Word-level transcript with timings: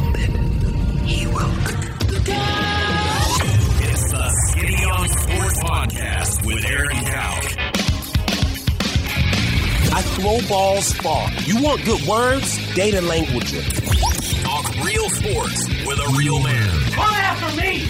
grounded. 0.00 0.30
He 1.06 1.26
will. 1.26 1.50
It's 3.82 4.10
the 4.10 4.30
Skinny 4.48 4.84
on 4.84 5.08
Sports 5.08 5.62
Podcast 5.62 6.46
with 6.46 6.64
Aaron 6.64 7.04
Cow. 7.04 7.40
I 9.92 10.02
throw 10.02 10.38
balls 10.48 10.92
far. 10.94 11.30
You 11.44 11.62
want 11.62 11.84
good 11.84 12.02
words? 12.06 12.58
Data 12.74 13.00
language. 13.00 13.52
Talk 14.42 14.74
real 14.84 15.08
sports 15.10 15.68
with 15.86 15.98
a 15.98 16.14
real 16.16 16.40
man. 16.42 16.70
Come 16.92 17.04
after 17.04 17.56
me! 17.60 17.84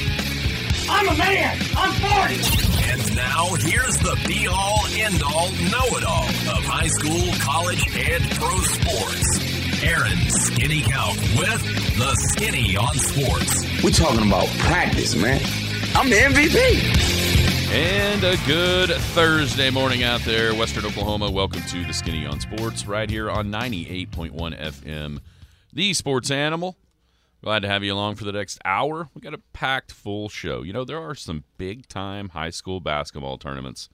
I'm 0.88 1.08
a 1.08 1.16
man! 1.16 1.58
I'm 1.76 1.92
40! 1.92 2.90
And 2.90 3.16
now 3.16 3.54
here's 3.54 3.96
the 3.98 4.18
be 4.26 4.48
all 4.48 4.82
end 4.96 5.22
all 5.22 5.50
know 5.70 5.86
it 5.96 6.04
all 6.04 6.26
of 6.26 6.64
high 6.64 6.88
school, 6.88 7.32
college, 7.38 7.84
and 7.96 8.24
pro 8.32 8.56
sports. 8.58 9.49
Aaron 9.82 10.18
Skinny 10.28 10.82
Cow 10.82 11.12
with 11.38 11.62
the 11.96 12.14
Skinny 12.28 12.76
on 12.76 12.94
Sports. 12.96 13.82
We're 13.82 13.90
talking 13.90 14.26
about 14.26 14.46
practice, 14.58 15.16
man. 15.16 15.40
I'm 15.94 16.10
the 16.10 16.16
MVP. 16.16 17.72
And 17.72 18.22
a 18.22 18.36
good 18.46 18.90
Thursday 18.90 19.70
morning 19.70 20.02
out 20.02 20.20
there, 20.20 20.54
Western 20.54 20.84
Oklahoma. 20.84 21.30
Welcome 21.30 21.62
to 21.62 21.84
the 21.86 21.94
Skinny 21.94 22.26
on 22.26 22.40
Sports, 22.40 22.86
right 22.86 23.08
here 23.08 23.30
on 23.30 23.50
98.1 23.50 24.30
FM, 24.32 25.20
the 25.72 25.94
Sports 25.94 26.30
Animal. 26.30 26.76
Glad 27.42 27.60
to 27.60 27.68
have 27.68 27.82
you 27.82 27.94
along 27.94 28.16
for 28.16 28.24
the 28.24 28.32
next 28.32 28.58
hour. 28.66 29.08
We 29.14 29.22
got 29.22 29.32
a 29.32 29.40
packed 29.54 29.92
full 29.92 30.28
show. 30.28 30.62
You 30.62 30.74
know, 30.74 30.84
there 30.84 31.00
are 31.00 31.14
some 31.14 31.44
big 31.56 31.88
time 31.88 32.30
high 32.30 32.50
school 32.50 32.80
basketball 32.80 33.38
tournaments 33.38 33.88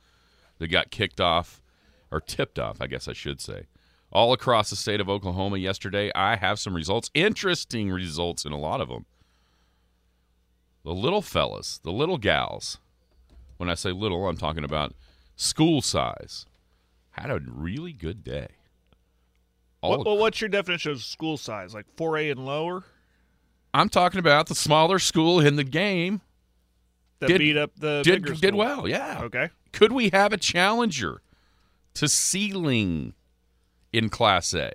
that 0.59 0.67
got 0.67 0.91
kicked 0.91 1.21
off, 1.21 1.63
or 2.11 2.21
tipped 2.21 2.59
off, 2.59 2.81
I 2.81 2.89
guess 2.89 3.07
I 3.07 3.13
should 3.13 3.41
say, 3.41 3.67
all 4.17 4.33
across 4.33 4.71
the 4.71 4.77
state 4.77 4.99
of 4.99 5.11
Oklahoma 5.11 5.59
yesterday. 5.59 6.11
I 6.15 6.37
have 6.37 6.59
some 6.59 6.75
results, 6.75 7.11
interesting 7.13 7.91
results 7.91 8.47
in 8.47 8.53
a 8.53 8.59
lot 8.59 8.81
of 8.81 8.89
them. 8.89 9.05
The 10.85 10.95
little 10.95 11.21
fellas, 11.21 11.79
the 11.83 11.93
little 11.93 12.17
gals, 12.17 12.79
when 13.59 13.69
I 13.69 13.75
say 13.75 13.93
little, 13.93 14.27
I'm 14.27 14.39
talking 14.39 14.65
about 14.65 14.95
school 15.37 15.83
size, 15.83 16.47
had 17.11 17.31
a 17.31 17.41
really 17.47 17.93
good 17.93 18.25
day. 18.25 18.49
All 19.83 19.91
What, 19.91 20.07
well, 20.07 20.17
what's 20.17 20.41
your 20.41 20.49
definition 20.49 20.93
of 20.93 21.03
school 21.03 21.37
size? 21.37 21.75
Like 21.75 21.85
4A 21.97 22.31
and 22.31 22.47
lower 22.47 22.85
I'm 23.75 23.91
talking 23.91 24.19
about 24.19 24.47
the 24.47 24.55
smaller 24.55 24.99
school 24.99 25.41
in 25.41 25.57
the 25.57 25.65
game 25.65 26.23
that 27.19 27.29
Did- 27.29 27.39
beat 27.39 27.59
up 27.59 27.73
the 27.79 28.01
did 28.03 28.41
did 28.41 28.55
well. 28.55 28.89
Yeah. 28.89 29.21
Okay. 29.25 29.51
Could 29.73 29.93
we 29.93 30.09
have 30.09 30.33
a 30.33 30.39
challenger 30.39 31.21
to 31.93 32.09
Seiling 32.09 33.13
in 33.97 34.09
Class 34.11 34.53
A? 34.55 34.73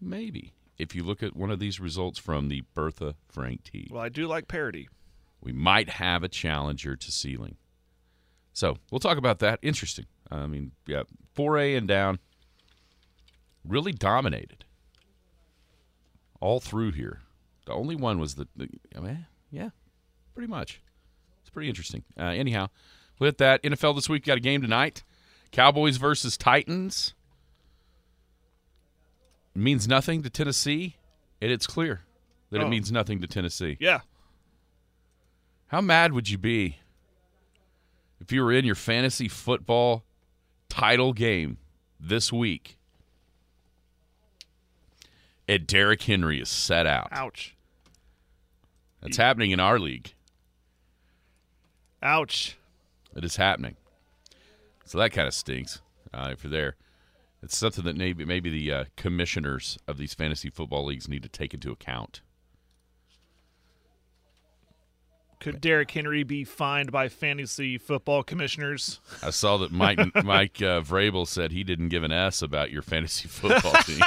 Maybe. 0.00 0.52
If 0.78 0.94
you 0.94 1.02
look 1.02 1.22
at 1.22 1.36
one 1.36 1.50
of 1.50 1.58
these 1.58 1.80
results 1.80 2.18
from 2.18 2.48
the 2.48 2.62
Bertha 2.74 3.14
Frank 3.28 3.64
T, 3.64 3.88
Well, 3.90 4.00
I 4.02 4.08
do 4.08 4.26
like 4.26 4.46
parity. 4.48 4.88
we 5.40 5.52
might 5.52 5.88
have 5.90 6.22
a 6.22 6.28
challenger 6.28 6.96
to 6.96 7.12
Seiling. 7.12 7.56
So 8.52 8.76
we'll 8.90 9.00
talk 9.00 9.18
about 9.18 9.40
that. 9.40 9.58
Interesting. 9.62 10.06
I 10.30 10.46
mean, 10.46 10.72
yeah, 10.86 11.02
4A 11.36 11.76
and 11.76 11.86
down 11.88 12.18
really 13.64 13.92
dominated 13.92 14.64
all 16.40 16.60
through 16.60 16.92
here. 16.92 17.20
The 17.66 17.72
only 17.72 17.96
one 17.96 18.18
was 18.18 18.36
the, 18.36 18.46
the 18.56 18.68
I 18.96 19.00
mean, 19.00 19.26
yeah, 19.50 19.70
pretty 20.34 20.48
much. 20.50 20.80
It's 21.40 21.50
pretty 21.50 21.68
interesting. 21.68 22.04
Uh, 22.18 22.24
anyhow, 22.24 22.68
with 23.18 23.38
that, 23.38 23.62
NFL 23.62 23.94
this 23.96 24.08
week 24.08 24.24
got 24.24 24.36
a 24.38 24.40
game 24.40 24.62
tonight. 24.62 25.02
Cowboys 25.50 25.96
versus 25.96 26.36
Titans. 26.36 27.14
It 29.58 29.62
means 29.62 29.88
nothing 29.88 30.22
to 30.22 30.30
Tennessee, 30.30 30.98
and 31.42 31.50
it's 31.50 31.66
clear 31.66 32.02
that 32.50 32.60
it 32.60 32.64
Oh. 32.64 32.68
means 32.68 32.92
nothing 32.92 33.20
to 33.22 33.26
Tennessee. 33.26 33.76
Yeah. 33.80 34.02
How 35.66 35.80
mad 35.80 36.12
would 36.12 36.28
you 36.28 36.38
be 36.38 36.76
if 38.20 38.30
you 38.30 38.44
were 38.44 38.52
in 38.52 38.64
your 38.64 38.76
fantasy 38.76 39.26
football 39.26 40.04
title 40.68 41.12
game 41.12 41.58
this 41.98 42.32
week 42.32 42.78
and 45.48 45.66
Derrick 45.66 46.02
Henry 46.02 46.40
is 46.40 46.48
set 46.48 46.86
out? 46.86 47.08
Ouch. 47.10 47.56
That's 49.00 49.16
happening 49.16 49.50
in 49.50 49.58
our 49.58 49.80
league. 49.80 50.14
Ouch. 52.00 52.56
It 53.16 53.24
is 53.24 53.34
happening. 53.34 53.74
So 54.84 54.98
that 54.98 55.10
kind 55.10 55.26
of 55.26 55.34
stinks 55.34 55.80
uh, 56.14 56.28
if 56.32 56.44
you're 56.44 56.52
there. 56.52 56.76
It's 57.42 57.56
something 57.56 57.84
that 57.84 57.96
maybe 57.96 58.24
maybe 58.24 58.50
the 58.50 58.72
uh, 58.72 58.84
commissioners 58.96 59.78
of 59.86 59.96
these 59.96 60.14
fantasy 60.14 60.50
football 60.50 60.84
leagues 60.84 61.08
need 61.08 61.22
to 61.22 61.28
take 61.28 61.54
into 61.54 61.70
account. 61.70 62.20
Could 65.40 65.60
Derrick 65.60 65.92
Henry 65.92 66.24
be 66.24 66.42
fined 66.42 66.90
by 66.90 67.08
fantasy 67.08 67.78
football 67.78 68.24
commissioners? 68.24 68.98
I 69.22 69.30
saw 69.30 69.56
that 69.58 69.70
Mike 69.70 70.00
Mike 70.24 70.60
uh, 70.60 70.80
Vrabel 70.80 71.28
said 71.28 71.52
he 71.52 71.62
didn't 71.62 71.90
give 71.90 72.02
an 72.02 72.10
S 72.10 72.42
about 72.42 72.72
your 72.72 72.82
fantasy 72.82 73.28
football 73.28 73.72
team. 73.84 74.00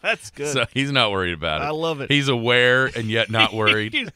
That's 0.00 0.30
good. 0.30 0.48
So 0.48 0.64
he's 0.72 0.90
not 0.90 1.10
worried 1.10 1.34
about 1.34 1.60
it. 1.60 1.64
I 1.64 1.70
love 1.70 2.00
it. 2.00 2.10
He's 2.10 2.28
aware 2.28 2.86
and 2.86 3.10
yet 3.10 3.30
not 3.30 3.52
worried. 3.54 4.12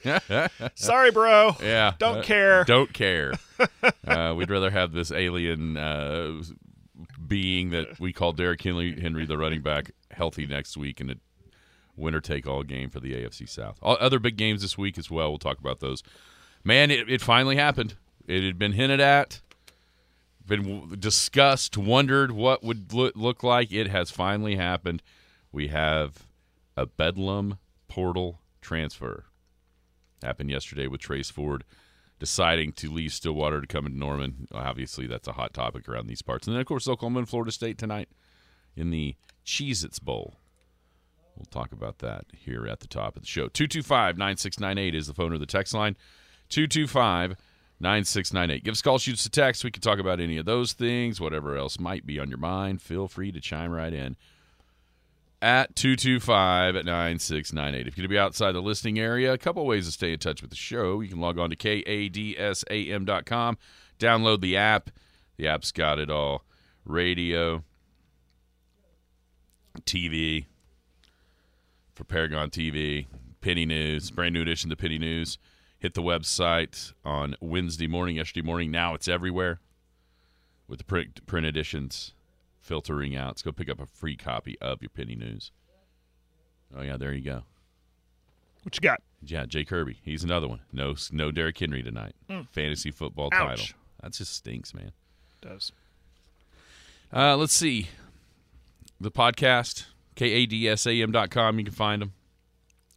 Sorry, 0.74 1.10
bro. 1.10 1.56
yeah. 1.62 1.92
Don't 1.98 2.18
uh, 2.18 2.22
care. 2.22 2.64
Don't 2.64 2.92
care. 2.92 3.34
uh, 4.06 4.32
we'd 4.34 4.50
rather 4.50 4.70
have 4.70 4.92
this 4.92 5.12
alien 5.12 5.76
uh, 5.76 6.42
being 7.28 7.70
that 7.70 8.00
we 8.00 8.12
call 8.12 8.32
Derrick 8.32 8.62
Henry, 8.62 8.98
Henry, 9.00 9.26
the 9.26 9.38
running 9.38 9.62
back, 9.62 9.92
healthy 10.10 10.46
next 10.46 10.76
week 10.76 11.00
and 11.00 11.10
a 11.10 11.16
winner 11.96 12.20
take 12.20 12.46
all 12.46 12.62
game 12.62 12.90
for 12.90 13.00
the 13.00 13.12
AFC 13.12 13.48
South. 13.48 13.78
All, 13.82 13.96
other 14.00 14.18
big 14.18 14.36
games 14.36 14.62
this 14.62 14.78
week 14.78 14.98
as 14.98 15.10
well. 15.10 15.30
We'll 15.30 15.38
talk 15.38 15.58
about 15.58 15.80
those. 15.80 16.02
Man, 16.64 16.90
it, 16.90 17.08
it 17.10 17.20
finally 17.20 17.56
happened. 17.56 17.94
It 18.26 18.42
had 18.42 18.58
been 18.58 18.72
hinted 18.72 19.00
at, 19.00 19.40
been 20.46 20.96
discussed, 20.98 21.76
wondered 21.76 22.32
what 22.32 22.62
would 22.62 22.92
look, 22.92 23.14
look 23.16 23.42
like. 23.42 23.72
It 23.72 23.88
has 23.88 24.10
finally 24.10 24.56
happened. 24.56 25.02
We 25.52 25.68
have 25.68 26.24
a 26.76 26.86
Bedlam 26.86 27.58
portal 27.88 28.40
transfer. 28.60 29.24
Happened 30.22 30.50
yesterday 30.50 30.86
with 30.86 31.00
Trace 31.00 31.30
Ford 31.30 31.64
deciding 32.18 32.72
to 32.72 32.90
leave 32.90 33.12
Stillwater 33.12 33.60
to 33.60 33.66
come 33.66 33.86
into 33.86 33.98
Norman. 33.98 34.48
Obviously, 34.52 35.06
that's 35.06 35.28
a 35.28 35.32
hot 35.32 35.54
topic 35.54 35.88
around 35.88 36.06
these 36.06 36.22
parts. 36.22 36.46
And 36.46 36.54
then, 36.54 36.60
of 36.60 36.66
course, 36.66 36.88
Oklahoma 36.88 37.20
and 37.20 37.28
Florida 37.28 37.52
State 37.52 37.78
tonight 37.78 38.08
in 38.76 38.90
the 38.90 39.14
Cheez 39.44 39.84
Its 39.84 39.98
Bowl. 39.98 40.34
We'll 41.36 41.46
talk 41.46 41.72
about 41.72 41.98
that 41.98 42.24
here 42.32 42.66
at 42.66 42.80
the 42.80 42.88
top 42.88 43.16
of 43.16 43.22
the 43.22 43.28
show. 43.28 43.48
225 43.48 44.18
9698 44.18 44.94
is 44.94 45.06
the 45.06 45.14
phone 45.14 45.32
or 45.32 45.38
the 45.38 45.46
text 45.46 45.72
line. 45.72 45.96
225 46.48 47.36
9698. 47.80 48.64
Give 48.64 48.72
us 48.72 48.80
a 48.80 48.82
call, 48.82 48.98
shoot 48.98 49.14
us 49.14 49.26
a 49.26 49.30
text. 49.30 49.62
We 49.62 49.70
can 49.70 49.82
talk 49.82 50.00
about 50.00 50.18
any 50.18 50.36
of 50.36 50.46
those 50.46 50.72
things, 50.72 51.20
whatever 51.20 51.56
else 51.56 51.78
might 51.78 52.04
be 52.04 52.18
on 52.18 52.28
your 52.28 52.38
mind. 52.38 52.82
Feel 52.82 53.06
free 53.06 53.30
to 53.30 53.40
chime 53.40 53.70
right 53.70 53.92
in 53.92 54.16
at 55.40 55.76
225 55.76 56.76
at 56.76 56.84
9698. 56.84 57.86
If 57.86 57.96
you're 57.96 58.02
going 58.02 58.08
to 58.08 58.08
be 58.08 58.18
outside 58.18 58.52
the 58.52 58.60
listening 58.60 58.98
area, 58.98 59.32
a 59.32 59.38
couple 59.38 59.64
ways 59.66 59.86
to 59.86 59.92
stay 59.92 60.12
in 60.12 60.18
touch 60.18 60.42
with 60.42 60.50
the 60.50 60.56
show. 60.56 61.00
You 61.00 61.08
can 61.08 61.20
log 61.20 61.38
on 61.38 61.50
to 61.50 61.56
kadsam.com, 61.56 63.58
download 63.98 64.40
the 64.40 64.56
app. 64.56 64.90
The 65.36 65.46
app's 65.46 65.70
got 65.70 66.00
it 66.00 66.10
all 66.10 66.42
radio, 66.84 67.62
TV, 69.82 70.46
for 71.94 72.02
Paragon 72.04 72.50
TV, 72.50 73.06
Penny 73.40 73.66
News, 73.66 74.10
brand 74.10 74.34
new 74.34 74.42
edition 74.42 74.72
of 74.72 74.78
Penny 74.78 74.98
News. 74.98 75.38
Hit 75.78 75.94
the 75.94 76.02
website 76.02 76.92
on 77.04 77.36
Wednesday 77.40 77.86
morning, 77.86 78.16
yesterday 78.16 78.44
morning. 78.44 78.72
Now 78.72 78.94
it's 78.94 79.06
everywhere 79.06 79.60
with 80.66 80.78
the 80.78 80.84
print, 80.84 81.24
print 81.26 81.46
editions 81.46 82.14
filtering 82.68 83.16
out. 83.16 83.28
Let's 83.28 83.42
go 83.42 83.50
pick 83.50 83.70
up 83.70 83.80
a 83.80 83.86
free 83.86 84.14
copy 84.14 84.58
of 84.60 84.82
your 84.82 84.90
Penny 84.90 85.16
News. 85.16 85.50
Oh 86.76 86.82
yeah, 86.82 86.98
there 86.98 87.14
you 87.14 87.24
go. 87.24 87.42
What 88.62 88.76
you 88.76 88.80
got? 88.80 89.00
Yeah, 89.22 89.46
Jay 89.46 89.64
Kirby. 89.64 89.98
He's 90.04 90.22
another 90.22 90.46
one. 90.46 90.60
No, 90.70 90.94
no 91.10 91.30
Derrick 91.30 91.58
Henry 91.58 91.82
tonight. 91.82 92.14
Fantasy 92.52 92.90
football. 92.90 93.30
Ouch. 93.32 93.58
title. 93.58 93.76
That 94.02 94.12
just 94.12 94.34
stinks, 94.34 94.74
man. 94.74 94.92
Does. 95.40 95.72
Uh, 97.12 97.36
let's 97.36 97.54
see. 97.54 97.88
The 99.00 99.10
podcast, 99.10 99.86
kadsam.com. 100.16 101.58
You 101.58 101.64
can 101.64 101.74
find 101.74 102.02
them. 102.02 102.12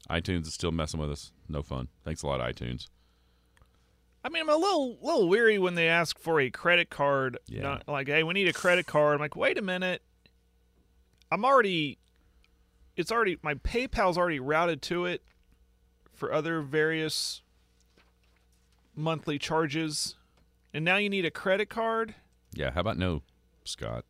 iTunes 0.10 0.48
is 0.48 0.54
still 0.54 0.72
messing 0.72 1.00
with 1.00 1.12
us. 1.12 1.32
No 1.48 1.62
fun. 1.62 1.88
Thanks 2.04 2.24
a 2.24 2.28
lot, 2.28 2.42
iTunes. 2.42 2.88
I 4.24 4.30
mean, 4.30 4.44
I'm 4.44 4.50
a 4.50 4.56
little 4.56 4.98
little 5.02 5.28
weary 5.28 5.58
when 5.58 5.76
they 5.76 5.88
ask 5.88 6.20
for 6.20 6.40
a 6.40 6.50
credit 6.50 6.90
card. 6.90 7.38
Yeah. 7.48 7.64
Not, 7.64 7.88
like, 7.88 8.08
hey, 8.08 8.24
we 8.24 8.34
need 8.34 8.48
a 8.48 8.54
credit 8.54 8.86
card. 8.86 9.16
I'm 9.16 9.20
like, 9.20 9.36
wait 9.36 9.58
a 9.58 9.62
minute. 9.62 10.02
I'm 11.32 11.44
already. 11.44 11.98
It's 12.96 13.12
already 13.12 13.38
my 13.42 13.56
PayPal's 13.56 14.18
already 14.18 14.40
routed 14.40 14.82
to 14.84 15.06
it 15.06 15.24
for 16.14 16.32
other 16.32 16.62
various 16.62 17.42
monthly 18.96 19.40
charges, 19.40 20.16
and 20.74 20.86
now 20.86 20.98
you 20.98 21.10
need 21.10 21.26
a 21.26 21.32
credit 21.32 21.70
card. 21.70 22.16
Yeah, 22.54 22.72
how 22.72 22.82
about 22.82 22.98
no, 22.98 23.24
Scott? 23.64 24.06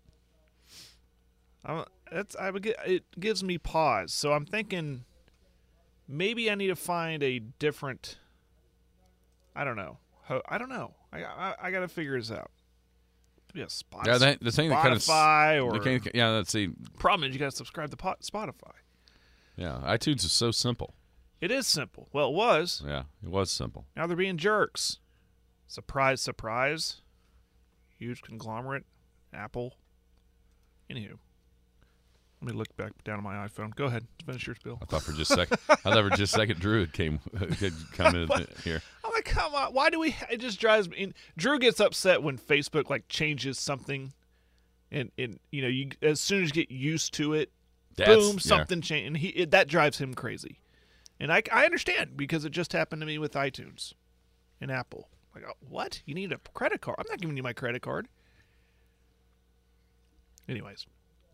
I'm, 1.63 1.85
that's 2.11 2.35
I 2.35 2.49
would 2.49 2.63
get, 2.63 2.77
it 2.85 3.03
gives 3.19 3.43
me 3.43 3.57
pause. 3.57 4.13
So 4.13 4.33
I'm 4.33 4.45
thinking, 4.45 5.05
maybe 6.07 6.49
I 6.49 6.55
need 6.55 6.67
to 6.67 6.75
find 6.75 7.23
a 7.23 7.39
different. 7.39 8.17
I 9.55 9.63
don't 9.63 9.75
know. 9.75 9.97
I 10.47 10.57
don't 10.57 10.69
know. 10.69 10.93
I 11.11 11.23
I, 11.23 11.55
I 11.63 11.71
got 11.71 11.81
to 11.81 11.87
figure 11.87 12.17
this 12.17 12.31
out. 12.31 12.51
Maybe 13.53 13.65
a 13.65 13.69
spot. 13.69 14.07
Yeah, 14.07 14.17
that, 14.17 14.41
the 14.41 14.51
thing 14.51 14.69
that 14.69 14.81
kind 14.81 14.93
of 14.93 15.01
Spotify 15.01 15.63
or 15.63 15.77
the 15.77 15.95
of- 15.95 16.07
yeah, 16.13 16.29
let's 16.29 16.51
see. 16.51 16.69
problem 16.99 17.29
is 17.29 17.33
you 17.35 17.39
got 17.39 17.51
to 17.51 17.55
subscribe 17.57 17.89
to 17.91 17.97
po- 17.97 18.15
Spotify. 18.23 18.71
Yeah, 19.57 19.81
iTunes 19.83 20.23
is 20.23 20.31
so 20.31 20.51
simple. 20.51 20.93
It 21.41 21.51
is 21.51 21.67
simple. 21.67 22.07
Well, 22.13 22.29
it 22.29 22.33
was. 22.35 22.81
Yeah, 22.85 23.03
it 23.23 23.29
was 23.29 23.51
simple. 23.51 23.87
Now 23.95 24.07
they're 24.07 24.15
being 24.15 24.37
jerks. 24.37 24.99
Surprise, 25.67 26.21
surprise. 26.21 27.01
Huge 27.97 28.21
conglomerate. 28.21 28.85
Apple. 29.33 29.75
Anywho. 30.89 31.17
Let 32.41 32.53
me 32.53 32.57
look 32.57 32.75
back 32.75 32.91
down 33.03 33.17
on 33.17 33.23
my 33.23 33.35
iPhone. 33.47 33.75
Go 33.75 33.85
ahead. 33.85 34.07
Finish 34.25 34.47
your 34.47 34.55
Bill. 34.63 34.79
I 34.81 34.85
thought 34.85 35.03
for 35.03 35.11
just 35.11 35.31
a 35.31 35.35
second, 35.35 35.57
I 35.69 35.75
thought 35.75 36.09
for 36.09 36.17
just 36.17 36.33
a 36.33 36.39
second, 36.39 36.59
Drew 36.59 36.79
had 36.79 36.93
came 36.93 37.19
had 37.59 37.73
come 37.93 38.15
in 38.15 38.29
here. 38.63 38.81
Come 39.25 39.55
on. 39.55 39.73
Why 39.73 39.89
do 39.89 39.99
we? 39.99 40.15
It 40.29 40.37
just 40.37 40.59
drives 40.59 40.89
me. 40.89 41.03
And 41.03 41.13
Drew 41.37 41.59
gets 41.59 41.79
upset 41.79 42.23
when 42.23 42.37
Facebook 42.37 42.89
like 42.89 43.07
changes 43.07 43.59
something, 43.59 44.13
and 44.91 45.11
and 45.17 45.39
you 45.51 45.61
know, 45.61 45.67
you 45.67 45.89
as 46.01 46.19
soon 46.21 46.43
as 46.43 46.49
you 46.49 46.53
get 46.53 46.71
used 46.71 47.13
to 47.15 47.33
it, 47.33 47.51
That's- 47.95 48.17
boom, 48.17 48.33
yeah. 48.35 48.39
something 48.39 48.81
changed, 48.81 49.07
and 49.07 49.17
he 49.17 49.27
it, 49.29 49.51
that 49.51 49.67
drives 49.67 49.97
him 49.99 50.13
crazy. 50.13 50.59
And 51.19 51.31
I 51.31 51.43
I 51.51 51.65
understand 51.65 52.17
because 52.17 52.45
it 52.45 52.51
just 52.51 52.73
happened 52.73 53.01
to 53.01 53.05
me 53.05 53.17
with 53.17 53.33
iTunes, 53.33 53.93
and 54.59 54.71
Apple. 54.71 55.07
Like, 55.33 55.45
oh, 55.47 55.53
what? 55.69 56.01
You 56.05 56.13
need 56.13 56.31
a 56.33 56.39
credit 56.53 56.81
card? 56.81 56.97
I'm 56.99 57.05
not 57.09 57.19
giving 57.21 57.37
you 57.37 57.43
my 57.43 57.53
credit 57.53 57.81
card. 57.81 58.07
Anyways, 60.49 60.85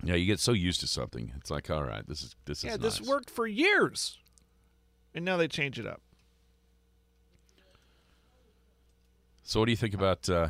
Yeah, 0.04 0.16
you 0.16 0.26
get 0.26 0.40
so 0.40 0.52
used 0.52 0.80
to 0.82 0.88
something. 0.88 1.34
It's 1.38 1.50
like, 1.50 1.70
all 1.72 1.84
right, 1.84 2.06
this 2.08 2.22
is 2.22 2.36
this 2.46 2.60
is 2.60 2.64
yeah, 2.66 2.78
this 2.78 3.00
nice. 3.00 3.10
worked 3.10 3.30
for 3.30 3.48
years, 3.48 4.18
and 5.16 5.26
now 5.26 5.38
they 5.38 5.48
change 5.48 5.80
it 5.80 5.88
up. 5.88 6.02
So, 9.48 9.62
what 9.62 9.68
do 9.68 9.72
you 9.72 9.78
think 9.78 9.94
about? 9.94 10.28
Uh, 10.28 10.50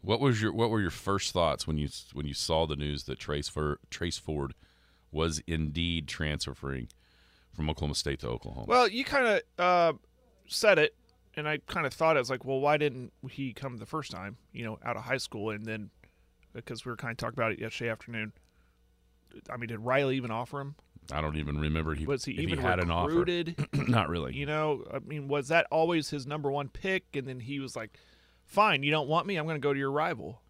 what 0.00 0.18
was 0.18 0.40
your 0.40 0.50
what 0.50 0.70
were 0.70 0.80
your 0.80 0.90
first 0.90 1.34
thoughts 1.34 1.66
when 1.66 1.76
you 1.76 1.90
when 2.14 2.26
you 2.26 2.32
saw 2.32 2.66
the 2.66 2.74
news 2.74 3.04
that 3.04 3.18
Trace 3.18 3.50
for 3.50 3.78
Trace 3.90 4.16
Ford 4.16 4.54
was 5.12 5.42
indeed 5.46 6.08
transferring 6.08 6.88
from 7.52 7.68
Oklahoma 7.68 7.96
State 7.96 8.20
to 8.20 8.28
Oklahoma? 8.28 8.64
Well, 8.66 8.88
you 8.88 9.04
kind 9.04 9.26
of 9.26 9.42
uh, 9.58 9.92
said 10.46 10.78
it, 10.78 10.96
and 11.34 11.46
I 11.46 11.58
kind 11.66 11.84
of 11.86 11.92
thought 11.92 12.16
it 12.16 12.20
was 12.20 12.30
like, 12.30 12.46
well, 12.46 12.60
why 12.60 12.78
didn't 12.78 13.12
he 13.30 13.52
come 13.52 13.76
the 13.76 13.84
first 13.84 14.10
time? 14.10 14.38
You 14.54 14.64
know, 14.64 14.78
out 14.82 14.96
of 14.96 15.02
high 15.02 15.18
school, 15.18 15.50
and 15.50 15.66
then 15.66 15.90
because 16.54 16.86
we 16.86 16.90
were 16.90 16.96
kind 16.96 17.10
of 17.10 17.18
talking 17.18 17.38
about 17.38 17.52
it 17.52 17.58
yesterday 17.58 17.90
afternoon. 17.90 18.32
I 19.50 19.58
mean, 19.58 19.68
did 19.68 19.80
Riley 19.80 20.16
even 20.16 20.30
offer 20.30 20.62
him? 20.62 20.76
I 21.12 21.20
don't 21.20 21.36
even 21.36 21.58
remember 21.58 21.94
he 21.94 22.06
Was 22.06 22.24
he 22.24 22.32
even 22.32 22.58
he 22.58 22.64
had 22.64 22.78
an 22.80 22.90
offer. 22.90 23.08
recruited? 23.08 23.66
Not 23.88 24.08
really. 24.08 24.34
you 24.34 24.46
know, 24.46 24.84
I 24.92 24.98
mean, 25.00 25.28
was 25.28 25.48
that 25.48 25.66
always 25.70 26.10
his 26.10 26.26
number 26.26 26.50
one 26.50 26.68
pick? 26.68 27.04
And 27.14 27.26
then 27.26 27.40
he 27.40 27.60
was 27.60 27.74
like, 27.76 27.96
"Fine, 28.46 28.82
you 28.82 28.90
don't 28.90 29.08
want 29.08 29.26
me. 29.26 29.36
I'm 29.36 29.44
going 29.44 29.56
to 29.56 29.60
go 29.60 29.72
to 29.72 29.78
your 29.78 29.90
rival." 29.90 30.40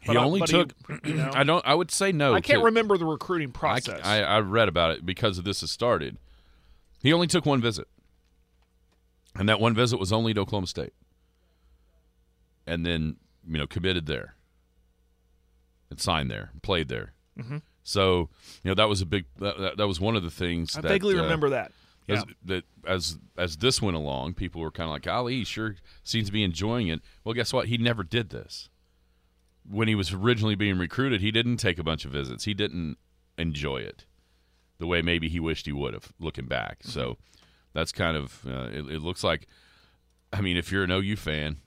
he 0.00 0.16
I- 0.16 0.22
only 0.22 0.40
but 0.40 0.48
took. 0.48 0.72
you 1.04 1.14
know, 1.14 1.30
I 1.34 1.42
don't. 1.44 1.66
I 1.66 1.74
would 1.74 1.90
say 1.90 2.12
no. 2.12 2.34
I 2.34 2.40
can't 2.40 2.60
to- 2.60 2.64
remember 2.66 2.96
the 2.98 3.06
recruiting 3.06 3.50
process. 3.52 4.00
I, 4.04 4.22
I 4.22 4.40
read 4.40 4.68
about 4.68 4.92
it 4.92 5.04
because 5.06 5.42
this 5.42 5.60
has 5.62 5.70
started. 5.70 6.16
He 7.02 7.12
only 7.12 7.26
took 7.26 7.44
one 7.46 7.60
visit, 7.60 7.88
and 9.34 9.48
that 9.48 9.60
one 9.60 9.74
visit 9.74 9.98
was 9.98 10.12
only 10.12 10.32
to 10.34 10.40
Oklahoma 10.40 10.66
State, 10.66 10.92
and 12.66 12.84
then 12.84 13.16
you 13.46 13.58
know 13.58 13.66
committed 13.66 14.06
there, 14.06 14.34
and 15.90 16.00
signed 16.00 16.30
there, 16.30 16.50
played 16.62 16.88
there. 16.88 17.12
Mm-hmm. 17.38 17.58
So 17.86 18.28
you 18.64 18.70
know 18.70 18.74
that 18.74 18.88
was 18.88 19.00
a 19.00 19.06
big. 19.06 19.26
That, 19.38 19.76
that, 19.76 19.86
was 19.86 20.00
one 20.00 20.16
of 20.16 20.24
the 20.24 20.30
things. 20.30 20.76
I 20.76 20.80
that, 20.80 20.88
vaguely 20.88 21.16
uh, 21.16 21.22
remember 21.22 21.50
that. 21.50 21.70
as, 22.08 22.18
Yeah. 22.18 22.34
that 22.46 22.64
as 22.84 23.18
as 23.38 23.58
this 23.58 23.80
went 23.80 23.96
along, 23.96 24.34
people 24.34 24.60
were 24.60 24.72
kind 24.72 24.88
of 24.88 24.92
like, 24.92 25.06
"Ali, 25.06 25.44
sure 25.44 25.76
seems 26.02 26.26
to 26.26 26.32
be 26.32 26.42
enjoying 26.42 26.88
it." 26.88 27.00
Well, 27.22 27.32
guess 27.32 27.52
what? 27.52 27.68
He 27.68 27.78
never 27.78 28.02
did 28.02 28.30
this. 28.30 28.68
When 29.68 29.86
he 29.86 29.94
was 29.94 30.12
originally 30.12 30.56
being 30.56 30.78
recruited, 30.78 31.20
he 31.20 31.30
didn't 31.30 31.58
take 31.58 31.78
a 31.78 31.84
bunch 31.84 32.04
of 32.04 32.10
visits. 32.10 32.44
He 32.44 32.54
didn't 32.54 32.98
enjoy 33.38 33.78
it 33.78 34.04
the 34.78 34.86
way 34.86 35.00
maybe 35.00 35.28
he 35.28 35.38
wished 35.38 35.66
he 35.66 35.72
would 35.72 35.94
have. 35.94 36.12
Looking 36.18 36.46
back, 36.46 36.78
so 36.82 37.18
that's 37.72 37.92
kind 37.92 38.16
of 38.16 38.44
uh, 38.46 38.68
it, 38.72 38.90
it. 38.90 39.02
Looks 39.02 39.22
like, 39.22 39.46
I 40.32 40.40
mean, 40.40 40.56
if 40.56 40.72
you're 40.72 40.84
an 40.84 40.90
OU 40.90 41.16
fan, 41.16 41.58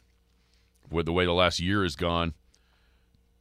with 0.92 1.06
the 1.06 1.13
way 1.13 1.24
the 1.24 1.31
last 1.31 1.62
year 1.62 1.83
has 1.83 1.95
gone, 1.95 2.33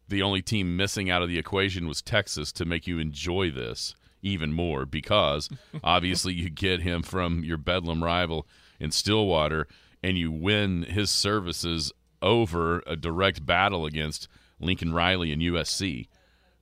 the 0.08 0.22
only 0.22 0.42
team 0.42 0.76
missing 0.76 1.10
out 1.10 1.22
of 1.22 1.28
the 1.28 1.38
equation 1.38 1.86
was 1.86 2.02
Texas 2.02 2.52
to 2.52 2.64
make 2.64 2.86
you 2.86 2.98
enjoy 2.98 3.50
this 3.50 3.94
even 4.22 4.52
more 4.52 4.84
because 4.86 5.48
obviously 5.84 6.32
you 6.32 6.50
get 6.50 6.80
him 6.80 7.02
from 7.02 7.44
your 7.44 7.56
Bedlam 7.56 8.02
rival 8.02 8.46
in 8.80 8.90
Stillwater 8.90 9.66
and 10.02 10.16
you 10.16 10.30
win 10.30 10.84
his 10.84 11.10
services 11.10 11.92
over 12.22 12.82
a 12.86 12.96
direct 12.96 13.44
battle 13.44 13.86
against 13.86 14.28
Lincoln 14.60 14.92
Riley 14.92 15.32
and 15.32 15.42
USC 15.42 16.08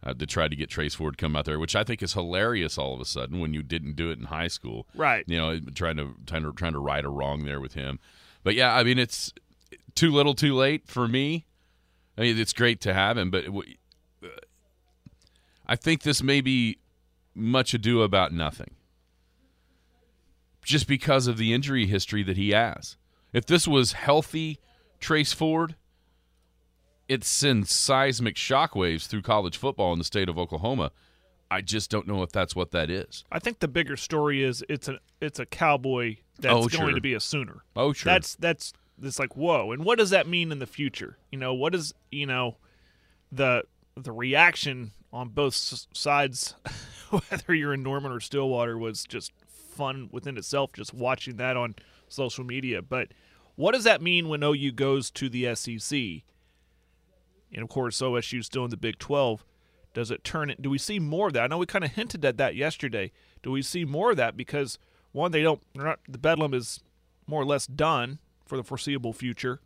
uh, 0.02 0.14
to 0.14 0.26
try 0.26 0.48
to 0.48 0.56
get 0.56 0.68
Trace 0.68 0.94
Ford 0.94 1.18
come 1.18 1.34
out 1.34 1.46
there, 1.46 1.58
which 1.58 1.74
I 1.74 1.84
think 1.84 2.02
is 2.02 2.12
hilarious 2.12 2.78
all 2.78 2.94
of 2.94 3.00
a 3.00 3.04
sudden 3.04 3.40
when 3.40 3.54
you 3.54 3.62
didn't 3.62 3.96
do 3.96 4.10
it 4.10 4.18
in 4.18 4.26
high 4.26 4.48
school. 4.48 4.86
Right. 4.94 5.24
You 5.26 5.38
know, 5.38 5.58
trying 5.74 5.96
to 5.96 6.14
trying 6.26 6.42
to 6.42 6.52
trying 6.52 6.72
to 6.72 6.78
right 6.78 7.04
a 7.04 7.08
wrong 7.08 7.44
there 7.44 7.60
with 7.60 7.74
him. 7.74 7.98
But 8.44 8.54
yeah, 8.54 8.74
I 8.74 8.84
mean 8.84 8.98
it's 8.98 9.32
too 9.94 10.12
little, 10.12 10.34
too 10.34 10.54
late 10.54 10.86
for 10.86 11.08
me. 11.08 11.46
I 12.16 12.22
mean, 12.22 12.38
it's 12.38 12.52
great 12.52 12.80
to 12.82 12.94
have 12.94 13.18
him, 13.18 13.30
but 13.30 13.46
w- 13.46 13.74
I 15.66 15.76
think 15.76 16.02
this 16.02 16.22
may 16.22 16.40
be 16.40 16.78
much 17.34 17.74
ado 17.74 18.02
about 18.02 18.32
nothing. 18.32 18.70
Just 20.64 20.88
because 20.88 21.26
of 21.26 21.36
the 21.36 21.52
injury 21.52 21.86
history 21.86 22.22
that 22.24 22.36
he 22.36 22.50
has. 22.50 22.96
If 23.32 23.46
this 23.46 23.68
was 23.68 23.92
healthy 23.92 24.58
Trace 24.98 25.32
Ford, 25.32 25.76
it 27.08 27.22
sends 27.22 27.70
seismic 27.70 28.34
shockwaves 28.36 29.06
through 29.06 29.22
college 29.22 29.56
football 29.56 29.92
in 29.92 29.98
the 29.98 30.04
state 30.04 30.28
of 30.28 30.38
Oklahoma. 30.38 30.90
I 31.50 31.60
just 31.60 31.90
don't 31.90 32.08
know 32.08 32.22
if 32.22 32.32
that's 32.32 32.56
what 32.56 32.72
that 32.72 32.90
is. 32.90 33.24
I 33.30 33.38
think 33.38 33.60
the 33.60 33.68
bigger 33.68 33.96
story 33.96 34.42
is 34.42 34.64
it's 34.68 34.88
a 34.88 34.98
it's 35.20 35.38
a 35.38 35.46
cowboy 35.46 36.16
that's 36.40 36.52
Oh, 36.54 36.66
going 36.66 36.96
to 36.96 37.00
be 37.00 37.14
a 37.14 37.20
Sooner. 37.20 37.62
Oh, 37.76 37.92
sure. 37.92 38.12
That's 38.12 38.34
that's 38.34 38.72
it's 39.02 39.18
like 39.18 39.36
whoa, 39.36 39.72
and 39.72 39.84
what 39.84 39.98
does 39.98 40.10
that 40.10 40.26
mean 40.26 40.52
in 40.52 40.58
the 40.58 40.66
future? 40.66 41.18
You 41.30 41.38
know, 41.38 41.54
what 41.54 41.74
is 41.74 41.92
you 42.10 42.26
know 42.26 42.56
the 43.30 43.64
the 43.96 44.12
reaction 44.12 44.92
on 45.12 45.28
both 45.30 45.54
sides, 45.54 46.54
whether 47.10 47.54
you're 47.54 47.74
in 47.74 47.82
Norman 47.82 48.12
or 48.12 48.20
Stillwater, 48.20 48.76
was 48.76 49.04
just 49.04 49.32
fun 49.48 50.08
within 50.12 50.36
itself. 50.36 50.72
Just 50.72 50.94
watching 50.94 51.36
that 51.36 51.56
on 51.56 51.74
social 52.08 52.44
media, 52.44 52.82
but 52.82 53.08
what 53.56 53.72
does 53.72 53.84
that 53.84 54.02
mean 54.02 54.28
when 54.28 54.42
OU 54.42 54.72
goes 54.72 55.10
to 55.12 55.28
the 55.28 55.54
SEC? 55.54 55.98
And 57.52 57.62
of 57.62 57.68
course, 57.68 58.00
OSU 58.00 58.44
still 58.44 58.64
in 58.64 58.70
the 58.70 58.76
Big 58.76 58.98
12. 58.98 59.44
Does 59.94 60.10
it 60.10 60.24
turn 60.24 60.50
it? 60.50 60.60
Do 60.60 60.68
we 60.68 60.76
see 60.76 60.98
more 60.98 61.28
of 61.28 61.32
that? 61.32 61.44
I 61.44 61.46
know 61.46 61.56
we 61.56 61.64
kind 61.64 61.84
of 61.84 61.92
hinted 61.92 62.22
at 62.24 62.36
that 62.36 62.54
yesterday. 62.54 63.12
Do 63.42 63.50
we 63.50 63.62
see 63.62 63.86
more 63.86 64.10
of 64.10 64.18
that? 64.18 64.36
Because 64.36 64.78
one, 65.12 65.32
they 65.32 65.42
don't. 65.42 65.62
They're 65.74 65.86
not. 65.86 66.00
The 66.06 66.18
Bedlam 66.18 66.52
is 66.52 66.80
more 67.26 67.40
or 67.40 67.46
less 67.46 67.66
done 67.66 68.18
for 68.46 68.56
the 68.56 68.64
foreseeable 68.64 69.12
future. 69.12 69.60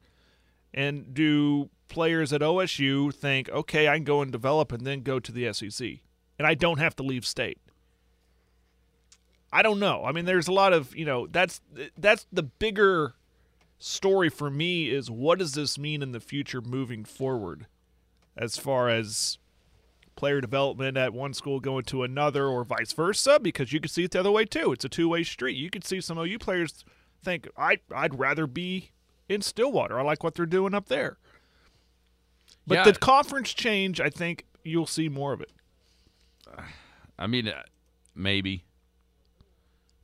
And 0.73 1.15
do 1.15 1.71
players 1.89 2.33
at 2.33 2.41
OSU 2.41 3.13
think, 3.15 3.49
okay, 3.51 3.89
I 3.89 3.97
can 3.97 4.05
go 4.05 4.23
and 4.23 4.31
develop 4.31 4.73
and 4.73 4.87
then 4.87 5.03
go 5.03 5.19
to 5.19 5.33
the 5.33 5.53
SEC, 5.53 5.89
and 6.39 6.47
I 6.47 6.55
don't 6.55 6.79
have 6.79 6.97
to 6.97 7.03
leave 7.03 7.27
state? 7.27 7.59
I 9.53 9.63
don't 9.63 9.81
know. 9.81 10.05
I 10.05 10.13
mean, 10.13 10.27
there's 10.27 10.49
a 10.49 10.53
lot 10.53 10.73
of 10.73 10.95
you 10.95 11.05
know. 11.05 11.27
That's 11.27 11.61
that's 11.99 12.27
the 12.33 12.45
bigger 12.45 13.15
story 13.81 14.29
for 14.29 14.51
me 14.51 14.91
is 14.91 15.11
what 15.11 15.39
does 15.39 15.55
this 15.55 15.79
mean 15.79 16.03
in 16.03 16.13
the 16.13 16.21
future 16.21 16.61
moving 16.61 17.05
forward 17.05 17.67
as 18.37 18.57
far 18.57 18.91
as 18.91 19.39
player 20.17 20.41
development 20.41 20.99
at 20.99 21.15
one 21.15 21.33
school 21.33 21.61
going 21.61 21.83
to 21.83 22.03
another 22.03 22.47
or 22.47 22.63
vice 22.63 22.93
versa 22.93 23.41
because 23.41 23.73
you 23.73 23.81
could 23.81 23.91
see 23.91 24.05
it 24.05 24.11
the 24.11 24.21
other 24.21 24.31
way 24.31 24.45
too 24.45 24.71
it's 24.71 24.85
a 24.85 24.89
two-way 24.89 25.23
street 25.23 25.57
you 25.57 25.71
could 25.71 25.83
see 25.83 25.99
some 25.99 26.19
OU 26.19 26.39
players 26.39 26.85
think 27.23 27.49
I, 27.57 27.79
I'd 27.95 28.19
rather 28.19 28.47
be 28.47 28.91
in 29.29 29.43
Stillwater 29.43 29.99
I 29.99 30.03
like 30.03 30.23
what 30.25 30.35
they're 30.35 30.47
doing 30.47 30.75
up 30.75 30.87
there 30.89 31.19
but 32.67 32.75
Yeah. 32.77 32.85
the 32.85 32.93
conference 32.95 33.53
change 33.53 34.01
I 34.01 34.11
think 34.11 34.45
you'll 34.65 34.87
see 34.87 35.09
more 35.09 35.33
of 35.33 35.41
it 35.41 35.51
I 37.19 37.27
mean, 37.27 37.49
uh, 37.49 37.63
maybe. 38.15 38.65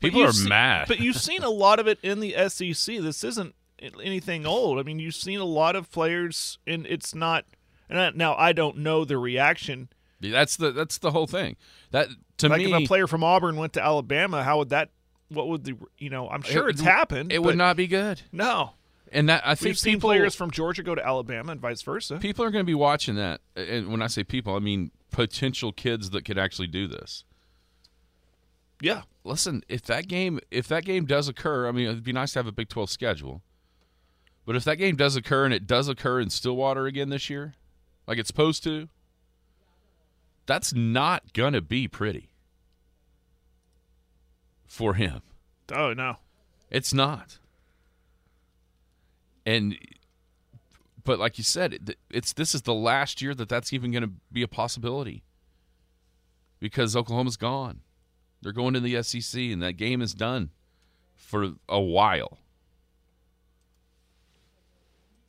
People 0.01 0.23
are 0.23 0.33
se- 0.33 0.49
mad. 0.51 0.87
But 0.87 1.01
you've 1.01 1.17
seen 1.17 1.43
a 1.43 1.49
lot 1.49 1.81
of 1.81 1.87
it 1.89 1.99
in 2.03 2.21
the 2.21 2.35
SEC. 2.49 2.99
This 2.99 3.25
isn't 3.25 3.55
anything 3.81 4.45
old. 4.45 4.79
I 4.79 4.83
mean, 4.83 4.99
you've 4.99 5.15
seen 5.15 5.41
a 5.41 5.45
lot 5.47 5.77
of 5.77 5.91
players, 5.91 6.59
and 6.67 6.87
it's 6.87 7.15
not. 7.15 7.47
And 7.89 7.99
I, 7.99 8.11
now 8.15 8.35
I 8.37 8.53
don't 8.53 8.77
know 8.79 9.07
the 9.07 9.17
reaction. 9.17 9.89
that's 10.21 10.57
the 10.57 10.73
that's 10.73 10.99
the 10.99 11.13
whole 11.13 11.27
thing. 11.27 11.57
That 11.91 12.09
to 12.37 12.51
like 12.51 12.59
me, 12.59 12.73
if 12.75 12.83
a 12.83 12.87
player 12.87 13.07
from 13.07 13.25
Auburn 13.25 13.57
went 13.57 13.73
to 13.73 13.83
Alabama, 13.83 14.45
how 14.45 14.59
would 14.59 14.69
that? 14.69 14.91
What 15.29 15.49
would 15.49 15.65
the? 15.65 15.77
You 15.99 16.11
know, 16.11 16.29
I'm 16.29 16.43
sure 16.43 16.69
It- 16.69 16.73
it's 16.73 16.81
happened. 16.83 17.33
it 17.33 17.43
would 17.43 17.57
not 17.57 17.77
be 17.77 17.87
good. 17.87 18.23
No, 18.33 18.73
And 19.13 19.29
that 19.29 19.43
I 19.47 19.55
think 19.55 19.71
we've 19.71 19.79
seen 19.79 19.95
people 19.95 20.11
players 20.11 20.35
from 20.35 20.51
Georgia 20.51 20.83
go 20.83 20.95
to 20.95 21.05
Alabama 21.05 21.53
and 21.53 21.61
vice 21.61 21.83
versa. 21.83 22.19
people 22.19 22.45
are 22.45 22.51
going 22.51 22.65
to 22.65 22.67
be 22.67 22.75
watching 22.75 23.15
that. 23.17 23.41
And 23.57 23.89
when 23.91 24.03
I 24.03 24.07
say 24.09 24.23
people, 24.25 24.55
I 24.55 24.59
mean 24.61 24.91
potential 25.11 25.73
kids 25.73 26.11
that 26.11 26.25
could 26.25 26.39
actually 26.39 26.67
do 26.69 26.87
this. 26.87 27.25
Yeah. 28.81 29.03
listen, 29.25 29.63
if 29.69 29.83
that 29.83 30.07
game 30.07 30.39
if 30.51 30.69
that 30.69 30.85
game 30.85 31.07
does 31.07 31.29
occur, 31.29 31.67
I 31.67 31.73
mean, 31.73 31.87
it'd 31.89 32.05
be 32.05 32.13
nice 32.13 32.33
to 32.35 32.39
have 32.41 32.47
a 32.47 32.53
Big 32.53 32.69
12 32.69 32.91
schedule. 32.91 33.43
But 34.45 34.55
if 34.55 34.63
that 34.65 34.77
game 34.77 34.95
does 34.97 35.17
occur 35.17 35.45
and 35.45 35.53
it 35.55 35.67
does 35.67 35.89
occur 35.89 36.21
in 36.21 36.31
Stillwater 36.31 36.87
again 36.87 37.09
this 37.09 37.29
year, 37.31 37.55
like 38.07 38.19
it's 38.19 38.29
supposed 38.29 38.63
to, 38.65 38.89
that's 40.47 40.73
not 40.73 41.33
going 41.33 41.53
to 41.55 41.61
be 41.61 41.89
pretty 41.89 42.31
for 44.67 44.95
him. 44.95 45.23
Oh 45.75 45.93
no. 45.93 46.17
It's 46.71 46.93
not. 46.93 47.39
And 49.45 49.77
but 51.05 51.19
like 51.19 51.39
you 51.39 51.45
said, 51.45 51.95
it's 52.11 52.33
this 52.33 52.55
is 52.55 52.63
the 52.63 52.75
last 52.75 53.23
year 53.23 53.35
that 53.35 53.49
that's 53.49 53.73
even 53.73 53.93
going 53.93 54.03
to 54.03 54.11
be 54.33 54.43
a 54.43 54.49
possibility. 54.49 55.23
Because 56.59 56.97
Oklahoma's 56.97 57.37
gone. 57.37 57.81
They're 58.43 58.53
going 58.53 58.75
to 58.75 58.81
the 58.81 59.03
SEC 59.03 59.41
and 59.41 59.63
that 59.63 59.75
game 59.75 60.03
is 60.03 60.15
done 60.15 60.51
for 61.15 61.55
a 61.69 61.81
while. 61.81 62.39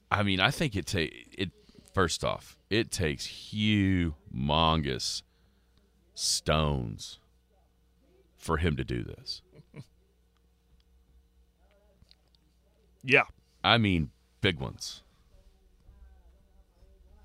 I 0.10 0.24
mean, 0.24 0.40
I 0.40 0.52
think 0.52 0.76
it 0.76 0.86
take 0.86 1.36
it 1.38 1.52
first 1.94 2.24
off, 2.24 2.58
it 2.70 2.92
takes 2.92 3.28
humongous 3.28 5.22
stones 6.14 7.20
for 8.48 8.58
him 8.58 8.76
to 8.78 8.84
do 8.84 9.04
this. 9.04 9.42
Yeah. 13.04 13.24
I 13.64 13.78
mean, 13.78 14.10
big 14.42 14.60
ones. 14.60 15.02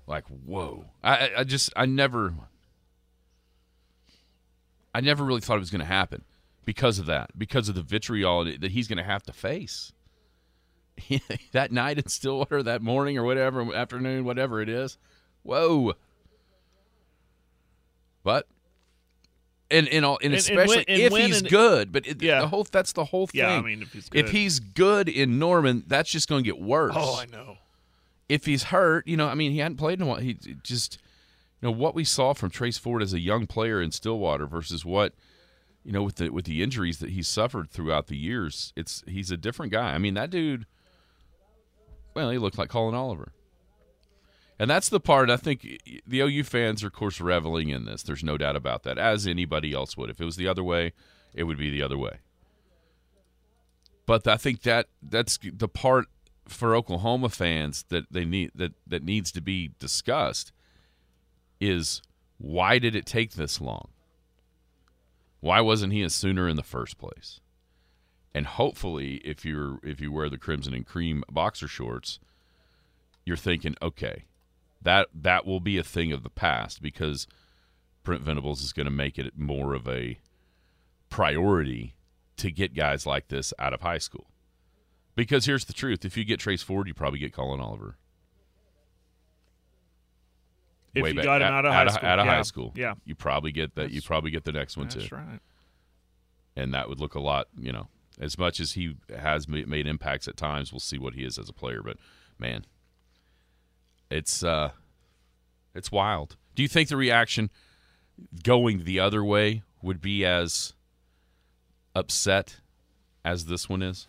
Like, 0.07 0.23
whoa. 0.27 0.85
I, 1.03 1.31
I- 1.39 1.43
just, 1.43 1.73
I 1.75 1.85
never, 1.85 2.33
I 4.95 5.01
never 5.01 5.25
really 5.25 5.41
thought 5.41 5.57
it 5.57 5.59
was 5.59 5.71
going 5.71 5.81
to 5.81 5.85
happen 5.85 6.23
because 6.63 6.99
of 6.99 7.05
that, 7.07 7.37
because 7.37 7.67
of 7.67 7.75
the 7.75 7.81
vitriol 7.81 8.45
that 8.45 8.71
he's 8.71 8.87
going 8.87 8.97
to 8.99 9.03
have 9.03 9.23
to 9.23 9.33
face. 9.33 9.91
that 11.51 11.73
night 11.73 11.97
in 11.97 12.07
Stillwater, 12.07 12.63
that 12.63 12.81
morning 12.81 13.17
or 13.17 13.23
whatever, 13.23 13.75
afternoon, 13.75 14.23
whatever 14.23 14.61
it 14.61 14.69
is. 14.69 14.97
Whoa. 15.41 15.95
But, 18.23 18.47
and, 19.73 19.87
and, 19.89 20.05
all, 20.05 20.17
and 20.21 20.25
And- 20.25 20.33
and 20.33 20.39
especially 20.39 20.77
when- 20.77 20.85
and 20.87 21.01
if 21.01 21.13
he's 21.13 21.41
good, 21.41 21.91
but 21.91 22.07
it, 22.07 22.21
Yeah. 22.21 22.41
the 22.41 22.47
whole, 22.47 22.63
that's 22.63 22.93
the 22.93 23.05
whole 23.05 23.27
thing. 23.27 23.39
Yeah, 23.39 23.55
I 23.57 23.61
mean, 23.61 23.81
if 23.81 23.91
he's 23.93 24.05
if 24.05 24.11
good. 24.11 24.29
he's 24.29 24.59
good 24.59 25.09
in 25.09 25.39
Norman, 25.39 25.83
that's 25.87 26.09
just 26.11 26.29
going 26.29 26.43
to 26.43 26.47
get 26.47 26.59
worse 26.61 26.93
Oh, 26.95 27.19
I 27.19 27.25
know. 27.25 27.57
if 28.29 28.45
he's 28.45 28.63
hurt, 28.63 29.07
you 29.07 29.17
know, 29.17 29.27
I 29.27 29.35
mean, 29.35 29.51
he 29.51 29.57
hadn't 29.59 29.77
played 29.77 29.99
in 29.99 30.05
a 30.05 30.09
while. 30.09 30.19
He 30.19 30.35
just, 30.63 30.97
you 31.61 31.67
know, 31.67 31.71
what 31.71 31.95
we 31.95 32.03
saw 32.03 32.33
from 32.33 32.49
Trace 32.49 32.77
Ford 32.77 33.01
as 33.01 33.13
a 33.13 33.19
young 33.19 33.47
player 33.47 33.81
in 33.81 33.91
Stillwater 33.91 34.45
versus 34.47 34.85
what, 34.85 35.13
you 35.83 35.91
know, 35.91 36.03
with 36.03 36.15
the 36.15 36.29
with 36.29 36.45
the 36.45 36.63
injuries 36.63 36.99
that 36.99 37.09
he's 37.09 37.27
suffered 37.27 37.69
throughout 37.69 38.07
the 38.07 38.15
years, 38.17 38.71
it's 38.75 39.03
he's 39.07 39.31
a 39.31 39.37
different 39.37 39.71
guy. 39.71 39.93
I 39.93 39.97
mean, 39.97 40.13
that 40.13 40.29
dude. 40.29 40.65
Well, 42.13 42.29
he 42.29 42.37
looked 42.37 42.57
like 42.57 42.69
Collin 42.69 42.95
Oliver, 42.95 43.33
and 44.63 44.69
that's 44.69 44.87
the 44.87 45.01
part 45.01 45.29
I 45.29 45.35
think 45.35 45.67
the 46.07 46.21
OU 46.21 46.45
fans 46.45 46.85
are, 46.85 46.87
of 46.87 46.93
course, 46.93 47.19
reveling 47.19 47.67
in 47.67 47.83
this. 47.83 48.01
There's 48.01 48.23
no 48.23 48.37
doubt 48.37 48.55
about 48.55 48.83
that, 48.83 48.97
as 48.97 49.27
anybody 49.27 49.73
else 49.73 49.97
would. 49.97 50.09
If 50.09 50.21
it 50.21 50.23
was 50.23 50.37
the 50.37 50.47
other 50.47 50.63
way, 50.63 50.93
it 51.33 51.43
would 51.43 51.57
be 51.57 51.69
the 51.69 51.81
other 51.81 51.97
way. 51.97 52.19
But 54.05 54.25
I 54.25 54.37
think 54.37 54.61
that 54.61 54.87
that's 55.01 55.37
the 55.43 55.67
part 55.67 56.05
for 56.47 56.77
Oklahoma 56.77 57.27
fans 57.27 57.83
that 57.89 58.05
they 58.09 58.23
need 58.23 58.51
that 58.55 58.71
that 58.87 59.03
needs 59.03 59.33
to 59.33 59.41
be 59.41 59.71
discussed 59.79 60.53
is 61.59 62.01
why 62.37 62.79
did 62.79 62.95
it 62.95 63.05
take 63.05 63.33
this 63.33 63.59
long? 63.59 63.89
Why 65.41 65.59
wasn't 65.59 65.91
he 65.91 66.03
a 66.03 66.09
sooner 66.09 66.47
in 66.47 66.55
the 66.55 66.63
first 66.63 66.97
place? 66.97 67.41
And 68.33 68.45
hopefully, 68.45 69.15
if 69.25 69.43
you're 69.43 69.79
if 69.83 69.99
you 69.99 70.09
wear 70.13 70.29
the 70.29 70.37
crimson 70.37 70.73
and 70.73 70.85
cream 70.85 71.25
boxer 71.29 71.67
shorts, 71.67 72.21
you're 73.25 73.35
thinking, 73.35 73.75
okay, 73.81 74.23
that 74.83 75.07
that 75.13 75.45
will 75.45 75.59
be 75.59 75.77
a 75.77 75.83
thing 75.83 76.11
of 76.11 76.23
the 76.23 76.29
past 76.29 76.81
because 76.81 77.27
Brent 78.03 78.21
Venables 78.21 78.61
is 78.61 78.73
going 78.73 78.85
to 78.85 78.91
make 78.91 79.17
it 79.17 79.37
more 79.37 79.73
of 79.73 79.87
a 79.87 80.19
priority 81.09 81.95
to 82.37 82.51
get 82.51 82.73
guys 82.73 83.05
like 83.05 83.27
this 83.27 83.53
out 83.59 83.73
of 83.73 83.81
high 83.81 83.97
school. 83.97 84.27
Because 85.15 85.45
here's 85.45 85.65
the 85.65 85.73
truth: 85.73 86.03
if 86.05 86.17
you 86.17 86.23
get 86.25 86.39
Trace 86.39 86.63
Ford, 86.63 86.87
you 86.87 86.93
probably 86.93 87.19
get 87.19 87.33
Collin 87.33 87.59
Oliver. 87.61 87.97
If 90.95 91.03
Way 91.03 91.09
you 91.09 91.15
back- 91.15 91.23
got 91.25 91.41
him 91.41 91.47
out 91.53 91.65
of 91.65 91.73
high 91.73 91.87
school. 91.87 92.07
out 92.09 92.19
of 92.19 92.25
yeah. 92.25 92.35
high 92.35 92.41
school, 92.43 92.71
Yeah. 92.75 92.93
you 93.03 93.15
probably 93.15 93.51
get 93.51 93.75
that. 93.75 93.91
You 93.91 94.01
probably 94.01 94.31
get 94.31 94.43
the 94.43 94.51
next 94.51 94.77
one 94.77 94.87
That's 94.89 95.07
too, 95.07 95.15
right. 95.15 95.39
and 96.55 96.73
that 96.73 96.87
would 96.87 96.99
look 96.99 97.15
a 97.15 97.19
lot. 97.19 97.47
You 97.57 97.71
know, 97.71 97.87
as 98.19 98.37
much 98.37 98.59
as 98.59 98.73
he 98.73 98.95
has 99.17 99.47
made 99.47 99.87
impacts 99.87 100.27
at 100.27 100.37
times, 100.37 100.71
we'll 100.71 100.79
see 100.79 100.99
what 100.99 101.15
he 101.15 101.23
is 101.23 101.39
as 101.39 101.49
a 101.49 101.53
player. 101.53 101.81
But 101.83 101.97
man, 102.37 102.65
it's 104.13 104.43
uh, 104.43 104.71
it's 105.73 105.91
wild. 105.91 106.37
Do 106.55 106.61
you 106.61 106.69
think 106.69 106.89
the 106.89 106.97
reaction 106.97 107.49
going 108.43 108.83
the 108.83 108.99
other 108.99 109.23
way 109.23 109.63
would 109.81 110.01
be 110.01 110.23
as 110.25 110.73
upset 111.95 112.57
as 113.25 113.45
this 113.45 113.67
one 113.67 113.81
is? 113.81 114.07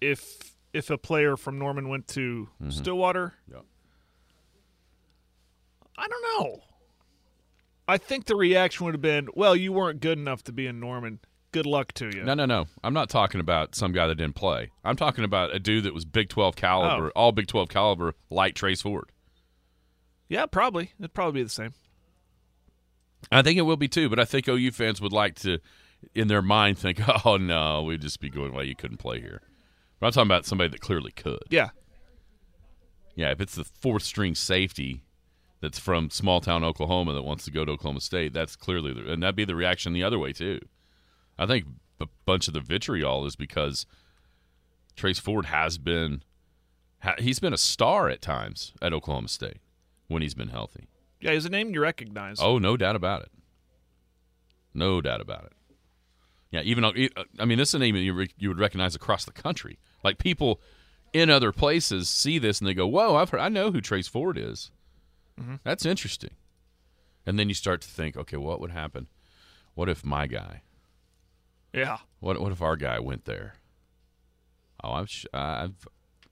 If 0.00 0.54
if 0.72 0.90
a 0.90 0.98
player 0.98 1.36
from 1.36 1.58
Norman 1.58 1.88
went 1.88 2.06
to 2.08 2.48
Mm-hmm. 2.60 2.70
Stillwater, 2.70 3.34
Yeah. 3.50 3.60
I 5.98 6.06
don't 6.08 6.44
know. 6.44 6.60
I 7.88 7.96
think 7.98 8.26
the 8.26 8.36
reaction 8.36 8.84
would 8.84 8.94
have 8.94 9.00
been, 9.00 9.28
"Well, 9.34 9.56
you 9.56 9.72
weren't 9.72 10.00
good 10.00 10.18
enough 10.18 10.42
to 10.44 10.52
be 10.52 10.66
in 10.66 10.78
Norman. 10.80 11.20
Good 11.56 11.66
luck 11.66 11.92
to 11.94 12.06
you." 12.14 12.22
No, 12.22 12.34
no, 12.34 12.44
no. 12.44 12.66
I'm 12.84 12.92
not 12.92 13.08
talking 13.08 13.40
about 13.40 13.74
some 13.74 13.92
guy 13.92 14.06
that 14.06 14.16
didn't 14.16 14.34
play. 14.34 14.70
I'm 14.84 14.96
talking 14.96 15.24
about 15.24 15.54
a 15.54 15.58
dude 15.58 15.84
that 15.84 15.94
was 15.94 16.04
Big 16.04 16.28
12 16.28 16.54
caliber, 16.56 17.06
Oh. 17.08 17.12
all 17.16 17.32
Big 17.32 17.46
12 17.46 17.68
caliber, 17.70 18.14
like 18.30 18.54
Trace 18.54 18.82
Ford. 18.82 19.10
Yeah, 20.28 20.44
probably. 20.46 20.92
It'd 20.98 21.14
probably 21.14 21.40
be 21.40 21.44
the 21.44 21.48
same. 21.48 21.72
I 23.32 23.42
think 23.42 23.58
it 23.58 23.62
will 23.62 23.76
be 23.76 23.88
too, 23.88 24.08
but 24.08 24.18
I 24.20 24.24
think 24.24 24.48
OU 24.48 24.70
fans 24.72 25.00
would 25.00 25.12
like 25.12 25.34
to, 25.36 25.58
in 26.14 26.28
their 26.28 26.42
mind, 26.42 26.78
think, 26.78 27.00
"Oh 27.26 27.36
no, 27.36 27.82
we'd 27.84 28.02
just 28.02 28.20
be 28.20 28.28
going, 28.30 28.52
well, 28.52 28.64
you 28.64 28.76
couldn't 28.76 28.98
play 28.98 29.20
here." 29.20 29.40
But 29.98 30.08
I'm 30.08 30.12
talking 30.12 30.28
about 30.28 30.44
somebody 30.44 30.68
that 30.70 30.80
clearly 30.80 31.10
could. 31.12 31.42
Yeah. 31.48 31.70
Yeah, 33.14 33.30
if 33.30 33.40
it's 33.40 33.54
the 33.54 33.64
fourth 33.64 34.02
string 34.02 34.34
safety 34.34 35.02
that's 35.60 35.78
from 35.78 36.10
small 36.10 36.40
town 36.42 36.62
Oklahoma 36.64 37.14
that 37.14 37.22
wants 37.22 37.46
to 37.46 37.50
go 37.50 37.64
to 37.64 37.72
Oklahoma 37.72 38.00
State, 38.02 38.34
that's 38.34 38.56
clearly, 38.56 38.92
the, 38.92 39.10
and 39.10 39.22
that'd 39.22 39.34
be 39.36 39.46
the 39.46 39.54
reaction 39.54 39.94
the 39.94 40.02
other 40.04 40.18
way 40.18 40.34
too. 40.34 40.60
I 41.38 41.46
think 41.46 41.66
a 42.00 42.06
bunch 42.24 42.48
of 42.48 42.54
the 42.54 42.60
vitriol 42.60 43.26
is 43.26 43.36
because 43.36 43.86
Trace 44.94 45.18
Ford 45.18 45.46
has 45.46 45.78
been 45.78 46.22
he's 47.18 47.38
been 47.38 47.52
a 47.52 47.58
star 47.58 48.08
at 48.08 48.22
times 48.22 48.72
at 48.82 48.92
Oklahoma 48.92 49.28
State 49.28 49.58
when 50.08 50.22
he's 50.22 50.34
been 50.34 50.48
healthy. 50.48 50.88
Yeah, 51.20 51.32
he's 51.32 51.44
a 51.44 51.50
name 51.50 51.72
you 51.72 51.80
recognize. 51.80 52.38
Oh, 52.40 52.58
no 52.58 52.76
doubt 52.76 52.96
about 52.96 53.22
it. 53.22 53.30
No 54.74 55.00
doubt 55.00 55.20
about 55.20 55.44
it. 55.44 55.52
Yeah, 56.50 56.60
even 56.62 56.84
uh, 56.84 56.92
uh, 57.16 57.24
I 57.38 57.44
mean, 57.44 57.58
this 57.58 57.70
is 57.70 57.74
a 57.74 57.78
name 57.78 57.96
you 57.96 58.26
you 58.38 58.48
would 58.48 58.58
recognize 58.58 58.94
across 58.94 59.24
the 59.24 59.32
country. 59.32 59.78
Like 60.04 60.18
people 60.18 60.60
in 61.12 61.30
other 61.30 61.52
places 61.52 62.08
see 62.08 62.38
this 62.38 62.60
and 62.60 62.68
they 62.68 62.74
go, 62.74 62.86
"Whoa, 62.86 63.16
I've 63.16 63.30
heard, 63.30 63.40
I 63.40 63.48
know 63.48 63.70
who 63.70 63.80
Trace 63.80 64.08
Ford 64.08 64.38
is. 64.38 64.70
Mm-hmm. 65.40 65.56
That's 65.64 65.84
interesting." 65.84 66.30
And 67.26 67.38
then 67.38 67.48
you 67.48 67.54
start 67.54 67.80
to 67.82 67.88
think, 67.88 68.16
okay, 68.16 68.36
what 68.36 68.60
would 68.60 68.70
happen? 68.70 69.08
What 69.74 69.88
if 69.88 70.04
my 70.04 70.28
guy? 70.28 70.62
Yeah. 71.76 71.98
What 72.20 72.40
what 72.40 72.52
if 72.52 72.62
our 72.62 72.76
guy 72.76 72.98
went 72.98 73.26
there? 73.26 73.54
Oh, 74.82 74.92
I'm 74.92 75.06
sh- 75.06 75.26
I've 75.32 75.86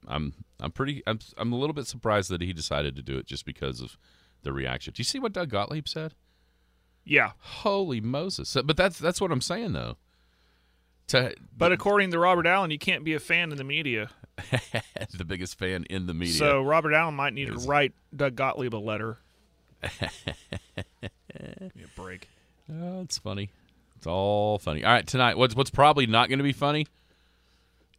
I'm 0.09 0.33
I'm 0.59 0.73
pretty 0.73 1.03
I'm 1.07 1.19
I'm 1.37 1.53
a 1.53 1.57
little 1.57 1.75
bit 1.75 1.87
surprised 1.87 2.31
that 2.31 2.41
he 2.41 2.53
decided 2.53 2.97
to 2.97 3.03
do 3.03 3.19
it 3.19 3.27
just 3.27 3.45
because 3.45 3.81
of 3.81 3.99
the 4.43 4.53
reaction. 4.53 4.95
Do 4.95 5.01
you 5.01 5.05
see 5.05 5.19
what 5.19 5.33
Doug 5.33 5.51
Gottlieb 5.51 5.87
said? 5.87 6.15
Yeah. 7.05 7.33
Holy 7.39 8.01
Moses! 8.01 8.57
But 8.65 8.77
that's 8.77 8.99
that's 8.99 9.21
what 9.21 9.31
I'm 9.31 9.43
saying 9.43 9.75
though. 9.75 9.99
To 11.09 11.35
But 11.55 11.73
according 11.73 12.11
to 12.13 12.19
Robert 12.19 12.47
Allen, 12.47 12.71
you 12.71 12.79
can't 12.79 13.05
be 13.05 13.13
a 13.13 13.21
fan 13.21 13.53
in 13.53 13.59
the 13.59 13.65
media. 13.65 14.09
the 15.13 15.25
biggest 15.27 15.59
fan 15.59 15.85
in 15.91 16.07
the 16.07 16.15
media. 16.15 16.35
So 16.35 16.63
Robert 16.63 16.95
Allen 16.95 17.15
might 17.15 17.35
need 17.35 17.49
to 17.49 17.59
write 17.69 17.93
Doug 18.17 18.35
Gottlieb 18.35 18.75
a 18.75 18.79
letter. 18.79 19.19
Give 19.83 21.77
me 21.77 21.85
a 21.85 22.01
break. 22.01 22.29
oh, 22.73 23.03
it's 23.03 23.19
funny. 23.19 23.51
It's 24.05 24.09
all 24.11 24.59
funny. 24.59 24.85
All 24.85 24.93
right, 24.93 25.07
tonight. 25.07 25.39
What's 25.39 25.57
what's 25.57 25.71
probably 25.71 26.07
not 26.07 26.29
going 26.29 26.39
to 26.39 26.45
be 26.45 26.53
funny 26.53 26.87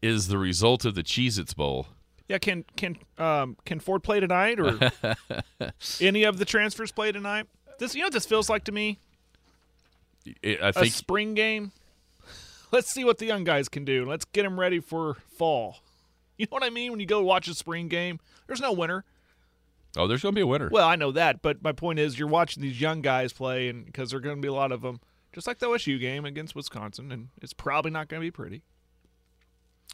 is 0.03 0.27
the 0.27 0.37
result 0.37 0.85
of 0.85 0.93
the 0.93 1.01
Cheez-Its 1.01 1.55
Bowl. 1.55 1.87
Yeah, 2.27 2.37
can 2.37 2.63
can 2.75 2.97
um 3.17 3.57
can 3.65 3.79
Ford 3.79 4.03
play 4.03 4.19
tonight 4.19 4.59
or 4.59 4.77
any 5.99 6.23
of 6.23 6.37
the 6.37 6.45
transfers 6.45 6.91
play 6.91 7.11
tonight? 7.11 7.47
This 7.79 7.95
you 7.95 8.01
know 8.01 8.05
what 8.05 8.13
this 8.13 8.27
feels 8.27 8.51
like 8.51 8.65
to 8.65 8.71
me? 8.71 8.99
It, 10.43 10.61
I 10.61 10.69
A 10.69 10.73
think 10.73 10.93
spring 10.93 11.33
game. 11.33 11.71
Let's 12.71 12.91
see 12.91 13.03
what 13.03 13.17
the 13.17 13.25
young 13.25 13.43
guys 13.43 13.67
can 13.67 13.83
do. 13.83 14.05
Let's 14.05 14.25
get 14.25 14.43
them 14.43 14.59
ready 14.59 14.79
for 14.79 15.15
fall. 15.35 15.77
You 16.37 16.45
know 16.45 16.53
what 16.55 16.63
I 16.63 16.69
mean? 16.69 16.91
When 16.91 16.99
you 16.99 17.07
go 17.07 17.23
watch 17.23 17.47
a 17.47 17.55
spring 17.55 17.87
game, 17.87 18.19
there's 18.45 18.61
no 18.61 18.73
winner. 18.73 19.05
oh, 19.97 20.05
there's 20.05 20.21
going 20.21 20.35
to 20.35 20.37
be 20.37 20.43
a 20.43 20.47
winner. 20.47 20.69
Well, 20.71 20.87
I 20.87 20.97
know 20.97 21.11
that, 21.13 21.41
but 21.41 21.63
my 21.63 21.71
point 21.71 21.97
is, 21.97 22.19
you're 22.19 22.27
watching 22.27 22.61
these 22.61 22.79
young 22.79 23.01
guys 23.01 23.33
play, 23.33 23.69
and 23.69 23.87
because 23.87 24.11
there 24.11 24.17
are 24.17 24.21
going 24.21 24.35
to 24.35 24.41
be 24.41 24.47
a 24.47 24.53
lot 24.53 24.71
of 24.71 24.81
them, 24.83 24.99
just 25.35 25.47
like 25.47 25.59
the 25.59 25.67
OSU 25.67 25.99
game 25.99 26.23
against 26.23 26.55
Wisconsin, 26.55 27.11
and 27.11 27.27
it's 27.41 27.53
probably 27.53 27.91
not 27.91 28.07
going 28.07 28.21
to 28.21 28.25
be 28.25 28.31
pretty. 28.31 28.63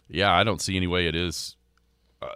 Yeah, 0.08 0.32
I 0.32 0.44
don't 0.44 0.62
see 0.62 0.78
any 0.78 0.86
way 0.86 1.08
it 1.08 1.16
is. 1.16 1.58
Uh, 2.22 2.28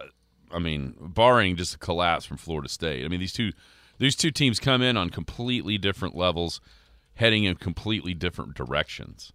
I 0.52 0.58
mean, 0.58 0.96
barring 1.00 1.54
just 1.54 1.76
a 1.76 1.78
collapse 1.78 2.24
from 2.24 2.36
Florida 2.36 2.68
State. 2.68 3.04
I 3.04 3.08
mean, 3.08 3.20
these 3.20 3.32
two 3.32 3.52
these 3.98 4.16
two 4.16 4.32
teams 4.32 4.58
come 4.58 4.82
in 4.82 4.96
on 4.96 5.10
completely 5.10 5.78
different 5.78 6.16
levels, 6.16 6.60
heading 7.14 7.44
in 7.44 7.54
completely 7.54 8.12
different 8.12 8.54
directions. 8.54 9.32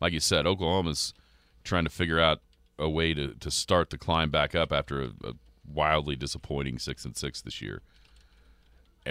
Like 0.00 0.12
you 0.12 0.20
said, 0.20 0.44
Oklahoma's 0.46 1.14
trying 1.62 1.84
to 1.84 1.90
figure 1.90 2.20
out 2.20 2.40
a 2.78 2.90
way 2.90 3.14
to, 3.14 3.34
to 3.34 3.50
start 3.50 3.90
the 3.90 3.98
climb 3.98 4.30
back 4.30 4.54
up 4.54 4.72
after 4.72 5.00
a, 5.00 5.06
a 5.24 5.32
wildly 5.64 6.16
disappointing 6.16 6.78
six 6.80 7.04
and 7.04 7.16
six 7.16 7.40
this 7.40 7.62
year. 7.62 7.82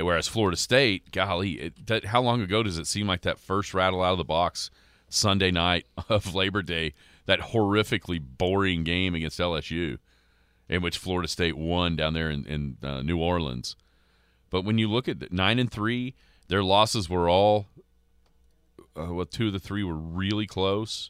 Whereas 0.04 0.28
Florida 0.28 0.58
State, 0.58 1.12
golly, 1.12 1.54
it, 1.54 1.88
that, 1.88 2.06
how 2.06 2.22
long 2.22 2.42
ago 2.42 2.64
does 2.64 2.78
it 2.78 2.88
seem 2.88 3.08
like 3.08 3.22
that 3.22 3.40
first 3.40 3.74
rattle 3.74 4.04
out 4.04 4.12
of 4.12 4.18
the 4.18 4.25
box 4.25 4.70
Sunday 5.10 5.52
night 5.52 5.86
of 6.10 6.36
Labor 6.36 6.62
Day, 6.62 6.94
that 7.25 7.40
horrifically 7.40 8.22
boring 8.22 8.84
game 8.84 9.16
against 9.16 9.40
LSU, 9.40 9.98
in 10.68 10.82
which 10.82 10.98
Florida 10.98 11.28
State 11.28 11.58
won 11.58 11.96
down 11.96 12.14
there 12.14 12.30
in, 12.30 12.46
in 12.46 12.78
uh, 12.84 13.02
New 13.02 13.18
Orleans. 13.18 13.75
But 14.50 14.64
when 14.64 14.78
you 14.78 14.90
look 14.90 15.08
at 15.08 15.20
the, 15.20 15.28
nine 15.32 15.60
and 15.60 15.72
three, 15.72 16.14
their 16.48 16.64
losses 16.64 17.10
were 17.10 17.30
all 17.30 17.68
uh, 18.96 19.14
what 19.14 19.32
two 19.32 19.48
of 19.48 19.54
the 19.54 19.60
three 19.60 19.84
were 19.84 19.96
really 19.96 20.48
close. 20.48 21.10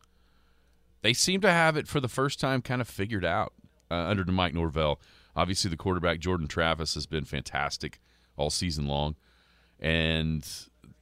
They 1.02 1.14
seem 1.14 1.42
to 1.42 1.52
have 1.52 1.78
it 1.78 1.88
for 1.88 2.00
the 2.00 2.08
first 2.08 2.40
time 2.40 2.62
kind 2.62 2.82
of 2.82 2.88
figured 2.88 3.26
out 3.26 3.54
uh, 3.92 3.96
under 3.96 4.26
Mike 4.26 4.54
Norvell. 4.54 5.00
Obviously, 5.36 5.70
the 5.70 5.78
quarterback 5.78 6.20
Jordan 6.20 6.48
Travis 6.48 6.96
has 6.96 7.06
been 7.06 7.26
fantastic 7.26 8.00
all 8.38 8.50
season 8.50 8.88
long, 8.88 9.16
and 9.80 10.48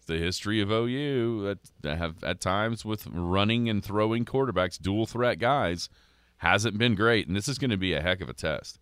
the 0.05 0.17
history 0.17 0.61
of 0.61 0.71
OU 0.71 1.57
that 1.81 1.97
have 1.97 2.23
at 2.23 2.41
times 2.41 2.83
with 2.83 3.07
running 3.07 3.69
and 3.69 3.83
throwing 3.83 4.25
quarterbacks, 4.25 4.81
dual 4.81 5.05
threat 5.05 5.39
guys, 5.39 5.89
hasn't 6.37 6.77
been 6.77 6.95
great. 6.95 7.27
And 7.27 7.35
this 7.35 7.47
is 7.47 7.57
going 7.57 7.71
to 7.71 7.77
be 7.77 7.93
a 7.93 8.01
heck 8.01 8.21
of 8.21 8.29
a 8.29 8.33
test 8.33 8.79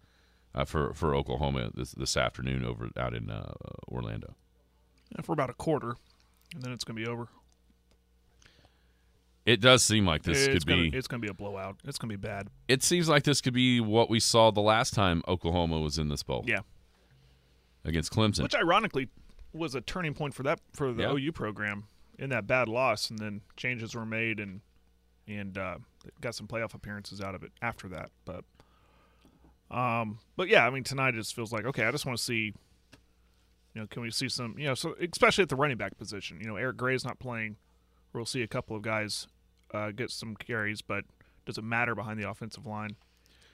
uh, 0.54 0.66
for 0.66 0.94
for 0.94 1.16
Oklahoma 1.16 1.72
this 1.74 1.92
this 1.92 2.18
afternoon 2.18 2.66
over 2.66 2.90
out 2.98 3.14
in 3.14 3.30
uh, 3.30 3.54
Orlando. 3.88 4.36
Yeah, 5.12 5.22
for 5.22 5.34
about 5.34 5.50
a 5.50 5.54
quarter, 5.54 5.96
and 6.54 6.64
then 6.64 6.72
it's 6.72 6.84
going 6.84 6.98
to 6.98 7.04
be 7.04 7.10
over. 7.10 7.28
It 9.44 9.60
does 9.60 9.82
seem 9.84 10.06
like 10.06 10.22
this 10.22 10.46
it's 10.46 10.54
could 10.54 10.66
gonna, 10.68 10.90
be. 10.90 10.96
It's 10.96 11.08
going 11.08 11.20
to 11.20 11.26
be 11.26 11.32
a 11.32 11.34
blowout. 11.34 11.78
It's 11.84 11.98
going 11.98 12.12
to 12.12 12.18
be 12.18 12.22
bad. 12.22 12.48
It 12.68 12.84
seems 12.84 13.10
like 13.10 13.24
this 13.24 13.42
could 13.42 13.54
be 13.54 13.80
what 13.80 14.10
we 14.10 14.20
saw 14.20 14.52
the 14.52 14.62
last 14.62 14.94
time 14.94 15.24
Oklahoma 15.28 15.80
was 15.80 15.98
in 15.98 16.10
this 16.10 16.22
bowl. 16.22 16.46
Yeah. 16.48 16.60
Against 17.84 18.12
Clemson. 18.12 18.44
Which 18.44 18.56
ironically 18.56 19.10
was 19.54 19.74
a 19.76 19.82
turning 19.82 20.14
point 20.14 20.34
for 20.34 20.44
that 20.44 20.60
for 20.74 20.94
the 20.94 21.04
Yeah. 21.04 21.14
OU 21.14 21.32
program 21.32 21.86
in 22.20 22.30
that 22.30 22.46
bad 22.48 22.68
loss, 22.68 23.10
and 23.10 23.18
then 23.20 23.42
changes 23.58 23.96
were 23.96 24.06
made 24.06 24.40
and 24.40 24.62
and 25.28 25.58
uh, 25.58 25.78
got 26.20 26.36
some 26.36 26.48
playoff 26.48 26.74
appearances 26.74 27.22
out 27.22 27.36
of 27.36 27.44
it 27.44 27.52
after 27.62 27.88
that. 27.90 28.12
But 28.26 28.44
um, 29.70 30.20
but 30.36 30.48
yeah, 30.50 30.66
I 30.66 30.70
mean 30.70 30.84
tonight 30.84 31.16
it 31.16 31.18
just 31.18 31.36
feels 31.36 31.52
like 31.52 31.66
okay. 31.66 31.86
I 31.86 31.92
just 31.92 32.06
want 32.06 32.18
to 32.18 32.24
see, 32.24 32.54
you 33.74 33.82
know, 33.82 33.88
can 33.88 34.02
we 34.02 34.12
see 34.12 34.28
some, 34.30 34.56
you 34.58 34.66
know, 34.68 34.74
so 34.76 34.96
especially 35.00 35.44
at 35.44 35.50
the 35.50 35.56
running 35.56 35.78
back 35.78 35.98
position. 35.98 36.40
You 36.42 36.48
know, 36.48 36.56
Eric 36.58 36.78
Gray's 36.78 37.06
not 37.06 37.20
playing. 37.20 37.56
We'll 38.14 38.26
see 38.26 38.42
a 38.42 38.48
couple 38.48 38.76
of 38.76 38.82
guys 38.82 39.28
uh, 39.74 39.92
get 39.92 40.12
some 40.12 40.36
carries, 40.36 40.82
but 40.82 41.06
does 41.46 41.58
it 41.58 41.64
matter 41.64 41.96
behind 41.96 42.22
the 42.22 42.30
offensive 42.30 42.66
line? 42.66 42.96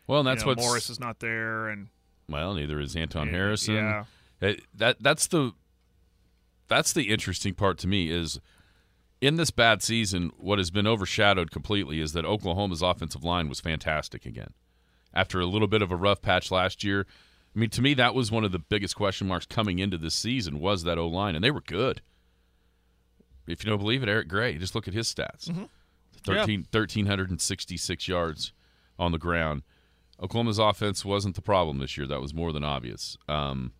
well, 0.07 0.19
and 0.19 0.27
that's 0.27 0.41
you 0.41 0.45
know, 0.47 0.51
what 0.51 0.59
Morris 0.59 0.89
is 0.89 0.99
not 0.99 1.19
there, 1.19 1.67
and 1.67 1.89
Well, 2.29 2.53
neither 2.55 2.79
is 2.79 2.95
Anton 2.95 3.27
Yeah, 3.27 3.33
Harrison. 3.33 3.75
yeah. 3.75 4.05
It- 4.41 4.63
that 4.73 4.97
that's 5.01 5.27
the 5.27 5.51
that's 6.67 6.91
the 6.93 7.09
interesting 7.09 7.53
part 7.53 7.77
to 7.79 7.87
me 7.87 8.09
is 8.11 8.39
in 9.21 9.37
this 9.37 9.51
bad 9.51 9.81
season, 9.81 10.31
what 10.37 10.59
has 10.59 10.69
been 10.69 10.85
overshadowed 10.85 11.49
completely 11.49 11.99
is 12.01 12.13
that 12.13 12.25
Oklahoma's 12.25 12.81
offensive 12.81 13.23
line 13.23 13.49
was 13.49 13.59
fantastic 13.59 14.25
again. 14.25 14.53
After 15.13 15.39
a 15.39 15.45
little 15.45 15.67
bit 15.67 15.81
of 15.81 15.91
a 15.91 15.95
rough 15.95 16.21
patch 16.21 16.51
last 16.51 16.83
year, 16.83 17.07
I 17.55 17.59
mean, 17.59 17.69
to 17.71 17.81
me, 17.81 17.95
that 17.95 18.13
was 18.13 18.31
one 18.31 18.43
of 18.43 18.51
the 18.51 18.59
biggest 18.59 18.95
question 18.95 19.27
marks 19.27 19.45
coming 19.47 19.79
into 19.79 19.97
this 19.97 20.13
season 20.13 20.59
was 20.59 20.83
that 20.83 20.99
O 20.99 21.07
line, 21.07 21.33
and 21.35 21.43
they 21.43 21.49
were 21.49 21.61
good. 21.61 22.01
If 23.47 23.63
you 23.63 23.69
don't 23.71 23.79
believe 23.79 24.03
it, 24.03 24.09
Eric 24.09 24.27
Gray, 24.27 24.57
just 24.57 24.75
look 24.75 24.87
at 24.87 24.93
his 24.93 25.11
stats: 25.11 25.49
Mm-hmm. 25.49 25.63
13, 26.25 26.67
1,366 26.71 28.07
yards 28.07 28.51
on 28.99 29.11
the 29.13 29.17
ground. 29.17 29.63
Oklahoma's 30.21 30.59
offense 30.59 31.05
wasn't 31.05 31.35
the 31.35 31.41
problem 31.41 31.79
this 31.79 31.97
year. 31.97 32.05
That 32.05 32.21
was 32.21 32.33
more 32.33 32.51
than 32.51 32.63
obvious. 32.65 33.17
Um, 33.29 33.71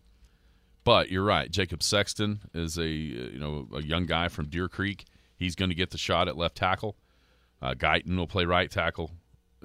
but 0.88 1.10
you're 1.10 1.22
right. 1.22 1.50
Jacob 1.50 1.82
Sexton 1.82 2.40
is 2.54 2.78
a 2.78 2.80
uh, 2.80 2.84
you 2.86 3.38
know 3.38 3.68
a 3.74 3.82
young 3.82 4.06
guy 4.06 4.28
from 4.28 4.46
Deer 4.48 4.70
Creek. 4.70 5.04
He's 5.36 5.54
going 5.54 5.68
to 5.68 5.74
get 5.74 5.90
the 5.90 5.98
shot 5.98 6.28
at 6.28 6.36
left 6.38 6.56
tackle. 6.56 6.96
Uh, 7.60 7.74
Guyton 7.74 8.16
will 8.16 8.26
play 8.26 8.46
right 8.46 8.70
tackle. 8.70 9.10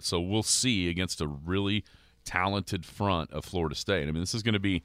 So 0.02 0.20
we'll 0.20 0.44
see 0.44 0.90
against 0.90 1.22
a 1.22 1.28
really 1.28 1.86
talented 2.26 2.86
front 2.86 3.32
of 3.32 3.46
Florida 3.46 3.74
State. 3.74 4.04
I 4.04 4.12
mean, 4.12 4.20
this 4.20 4.36
is 4.36 4.44
going 4.44 4.54
to 4.54 4.60
be 4.60 4.84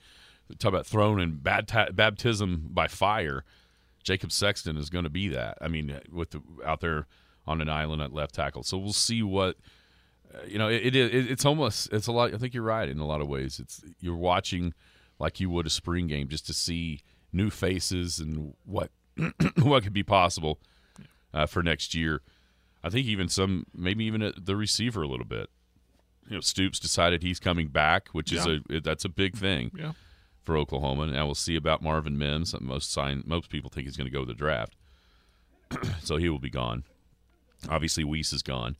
talk 0.61 0.68
about 0.68 0.87
thrown 0.87 1.20
in 1.20 1.38
baptism 1.38 2.68
by 2.70 2.87
fire. 2.87 3.42
Jacob 4.05 4.31
Sexton 4.31 4.77
is 4.77 4.90
going 4.90 5.05
to 5.05 5.11
be 5.11 5.27
that. 5.31 5.59
I 5.61 5.66
mean, 5.66 5.98
with 6.12 6.31
the, 6.31 6.42
out 6.64 6.81
there 6.81 7.09
on 7.48 7.61
an 7.61 7.68
island 7.68 8.01
at 8.01 8.12
left 8.12 8.37
tackle. 8.37 8.62
So 8.62 8.79
we'll 8.79 8.92
see 8.92 9.24
what 9.24 9.57
uh, 10.33 10.46
you 10.46 10.59
know. 10.59 10.68
It, 10.68 10.94
it, 10.94 10.94
it 10.94 11.31
it's 11.33 11.44
almost 11.44 11.92
it's 11.92 12.07
a 12.07 12.12
lot. 12.12 12.33
I 12.33 12.37
think 12.38 12.55
you're 12.55 12.62
right 12.62 12.88
in 12.88 13.01
a 13.01 13.07
lot 13.07 13.20
of 13.20 13.27
ways. 13.27 13.59
It's 13.59 13.83
you're 13.98 14.14
watching 14.14 14.72
like 15.18 15.40
you 15.40 15.50
would 15.50 15.66
a 15.66 15.70
spring 15.70 16.07
game 16.07 16.28
just 16.28 16.46
to 16.46 16.52
see 16.54 17.00
new 17.33 17.50
faces 17.50 18.18
and 18.20 18.54
what 18.64 18.90
what 19.62 19.83
could 19.83 19.92
be 19.92 20.02
possible 20.02 20.61
uh, 21.35 21.46
for 21.46 21.62
next 21.62 21.94
year. 21.94 22.22
I 22.83 22.90
think 22.90 23.07
even 23.07 23.28
some 23.28 23.66
maybe 23.74 24.04
even 24.04 24.22
at 24.22 24.46
the 24.46 24.57
receiver 24.57 25.02
a 25.02 25.09
little 25.09 25.26
bit. 25.26 25.50
You 26.28 26.37
know, 26.37 26.40
Stoops 26.40 26.78
decided 26.78 27.22
he's 27.22 27.40
coming 27.40 27.68
back, 27.68 28.09
which 28.11 28.33
is 28.33 28.46
Yeah. 28.46 28.59
a 28.70 28.81
that's 28.81 29.04
a 29.04 29.09
big 29.09 29.35
thing 29.37 29.70
yeah. 29.76 29.92
for 30.42 30.57
Oklahoma. 30.57 31.07
Now 31.07 31.26
we'll 31.26 31.35
see 31.35 31.57
about 31.57 31.83
Marvin 31.83 32.18
Mims. 32.18 32.54
Most 32.61 32.92
sign 32.92 33.22
most 33.26 33.48
people 33.50 33.70
think 33.70 33.87
he's 33.87 33.96
going 33.96 34.07
to 34.07 34.12
go 34.12 34.20
to 34.20 34.26
the 34.26 34.35
draft, 34.35 34.76
so 36.02 36.16
he 36.16 36.28
will 36.28 36.38
be 36.38 36.50
gone. 36.50 36.85
Obviously, 37.68 38.04
Wease 38.04 38.33
is 38.33 38.42
gone, 38.42 38.76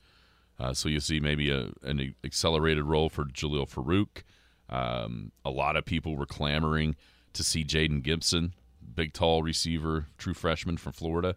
uh, 0.59 0.73
so 0.73 0.87
you'll 0.89 1.01
see 1.01 1.19
maybe 1.19 1.49
a, 1.51 1.69
an 1.83 2.15
accelerated 2.23 2.85
role 2.85 3.09
for 3.09 3.25
Jalil 3.25 3.67
Farooq. 3.69 4.23
Um, 4.69 5.31
a 5.43 5.49
lot 5.49 5.75
of 5.75 5.85
people 5.85 6.15
were 6.15 6.25
clamoring 6.25 6.95
to 7.33 7.43
see 7.43 7.63
Jayden 7.63 8.03
Gibson, 8.03 8.53
big 8.95 9.13
tall 9.13 9.41
receiver, 9.43 10.05
true 10.17 10.33
freshman 10.33 10.77
from 10.77 10.93
Florida. 10.93 11.35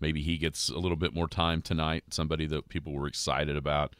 Maybe 0.00 0.22
he 0.22 0.36
gets 0.36 0.68
a 0.68 0.78
little 0.78 0.96
bit 0.96 1.14
more 1.14 1.28
time 1.28 1.62
tonight. 1.62 2.04
Somebody 2.10 2.46
that 2.46 2.68
people 2.68 2.92
were 2.92 3.06
excited 3.06 3.56
about 3.56 3.94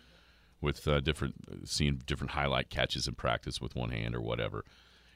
with 0.60 0.86
uh, 0.88 1.00
different 1.00 1.34
seeing 1.68 2.00
different 2.06 2.32
highlight 2.32 2.70
catches 2.70 3.06
in 3.06 3.14
practice 3.14 3.60
with 3.60 3.76
one 3.76 3.90
hand 3.90 4.14
or 4.14 4.20
whatever. 4.20 4.64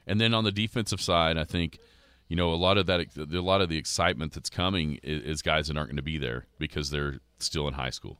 And 0.05 0.21
then 0.21 0.33
on 0.33 0.45
the 0.45 0.51
defensive 0.51 1.01
side, 1.01 1.37
I 1.37 1.43
think 1.43 1.77
you 2.29 2.35
know 2.37 2.51
a 2.53 2.55
lot 2.55 2.77
of 2.77 2.85
that 2.85 3.01
a 3.17 3.41
lot 3.41 3.59
of 3.61 3.67
the 3.69 3.77
excitement 3.77 4.31
that's 4.33 4.49
coming 4.49 4.99
is, 5.03 5.23
is 5.23 5.41
guys 5.41 5.67
that 5.67 5.75
aren't 5.77 5.89
going 5.89 5.97
to 5.97 6.01
be 6.01 6.17
there 6.17 6.45
because 6.57 6.89
they're 6.89 7.19
still 7.39 7.67
in 7.67 7.73
high 7.73 7.89
school. 7.89 8.17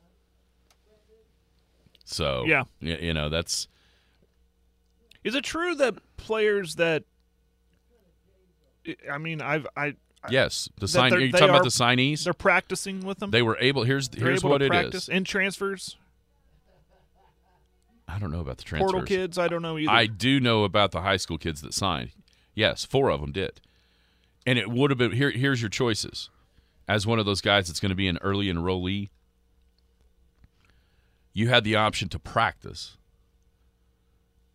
So 2.05 2.45
Yeah. 2.45 2.63
you 2.79 3.13
know 3.13 3.29
that's 3.29 3.67
Is 5.23 5.36
it 5.36 5.43
true 5.43 5.75
that 5.75 5.95
players 6.17 6.75
that 6.75 7.03
I 9.12 9.17
mean, 9.17 9.41
I've 9.41 9.67
I 9.75 9.95
yes 10.30 10.69
the 10.80 10.88
sign. 10.88 11.13
Are 11.13 11.19
you 11.19 11.32
talking 11.32 11.49
about 11.49 11.63
the 11.63 11.69
signees? 11.69 12.23
they're 12.23 12.34
practicing 12.34 13.01
with 13.06 13.19
them. 13.19 13.32
They 13.32 13.41
were 13.41 13.58
able. 13.60 13.84
Here's 13.84 14.10
They're 14.10 14.27
here's 14.27 14.41
able 14.41 14.51
what 14.51 14.62
it 14.62 14.69
practice 14.69 15.03
is. 15.03 15.10
in 15.10 15.23
transfers. 15.23 15.97
I 18.08 18.19
don't 18.19 18.32
know 18.32 18.39
about 18.39 18.58
the 18.58 18.63
transfers. 18.63 18.91
Portal 18.91 19.06
kids, 19.06 19.38
I 19.38 19.49
don't 19.49 19.62
know 19.62 19.77
either. 19.77 19.91
I 19.91 20.06
do 20.06 20.39
know 20.39 20.63
about 20.63 20.91
the 20.91 21.01
high 21.01 21.17
school 21.17 21.38
kids 21.38 21.62
that 21.62 21.73
signed. 21.73 22.12
Yes, 22.56 22.86
four 22.86 23.10
of 23.10 23.19
them 23.21 23.32
did. 23.32 23.60
And 24.45 24.58
it 24.58 24.69
would 24.69 24.91
have 24.91 24.97
been 24.97 25.12
here. 25.12 25.30
Here's 25.30 25.62
your 25.62 25.69
choices. 25.69 26.30
As 26.88 27.06
one 27.06 27.19
of 27.19 27.25
those 27.25 27.41
guys 27.41 27.67
that's 27.67 27.82
going 27.82 27.89
to 27.89 27.95
be 27.95 28.08
an 28.08 28.17
early 28.21 28.45
enrollee, 28.47 29.10
you 31.34 31.49
had 31.49 31.65
the 31.65 31.75
option 31.75 32.08
to 32.10 32.17
practice 32.17 32.96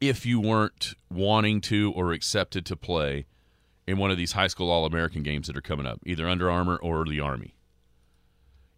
if 0.03 0.27
you 0.27 0.41
weren't 0.41 0.95
wanting 1.09 1.61
to 1.61 1.93
or 1.93 2.13
accepted 2.13 2.67
to 2.67 2.75
play 2.75 3.25
in 3.87 3.99
one 3.99 4.11
of 4.11 4.17
these 4.17 4.33
high 4.33 4.49
school 4.49 4.69
All 4.69 4.85
American 4.85 5.23
games 5.23 5.47
that 5.47 5.57
are 5.57 5.63
coming 5.63 5.87
up, 5.87 6.01
either 6.05 6.29
Under 6.29 6.51
Armour 6.51 6.77
or 6.83 7.05
the 7.05 7.21
Army. 7.21 7.55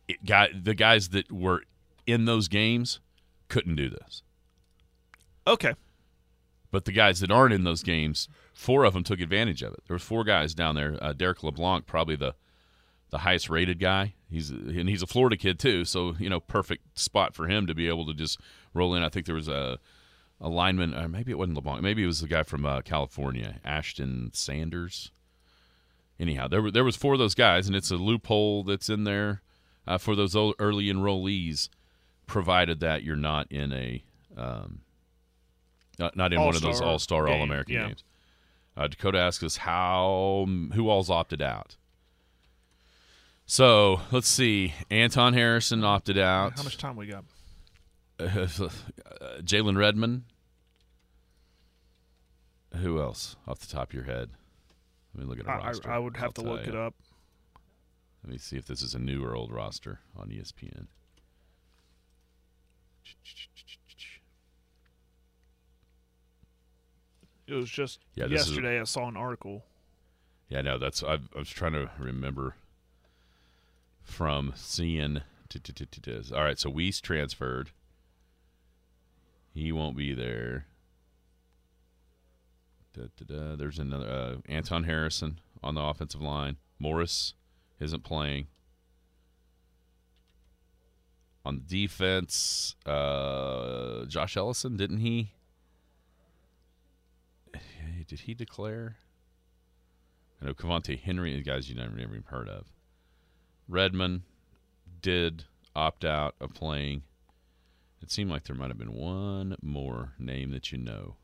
It 0.06 0.26
got 0.26 0.50
the 0.64 0.74
guys 0.74 1.08
that 1.08 1.32
were 1.32 1.62
in 2.06 2.26
those 2.26 2.46
games 2.46 3.00
couldn't 3.48 3.76
do 3.76 3.88
this. 3.88 4.22
okay. 5.46 5.72
But 6.70 6.84
the 6.84 6.92
guys 6.92 7.20
that 7.20 7.30
aren't 7.30 7.54
in 7.54 7.64
those 7.64 7.82
games, 7.84 8.28
four 8.52 8.84
of 8.84 8.92
them 8.92 9.04
took 9.04 9.20
advantage 9.20 9.62
of 9.62 9.72
it. 9.72 9.84
There 9.86 9.94
was 9.94 10.02
four 10.02 10.24
guys 10.24 10.54
down 10.54 10.74
there. 10.74 10.98
Uh, 11.00 11.12
Derrick 11.14 11.42
LeBlanc, 11.42 11.86
probably 11.86 12.16
the 12.16 12.34
the 13.10 13.18
highest 13.18 13.48
rated 13.48 13.78
guy. 13.78 14.14
He's 14.28 14.50
and 14.50 14.88
he's 14.88 15.02
a 15.02 15.06
Florida 15.06 15.36
kid 15.36 15.58
too, 15.58 15.84
so 15.84 16.16
you 16.18 16.28
know, 16.28 16.40
perfect 16.40 16.98
spot 16.98 17.34
for 17.34 17.46
him 17.46 17.66
to 17.68 17.74
be 17.74 17.88
able 17.88 18.04
to 18.06 18.12
just 18.12 18.40
roll 18.74 18.94
in. 18.94 19.04
I 19.04 19.08
think 19.08 19.24
there 19.24 19.36
was 19.36 19.48
a 19.48 19.78
a 20.40 20.48
lineman, 20.48 20.94
or 20.94 21.08
maybe 21.08 21.30
it 21.32 21.38
wasn't 21.38 21.56
LeBlanc, 21.56 21.82
maybe 21.82 22.02
it 22.02 22.06
was 22.06 22.20
the 22.20 22.28
guy 22.28 22.42
from 22.42 22.66
uh, 22.66 22.80
California, 22.82 23.60
Ashton 23.64 24.30
Sanders. 24.32 25.10
Anyhow, 26.18 26.48
there 26.48 26.62
were 26.62 26.70
there 26.70 26.84
was 26.84 26.96
four 26.96 27.14
of 27.14 27.18
those 27.18 27.34
guys, 27.34 27.66
and 27.66 27.74
it's 27.74 27.90
a 27.90 27.96
loophole 27.96 28.62
that's 28.62 28.88
in 28.88 29.04
there 29.04 29.42
uh, 29.86 29.98
for 29.98 30.14
those 30.14 30.36
early 30.36 30.86
enrollees, 30.86 31.68
provided 32.26 32.80
that 32.80 33.02
you're 33.02 33.16
not 33.16 33.50
in 33.50 33.72
a 33.72 34.04
um, 34.36 34.80
not, 35.98 36.16
not 36.16 36.32
in 36.32 36.40
one 36.40 36.54
of 36.54 36.62
those 36.62 36.80
All-star 36.80 37.26
All 37.26 37.28
Star 37.28 37.28
All 37.28 37.42
American 37.42 37.74
yeah. 37.74 37.86
games. 37.86 38.04
Uh, 38.76 38.88
Dakota 38.88 39.18
asks 39.18 39.42
us 39.44 39.58
how 39.58 40.46
who 40.74 40.88
all's 40.88 41.10
opted 41.10 41.42
out. 41.42 41.76
So 43.46 44.00
let's 44.10 44.28
see. 44.28 44.74
Anton 44.90 45.34
Harrison 45.34 45.84
opted 45.84 46.18
out. 46.18 46.56
How 46.56 46.62
much 46.62 46.78
time 46.78 46.96
we 46.96 47.06
got? 47.06 47.24
Uh, 48.18 48.28
Jalen 49.42 49.76
Redmond. 49.76 50.22
Who 52.76 53.00
else 53.00 53.36
off 53.46 53.58
the 53.60 53.66
top 53.66 53.88
of 53.90 53.94
your 53.94 54.04
head? 54.04 54.30
Let 55.14 55.24
me 55.24 55.28
look 55.30 55.38
at 55.40 55.46
a 55.46 55.50
I, 55.50 55.66
roster. 55.66 55.90
I, 55.90 55.98
would 55.98 56.16
have 56.16 56.26
I'll 56.38 56.44
to 56.44 56.50
look 56.50 56.66
you. 56.66 56.72
it 56.72 56.76
up. 56.78 56.94
Let 58.24 58.32
me 58.32 58.38
see 58.38 58.56
if 58.56 58.66
this 58.66 58.82
is 58.82 58.94
a 58.94 58.98
new 58.98 59.24
or 59.24 59.34
old 59.34 59.52
roster 59.52 60.00
on 60.16 60.30
E 60.30 60.40
ESPN. 60.40 60.86
It 67.46 67.54
was 67.54 67.68
just 67.70 68.00
Yeah, 68.14 68.24
is- 68.26 68.32
yesterday. 68.32 68.80
I 68.80 68.84
saw 68.84 69.08
an 69.08 69.16
article. 69.16 69.64
Yeah, 70.48 70.60
no, 70.62 70.78
that's 70.78 71.02
I, 71.02 71.14
I 71.14 71.38
was 71.38 71.50
trying 71.50 71.72
to 71.72 71.90
remember 71.98 72.54
from 74.02 74.52
seeing. 74.56 75.20
All 76.34 76.42
right, 76.42 76.58
so 76.58 76.68
Wease 76.68 77.00
transferred. 77.00 77.70
He 79.54 79.70
won't 79.70 79.96
be 79.96 80.12
there. 80.12 80.66
Da, 82.92 83.04
da, 83.16 83.24
da. 83.24 83.56
There's 83.56 83.78
another 83.78 84.08
uh, 84.08 84.36
Anton 84.48 84.84
Harrison 84.84 85.38
on 85.62 85.74
the 85.76 85.80
offensive 85.80 86.20
line. 86.20 86.56
Morris 86.78 87.34
isn't 87.80 88.02
playing. 88.02 88.48
On 91.44 91.56
the 91.56 91.62
defense, 91.62 92.74
uh, 92.84 94.06
Josh 94.06 94.36
Ellison 94.36 94.76
didn't 94.76 94.98
he? 94.98 95.32
Did 98.06 98.20
he 98.20 98.34
declare? 98.34 98.96
I 100.40 100.46
know 100.46 100.54
Cavante 100.54 100.98
Henry, 100.98 101.40
guys 101.42 101.68
you 101.68 101.74
never, 101.74 101.96
never 101.96 102.12
even 102.12 102.24
heard 102.26 102.48
of. 102.48 102.66
Redmond 103.68 104.22
did 105.00 105.44
opt 105.74 106.04
out 106.04 106.34
of 106.40 106.52
playing. 106.54 107.02
It 108.04 108.10
seemed 108.10 108.30
like 108.30 108.44
there 108.44 108.54
might 108.54 108.68
have 108.68 108.76
been 108.76 108.92
one 108.92 109.56
more 109.62 110.12
name 110.18 110.50
that 110.50 110.70
you 110.70 110.76
know. 110.76 111.16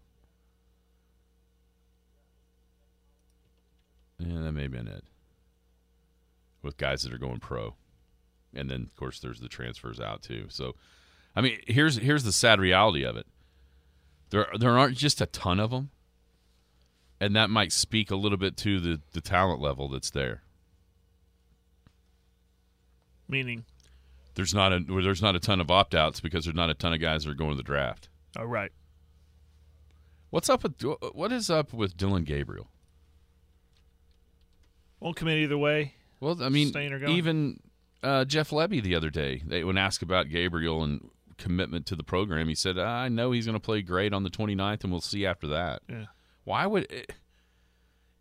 Yeah, 4.18 4.40
that 4.40 4.52
may 4.52 4.62
have 4.62 4.70
been 4.70 4.88
it. 4.88 5.04
With 6.62 6.78
guys 6.78 7.02
that 7.02 7.12
are 7.12 7.18
going 7.18 7.38
pro. 7.38 7.74
And 8.54 8.70
then 8.70 8.80
of 8.80 8.96
course 8.96 9.20
there's 9.20 9.40
the 9.40 9.48
transfers 9.48 10.00
out 10.00 10.22
too. 10.22 10.46
So 10.48 10.74
I 11.36 11.42
mean, 11.42 11.58
here's 11.66 11.98
here's 11.98 12.24
the 12.24 12.32
sad 12.32 12.58
reality 12.58 13.04
of 13.04 13.14
it. 13.14 13.26
There 14.30 14.46
there 14.58 14.78
aren't 14.78 14.96
just 14.96 15.20
a 15.20 15.26
ton 15.26 15.60
of 15.60 15.70
them. 15.70 15.90
And 17.20 17.36
that 17.36 17.50
might 17.50 17.72
speak 17.72 18.10
a 18.10 18.16
little 18.16 18.38
bit 18.38 18.56
to 18.56 18.80
the, 18.80 19.02
the 19.12 19.20
talent 19.20 19.60
level 19.60 19.90
that's 19.90 20.08
there. 20.08 20.44
Meaning, 23.28 23.66
There's 24.34 24.54
not 24.54 24.72
a 24.72 24.80
there's 24.80 25.22
not 25.22 25.34
a 25.36 25.40
ton 25.40 25.60
of 25.60 25.70
opt 25.70 25.94
outs 25.94 26.20
because 26.20 26.44
there's 26.44 26.56
not 26.56 26.70
a 26.70 26.74
ton 26.74 26.92
of 26.92 27.00
guys 27.00 27.24
that 27.24 27.30
are 27.30 27.34
going 27.34 27.50
to 27.50 27.56
the 27.56 27.62
draft. 27.62 28.08
All 28.38 28.46
right. 28.46 28.72
What's 30.30 30.48
up 30.48 30.62
with 30.62 30.82
what 31.12 31.32
is 31.32 31.50
up 31.50 31.72
with 31.72 31.96
Dillon 31.96 32.24
Gabriel? 32.24 32.68
won't 35.00 35.16
commit 35.16 35.38
either 35.38 35.58
way. 35.58 35.94
Well, 36.20 36.42
I 36.42 36.50
mean, 36.50 36.76
even 37.08 37.60
uh, 38.02 38.24
Jeff 38.26 38.50
Lebby 38.50 38.82
the 38.82 38.94
other 38.94 39.10
day, 39.10 39.42
they 39.46 39.64
when 39.64 39.78
asked 39.78 40.02
about 40.02 40.28
Gabriel 40.28 40.84
and 40.84 41.08
commitment 41.38 41.86
to 41.86 41.96
the 41.96 42.02
program, 42.04 42.48
he 42.48 42.54
said, 42.54 42.78
"I 42.78 43.08
know 43.08 43.32
he's 43.32 43.46
going 43.46 43.56
to 43.56 43.60
play 43.60 43.82
great 43.82 44.12
on 44.12 44.22
the 44.22 44.30
29th, 44.30 44.84
and 44.84 44.92
we'll 44.92 45.00
see 45.00 45.26
after 45.26 45.46
that." 45.48 45.82
Yeah. 45.88 46.06
Why 46.44 46.66
would 46.66 46.86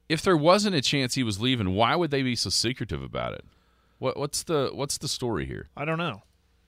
if 0.08 0.22
there 0.22 0.38
wasn't 0.38 0.76
a 0.76 0.82
chance 0.82 1.16
he 1.16 1.24
was 1.24 1.40
leaving? 1.40 1.76
Why 1.76 1.96
would 1.96 2.12
they 2.12 2.24
be 2.24 2.36
so 2.36 2.50
secretive 2.50 3.04
about 3.04 3.34
it? 3.34 3.46
What 4.00 4.18
what's 4.18 4.44
the 4.44 4.72
what's 4.74 4.98
the 4.98 5.08
story 5.08 5.46
here? 5.46 5.70
I 5.78 5.86
don't 5.86 5.98
know. 5.98 6.24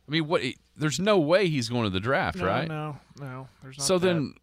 I 0.07 0.11
mean, 0.11 0.27
what? 0.27 0.41
There's 0.75 0.99
no 0.99 1.19
way 1.19 1.47
he's 1.47 1.69
going 1.69 1.83
to 1.83 1.89
the 1.89 1.99
draft, 1.99 2.37
No, 2.37 2.45
right? 2.45 2.67
No, 2.67 2.97
no. 3.19 3.47
There's 3.63 3.77
not 3.77 3.87
so 3.87 3.97
that. 3.97 4.07
then, 4.07 4.33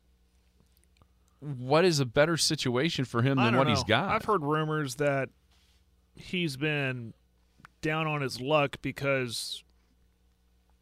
what 1.40 1.84
is 1.84 2.00
a 2.00 2.06
better 2.06 2.36
situation 2.36 3.04
for 3.04 3.22
him 3.22 3.38
I 3.38 3.46
than 3.46 3.56
what 3.56 3.64
know. 3.66 3.74
he's 3.74 3.84
got? 3.84 4.10
I've 4.10 4.24
heard 4.24 4.42
rumors 4.42 4.96
that 4.96 5.28
he's 6.14 6.56
been 6.56 7.14
down 7.82 8.06
on 8.06 8.22
his 8.22 8.40
luck 8.40 8.76
because 8.82 9.62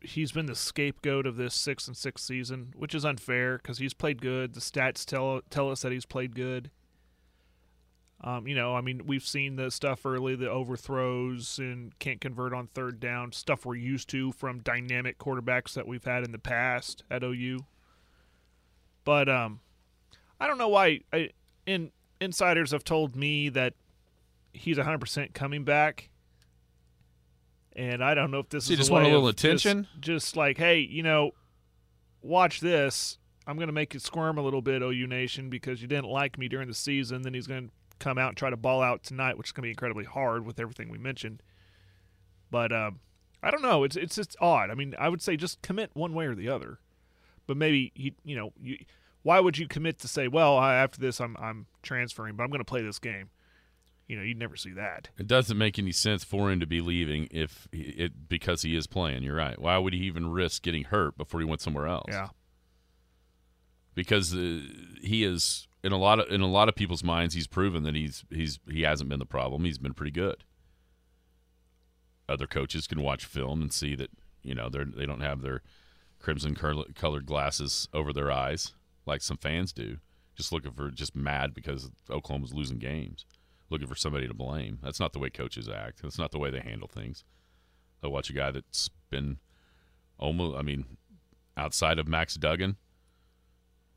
he's 0.00 0.32
been 0.32 0.46
the 0.46 0.54
scapegoat 0.54 1.26
of 1.26 1.36
this 1.36 1.54
six 1.54 1.88
and 1.88 1.96
six 1.96 2.22
season, 2.22 2.72
which 2.76 2.94
is 2.94 3.04
unfair 3.04 3.58
because 3.58 3.78
he's 3.78 3.94
played 3.94 4.22
good. 4.22 4.54
The 4.54 4.60
stats 4.60 5.04
tell 5.04 5.40
tell 5.50 5.70
us 5.70 5.82
that 5.82 5.92
he's 5.92 6.06
played 6.06 6.34
good. 6.34 6.70
Um, 8.26 8.48
you 8.48 8.56
know, 8.56 8.74
I 8.74 8.80
mean, 8.80 9.02
we've 9.06 9.22
seen 9.22 9.54
the 9.54 9.70
stuff 9.70 10.04
early, 10.04 10.34
the 10.34 10.50
overthrows 10.50 11.60
and 11.60 11.96
can't 12.00 12.20
convert 12.20 12.52
on 12.52 12.66
third 12.66 12.98
down, 12.98 13.30
stuff 13.30 13.64
we're 13.64 13.76
used 13.76 14.08
to 14.08 14.32
from 14.32 14.58
dynamic 14.58 15.16
quarterbacks 15.18 15.74
that 15.74 15.86
we've 15.86 16.02
had 16.02 16.24
in 16.24 16.32
the 16.32 16.38
past 16.38 17.04
at 17.08 17.22
OU. 17.22 17.60
But 19.04 19.28
um, 19.28 19.60
I 20.40 20.48
don't 20.48 20.58
know 20.58 20.66
why. 20.66 21.02
I, 21.12 21.30
in 21.66 21.92
insiders 22.20 22.72
have 22.72 22.82
told 22.82 23.14
me 23.14 23.48
that 23.50 23.74
he's 24.52 24.76
100% 24.76 25.32
coming 25.32 25.62
back. 25.62 26.10
And 27.76 28.02
I 28.02 28.14
don't 28.14 28.32
know 28.32 28.40
if 28.40 28.48
this 28.48 28.64
So 28.64 28.72
is 28.72 28.78
just 28.80 28.90
want 28.90 29.04
a 29.04 29.08
little 29.08 29.28
of 29.28 29.36
just- 29.36 29.64
attention? 29.64 29.86
Just, 30.00 30.36
like, 30.36 30.58
hey, 30.58 30.80
you 30.80 31.04
know, 31.04 31.30
watch 32.22 32.58
this. 32.58 33.18
I'm 33.46 33.54
going 33.54 33.68
to 33.68 33.72
make 33.72 33.94
you 33.94 34.00
squirm 34.00 34.36
a 34.36 34.42
little 34.42 34.62
bit, 34.62 34.82
OU 34.82 35.06
Nation, 35.06 35.48
because 35.48 35.80
you 35.80 35.86
didn't 35.86 36.08
like 36.08 36.38
me 36.38 36.48
during 36.48 36.66
the 36.66 36.74
season. 36.74 37.22
Then 37.22 37.32
he's 37.32 37.46
going 37.46 37.68
to 37.68 37.72
come 37.98 38.18
out 38.18 38.28
and 38.28 38.36
try 38.36 38.50
to 38.50 38.56
ball 38.56 38.82
out 38.82 39.02
tonight, 39.02 39.38
which 39.38 39.48
is 39.48 39.52
going 39.52 39.62
to 39.62 39.66
be 39.66 39.70
incredibly 39.70 40.04
hard 40.04 40.44
with 40.46 40.58
everything 40.60 40.88
we 40.88 40.98
mentioned. 40.98 41.42
But 42.50 42.72
um, 42.72 43.00
I 43.42 43.50
don't 43.50 43.62
know. 43.62 43.84
It's 43.84 43.96
it's 43.96 44.16
just 44.16 44.36
odd. 44.40 44.70
I 44.70 44.74
mean, 44.74 44.94
I 44.98 45.08
would 45.08 45.22
say 45.22 45.36
just 45.36 45.62
commit 45.62 45.90
one 45.94 46.14
way 46.14 46.26
or 46.26 46.34
the 46.34 46.48
other. 46.48 46.78
But 47.46 47.56
maybe 47.56 47.92
you 47.94 48.12
you 48.24 48.36
know 48.36 48.52
you 48.60 48.78
why 49.22 49.40
would 49.40 49.58
you 49.58 49.66
commit 49.66 49.98
to 50.00 50.08
say, 50.08 50.28
well, 50.28 50.56
I, 50.56 50.74
after 50.74 51.00
this 51.00 51.20
I'm 51.20 51.36
I'm 51.40 51.66
transferring, 51.82 52.36
but 52.36 52.44
I'm 52.44 52.50
going 52.50 52.60
to 52.60 52.64
play 52.64 52.82
this 52.82 52.98
game. 52.98 53.30
You 54.08 54.16
know, 54.16 54.22
you'd 54.22 54.38
never 54.38 54.54
see 54.56 54.70
that. 54.72 55.08
It 55.18 55.26
doesn't 55.26 55.58
make 55.58 55.80
any 55.80 55.90
sense 55.90 56.22
for 56.22 56.52
him 56.52 56.60
to 56.60 56.66
be 56.66 56.80
leaving 56.80 57.26
if 57.32 57.66
he, 57.72 57.82
it 57.82 58.28
because 58.28 58.62
he 58.62 58.76
is 58.76 58.86
playing. 58.86 59.24
You're 59.24 59.34
right. 59.34 59.60
Why 59.60 59.78
would 59.78 59.92
he 59.94 60.00
even 60.00 60.30
risk 60.30 60.62
getting 60.62 60.84
hurt 60.84 61.16
before 61.16 61.40
he 61.40 61.46
went 61.46 61.60
somewhere 61.60 61.88
else? 61.88 62.06
Yeah. 62.10 62.28
because 63.96 64.32
uh, 64.34 64.60
he 65.02 65.24
is 65.24 65.66
in 65.86 65.92
a 65.92 65.96
lot 65.96 66.18
of 66.18 66.28
in 66.30 66.40
a 66.40 66.48
lot 66.48 66.68
of 66.68 66.74
people's 66.74 67.04
minds. 67.04 67.34
He's 67.34 67.46
proven 67.46 67.84
that 67.84 67.94
he's 67.94 68.24
he's 68.28 68.58
he 68.68 68.82
hasn't 68.82 69.08
been 69.08 69.20
the 69.20 69.24
problem. 69.24 69.64
He's 69.64 69.78
been 69.78 69.94
pretty 69.94 70.10
good. 70.10 70.42
Other 72.28 72.48
coaches 72.48 72.88
can 72.88 73.00
watch 73.00 73.24
film 73.24 73.62
and 73.62 73.72
see 73.72 73.94
that 73.94 74.10
you 74.42 74.54
know 74.54 74.68
they 74.68 74.82
they 74.82 75.06
don't 75.06 75.20
have 75.20 75.42
their 75.42 75.62
crimson 76.18 76.56
colored 76.56 77.24
glasses 77.24 77.88
over 77.94 78.12
their 78.12 78.32
eyes 78.32 78.72
like 79.06 79.22
some 79.22 79.36
fans 79.36 79.72
do. 79.72 79.98
Just 80.34 80.52
looking 80.52 80.72
for 80.72 80.90
just 80.90 81.14
mad 81.14 81.54
because 81.54 81.88
Oklahoma's 82.10 82.52
losing 82.52 82.78
games, 82.78 83.24
looking 83.70 83.86
for 83.86 83.94
somebody 83.94 84.26
to 84.26 84.34
blame. 84.34 84.80
That's 84.82 85.00
not 85.00 85.12
the 85.12 85.20
way 85.20 85.30
coaches 85.30 85.68
act. 85.68 86.02
That's 86.02 86.18
not 86.18 86.32
the 86.32 86.38
way 86.38 86.50
they 86.50 86.60
handle 86.60 86.88
things. 86.88 87.22
They'll 88.02 88.12
watch 88.12 88.28
a 88.28 88.34
guy 88.34 88.50
that's 88.50 88.90
been 89.08 89.38
almost. 90.18 90.58
I 90.58 90.62
mean, 90.62 90.84
outside 91.56 92.00
of 92.00 92.08
Max 92.08 92.34
Duggan, 92.34 92.76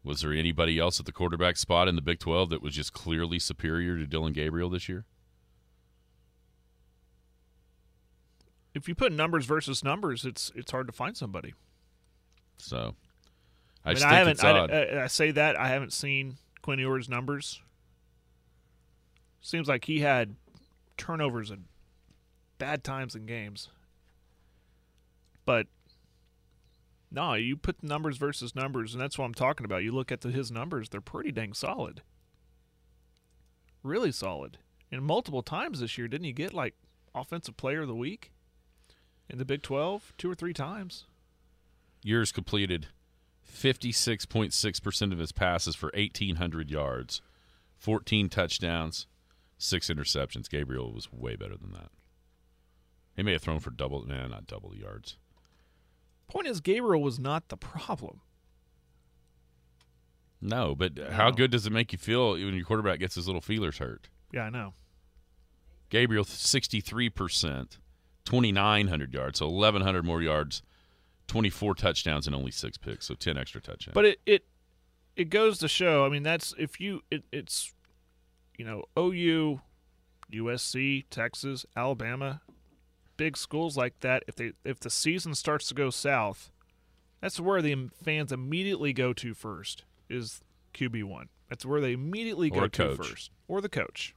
was 0.04 0.22
there 0.22 0.34
anybody 0.34 0.80
else 0.80 1.00
at 1.00 1.06
the 1.06 1.12
quarterback 1.12 1.58
spot 1.58 1.88
in 1.88 1.96
the 1.96 2.02
Big 2.02 2.20
12 2.20 2.50
that 2.50 2.62
was 2.62 2.74
just 2.74 2.94
clearly 2.94 3.40
superior 3.40 3.98
to 3.98 4.06
Dillon 4.06 4.34
Gabriel 4.34 4.70
this 4.70 4.88
year? 4.88 5.06
If 8.74 8.88
you 8.88 8.96
put 8.96 9.12
numbers 9.12 9.46
versus 9.46 9.84
numbers, 9.84 10.26
it's 10.26 10.52
it's 10.56 10.72
hard 10.72 10.88
to 10.88 10.94
find 10.94 11.18
somebody. 11.18 11.54
So 12.58 12.96
I, 13.84 13.90
I, 13.90 13.94
mean, 13.94 13.96
just 13.96 14.06
I 14.06 14.10
think 14.10 14.18
haven't. 14.18 14.32
it's 14.32 14.44
I, 14.44 14.52
odd. 14.52 14.72
I, 14.72 15.04
I 15.04 15.08
say 15.08 15.32
that 15.32 15.60
I 15.60 15.68
haven't 15.70 15.92
seen 15.92 16.38
Quinn 16.62 16.80
Ewers' 16.80 17.10
numbers. 17.10 17.62
Seems 19.42 19.68
like 19.68 19.86
he 19.86 20.02
had 20.02 20.36
turnovers 20.98 21.50
and 21.50 21.66
bad 22.58 22.84
times 22.84 23.16
in 23.16 23.26
games. 23.26 23.70
But 25.46 25.68
no, 27.12 27.34
you 27.34 27.58
put 27.58 27.84
numbers 27.84 28.18
versus 28.18 28.56
numbers, 28.56 28.94
and 28.94 29.02
that's 29.02 29.18
what 29.18 29.26
I'm 29.26 29.34
talking 29.34 29.66
about. 29.66 29.84
You 29.84 29.92
look 29.92 30.12
at 30.12 30.22
the, 30.22 30.30
his 30.30 30.52
numbers; 30.52 30.90
they're 30.90 31.02
pretty 31.02 31.32
dang 31.32 31.54
solid, 31.54 32.02
really 33.84 34.12
solid. 34.12 34.58
And 34.92 35.04
multiple 35.04 35.44
times 35.44 35.80
this 35.80 35.98
year, 35.98 36.08
didn't 36.08 36.26
he 36.26 36.32
get 36.32 36.54
like 36.54 36.76
offensive 37.14 37.58
player 37.58 37.82
of 37.82 37.88
the 37.88 37.96
week 37.96 38.32
in 39.30 39.38
the 39.38 39.46
Big 39.46 39.62
12 39.62 40.14
two 40.18 40.30
or 40.30 40.36
three 40.36 40.54
times? 40.54 41.06
Ewers 42.04 42.32
completed 42.32 42.88
56.6% 43.48 45.12
of 45.12 45.18
his 45.18 45.32
passes 45.32 45.76
for 45.76 45.92
1,800 45.94 46.70
yards, 46.70 47.22
14 47.78 48.30
touchdowns, 48.30 49.08
six 49.58 49.90
interceptions. 49.90 50.50
Gabriel 50.50 50.94
was 50.94 51.12
way 51.12 51.36
better 51.36 51.58
than 51.58 51.74
that. 51.74 51.90
He 53.16 53.24
may 53.24 53.34
have 53.34 53.42
thrown 53.42 53.60
for 53.60 53.72
double, 53.72 54.06
nah, 54.06 54.28
not 54.28 54.48
double 54.48 54.76
yards. 54.76 55.18
Point 56.30 56.48
is, 56.48 56.62
Gabriel 56.62 57.02
was 57.02 57.20
not 57.20 57.50
the 57.50 57.58
problem. 57.58 58.22
No, 60.42 60.76
but 60.76 60.98
how 61.12 61.32
good 61.32 61.52
does 61.52 61.66
it 61.66 61.72
make 61.74 61.92
you 61.92 61.98
feel 61.98 62.32
when 62.34 62.54
your 62.56 62.64
quarterback 62.64 63.00
gets 63.00 63.16
his 63.16 63.28
little 63.28 63.42
feelers 63.42 63.80
hurt? 63.80 64.08
Yeah, 64.32 64.44
I 64.44 64.50
know. 64.50 64.74
Gabriel, 65.90 66.24
63%, 66.24 67.78
2,900 68.24 69.14
yards, 69.14 69.40
so 69.40 69.50
1,100 69.50 70.06
more 70.06 70.22
yards, 70.22 70.62
24 71.28 71.76
touchdowns, 71.76 72.28
and 72.28 72.36
only 72.36 72.52
six 72.52 72.78
picks, 72.78 73.08
so 73.08 73.16
10 73.16 73.38
extra 73.38 73.60
touchdowns. 73.60 73.96
But 73.96 74.06
it 74.06 74.20
it 74.26 74.46
it 75.16 75.30
goes 75.30 75.58
to 75.60 75.68
show. 75.68 76.06
I 76.06 76.10
mean, 76.10 76.24
that's 76.24 76.54
if 76.58 76.80
you 76.80 77.02
it, 77.10 77.24
it's 77.32 77.74
you 78.58 78.64
know 78.64 78.84
OU, 78.98 79.62
USC, 80.32 81.06
Texas, 81.10 81.66
Alabama, 81.76 82.42
big 83.20 83.38
schools 83.38 83.78
like 83.78 84.00
that. 84.00 84.24
If 84.28 84.36
they 84.36 84.54
if 84.64 84.80
the 84.80 84.90
season 84.90 85.36
starts 85.36 85.68
to 85.68 85.76
go 85.76 85.90
south, 85.92 86.50
that's 87.22 87.40
where 87.40 87.62
the 87.62 87.90
fans 88.04 88.32
immediately 88.32 88.94
go 88.94 89.14
to 89.14 89.34
first. 89.36 89.84
Is 90.10 90.42
QB 90.74 91.04
one. 91.04 91.30
That's 91.50 91.66
where 91.66 91.82
they 91.82 91.92
immediately 91.94 92.50
go 92.50 92.68
to 92.68 92.96
first, 92.96 93.30
or 93.48 93.62
the 93.62 93.70
coach. 93.70 94.16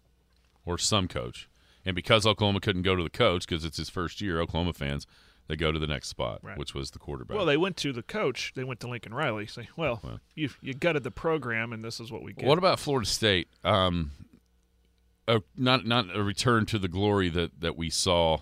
or 0.64 0.78
some 0.78 1.08
coach. 1.08 1.48
And 1.84 1.94
because 1.96 2.24
Oklahoma 2.26 2.60
couldn't 2.60 2.82
go 2.82 2.94
to 2.94 3.02
the 3.02 3.10
coach 3.10 3.46
because 3.46 3.64
it's 3.64 3.76
his 3.78 3.90
first 3.90 4.20
year, 4.20 4.40
Oklahoma 4.40 4.72
fans, 4.72 5.06
they 5.48 5.56
go 5.56 5.72
to 5.72 5.78
the 5.80 5.86
next 5.88 6.06
spot, 6.08 6.38
Right. 6.42 6.56
which 6.56 6.72
was 6.74 6.92
the 6.92 7.00
quarterback. 7.00 7.36
Well, 7.36 7.44
they 7.46 7.56
went 7.56 7.76
to 7.78 7.92
the 7.92 8.02
coach. 8.04 8.52
They 8.54 8.62
went 8.62 8.78
to 8.80 8.86
Lincoln 8.88 9.12
Riley. 9.12 9.46
Say, 9.46 9.68
well, 9.76 10.00
Well. 10.04 10.20
you 10.36 10.50
you 10.60 10.72
gutted 10.74 11.02
the 11.02 11.10
program, 11.10 11.72
and 11.72 11.84
this 11.84 11.98
is 11.98 12.12
what 12.12 12.22
we 12.22 12.32
get. 12.34 12.46
What 12.46 12.58
about 12.58 12.78
Florida 12.78 13.08
State? 13.08 13.48
Um, 13.64 14.12
a, 15.26 15.42
not 15.56 15.84
not 15.84 16.14
a 16.14 16.22
return 16.22 16.64
to 16.66 16.78
the 16.78 16.88
glory 16.88 17.28
that 17.30 17.60
that 17.60 17.76
we 17.76 17.90
saw 17.90 18.38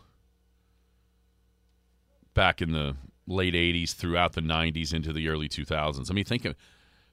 back 2.40 2.62
in 2.62 2.72
the 2.72 2.96
late 3.26 3.53
'80s, 3.53 3.92
throughout 3.92 4.33
the 4.33 4.40
'90s, 4.40 4.94
into 4.94 5.12
the 5.12 5.29
early 5.29 5.46
2000s. 5.46 6.11
I 6.11 6.14
mean, 6.14 6.24
think 6.24 6.46
of 6.46 6.57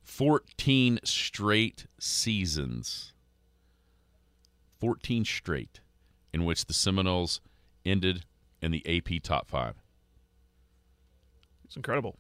14 0.04 1.02
straight 1.04 1.86
seasons, 2.00 3.12
14 4.80 5.26
straight, 5.26 5.82
in 6.32 6.46
which 6.46 6.64
the 6.64 6.74
Seminoles 6.74 7.42
ended 7.86 8.24
in 8.62 8.72
the 8.72 8.82
AP 8.88 9.22
top 9.22 9.50
five. 9.50 9.76
It's 11.66 11.76
incredible. 11.76 12.16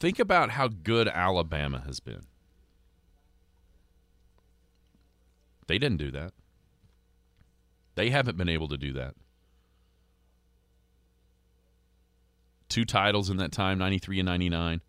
Think 0.00 0.18
about 0.18 0.48
how 0.48 0.68
good 0.68 1.08
Alabama 1.08 1.82
has 1.84 2.00
been. 2.00 2.22
They 5.66 5.76
didn't 5.76 5.98
do 5.98 6.10
that. 6.12 6.32
They 7.96 8.08
haven't 8.08 8.38
been 8.38 8.48
able 8.48 8.68
to 8.68 8.78
do 8.78 8.94
that. 8.94 9.14
Two 12.72 12.86
titles 12.86 13.28
in 13.28 13.36
that 13.36 13.52
time, 13.52 13.76
93 13.76 14.20
and 14.20 14.26
99. 14.26 14.80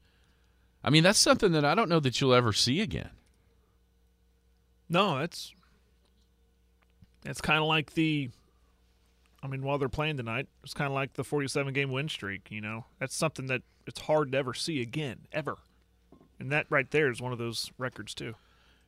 I 0.85 0.89
mean, 0.89 1.03
that's 1.03 1.19
something 1.19 1.51
that 1.51 1.65
I 1.65 1.75
don't 1.75 1.89
know 1.89 1.99
that 1.99 2.21
you'll 2.21 2.33
ever 2.33 2.53
see 2.53 2.79
again. 2.79 3.09
No, 4.87 5.17
it's 5.17 5.53
it's 7.25 7.41
kind 7.41 7.59
of 7.59 7.65
like 7.65 7.93
the. 7.93 8.29
I 9.43 9.47
mean, 9.47 9.63
while 9.63 9.77
they're 9.77 9.89
playing 9.89 10.15
tonight, 10.15 10.47
it's 10.63 10.73
kind 10.73 10.87
of 10.87 10.93
like 10.93 11.15
the 11.15 11.25
47 11.25 11.73
game 11.73 11.91
win 11.91 12.07
streak. 12.07 12.47
You 12.49 12.61
know, 12.61 12.85
that's 12.99 13.13
something 13.13 13.47
that 13.47 13.63
it's 13.85 13.99
hard 13.99 14.31
to 14.31 14.37
ever 14.37 14.53
see 14.53 14.81
again, 14.81 15.27
ever. 15.33 15.57
And 16.39 16.53
that 16.53 16.67
right 16.69 16.89
there 16.89 17.11
is 17.11 17.21
one 17.21 17.33
of 17.33 17.37
those 17.37 17.69
records 17.77 18.13
too. 18.13 18.35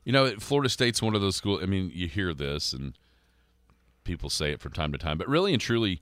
You 0.05 0.13
know, 0.13 0.37
Florida 0.39 0.69
State's 0.69 1.01
one 1.01 1.15
of 1.15 1.21
those 1.21 1.35
schools. 1.35 1.59
I 1.61 1.65
mean, 1.65 1.91
you 1.93 2.07
hear 2.07 2.33
this 2.33 2.71
and 2.71 2.97
people 4.05 4.29
say 4.29 4.51
it 4.51 4.61
from 4.61 4.71
time 4.71 4.93
to 4.93 4.97
time, 4.97 5.17
but 5.17 5.27
really 5.27 5.51
and 5.51 5.61
truly, 5.61 5.99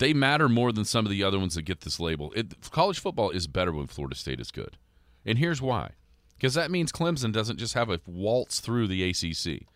they 0.00 0.14
matter 0.14 0.48
more 0.48 0.72
than 0.72 0.86
some 0.86 1.04
of 1.04 1.10
the 1.10 1.22
other 1.22 1.38
ones 1.38 1.54
that 1.54 1.62
get 1.62 1.82
this 1.82 2.00
label. 2.00 2.32
It, 2.34 2.70
college 2.70 2.98
football 2.98 3.28
is 3.28 3.46
better 3.46 3.70
when 3.70 3.86
Florida 3.86 4.16
State 4.16 4.40
is 4.40 4.50
good. 4.50 4.78
And 5.26 5.38
here's 5.38 5.60
why 5.60 5.92
because 6.36 6.54
that 6.54 6.70
means 6.70 6.90
Clemson 6.90 7.32
doesn't 7.32 7.58
just 7.58 7.74
have 7.74 7.90
a 7.90 8.00
waltz 8.06 8.60
through 8.60 8.88
the 8.88 9.10
ACC. 9.10 9.66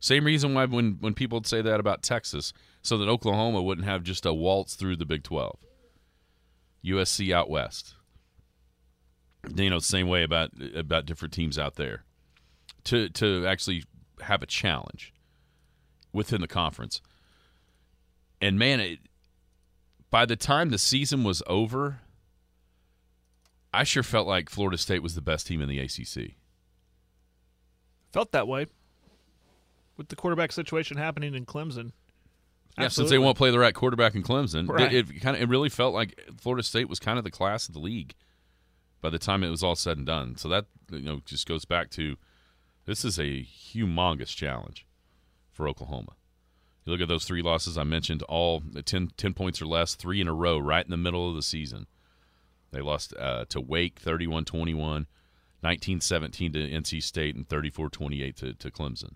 Same 0.00 0.24
reason 0.24 0.54
why 0.54 0.64
when, 0.64 0.96
when 0.98 1.14
people 1.14 1.36
would 1.36 1.46
say 1.46 1.62
that 1.62 1.78
about 1.78 2.02
Texas, 2.02 2.52
so 2.82 2.98
that 2.98 3.08
Oklahoma 3.08 3.62
wouldn't 3.62 3.86
have 3.86 4.02
just 4.02 4.26
a 4.26 4.34
waltz 4.34 4.74
through 4.74 4.96
the 4.96 5.06
Big 5.06 5.22
12. 5.22 5.56
USC 6.84 7.32
out 7.32 7.48
west. 7.48 7.94
You 9.54 9.70
know, 9.70 9.78
same 9.78 10.08
way 10.08 10.24
about 10.24 10.50
about 10.74 11.06
different 11.06 11.32
teams 11.32 11.58
out 11.58 11.76
there 11.76 12.02
to 12.84 13.08
to 13.10 13.46
actually 13.46 13.84
have 14.22 14.42
a 14.42 14.46
challenge 14.46 15.14
within 16.12 16.40
the 16.40 16.48
conference. 16.48 17.00
And 18.40 18.58
man, 18.58 18.80
it, 18.80 18.98
by 20.10 20.26
the 20.26 20.36
time 20.36 20.70
the 20.70 20.78
season 20.78 21.24
was 21.24 21.42
over, 21.46 22.00
I 23.72 23.84
sure 23.84 24.02
felt 24.02 24.26
like 24.26 24.50
Florida 24.50 24.76
State 24.78 25.02
was 25.02 25.14
the 25.14 25.20
best 25.20 25.46
team 25.46 25.60
in 25.60 25.68
the 25.68 25.78
ACC. 25.78 26.34
Felt 28.12 28.32
that 28.32 28.48
way 28.48 28.66
with 29.96 30.08
the 30.08 30.16
quarterback 30.16 30.50
situation 30.52 30.96
happening 30.96 31.34
in 31.34 31.46
Clemson. 31.46 31.92
Yeah, 32.78 32.88
since 32.88 33.10
they 33.10 33.18
won't 33.18 33.36
play 33.36 33.50
the 33.50 33.58
right 33.58 33.74
quarterback 33.74 34.14
in 34.14 34.22
Clemson, 34.22 34.68
Right. 34.68 34.92
it, 34.92 35.10
it 35.10 35.20
kind 35.20 35.36
of 35.36 35.42
it 35.42 35.48
really 35.48 35.68
felt 35.68 35.92
like 35.94 36.18
Florida 36.40 36.62
State 36.62 36.88
was 36.88 36.98
kind 36.98 37.18
of 37.18 37.24
the 37.24 37.30
class 37.30 37.68
of 37.68 37.74
the 37.74 37.80
league 37.80 38.14
by 39.00 39.10
the 39.10 39.18
time 39.18 39.42
it 39.44 39.50
was 39.50 39.62
all 39.62 39.76
said 39.76 39.96
and 39.98 40.06
done. 40.06 40.36
So 40.36 40.48
that 40.48 40.66
you 40.90 41.00
know 41.02 41.20
just 41.24 41.46
goes 41.46 41.64
back 41.64 41.90
to 41.90 42.16
this 42.86 43.04
is 43.04 43.18
a 43.18 43.44
humongous 43.44 44.34
challenge 44.34 44.86
for 45.52 45.68
Oklahoma. 45.68 46.12
You 46.90 46.96
look 46.96 47.02
at 47.02 47.08
those 47.08 47.24
three 47.24 47.40
losses 47.40 47.78
I 47.78 47.84
mentioned, 47.84 48.24
all 48.24 48.64
10, 48.84 49.12
10 49.16 49.32
points 49.32 49.62
or 49.62 49.66
less, 49.66 49.94
three 49.94 50.20
in 50.20 50.26
a 50.26 50.34
row, 50.34 50.58
right 50.58 50.84
in 50.84 50.90
the 50.90 50.96
middle 50.96 51.28
of 51.28 51.36
the 51.36 51.42
season. 51.42 51.86
They 52.72 52.80
lost 52.80 53.14
uh, 53.16 53.44
to 53.50 53.60
Wake 53.60 54.00
31 54.00 54.44
21, 54.44 55.06
19 55.62 56.00
17 56.00 56.52
to 56.52 56.58
NC 56.58 57.00
State, 57.00 57.36
and 57.36 57.48
34 57.48 57.90
28 57.90 58.36
to, 58.38 58.54
to 58.54 58.70
Clemson. 58.72 59.12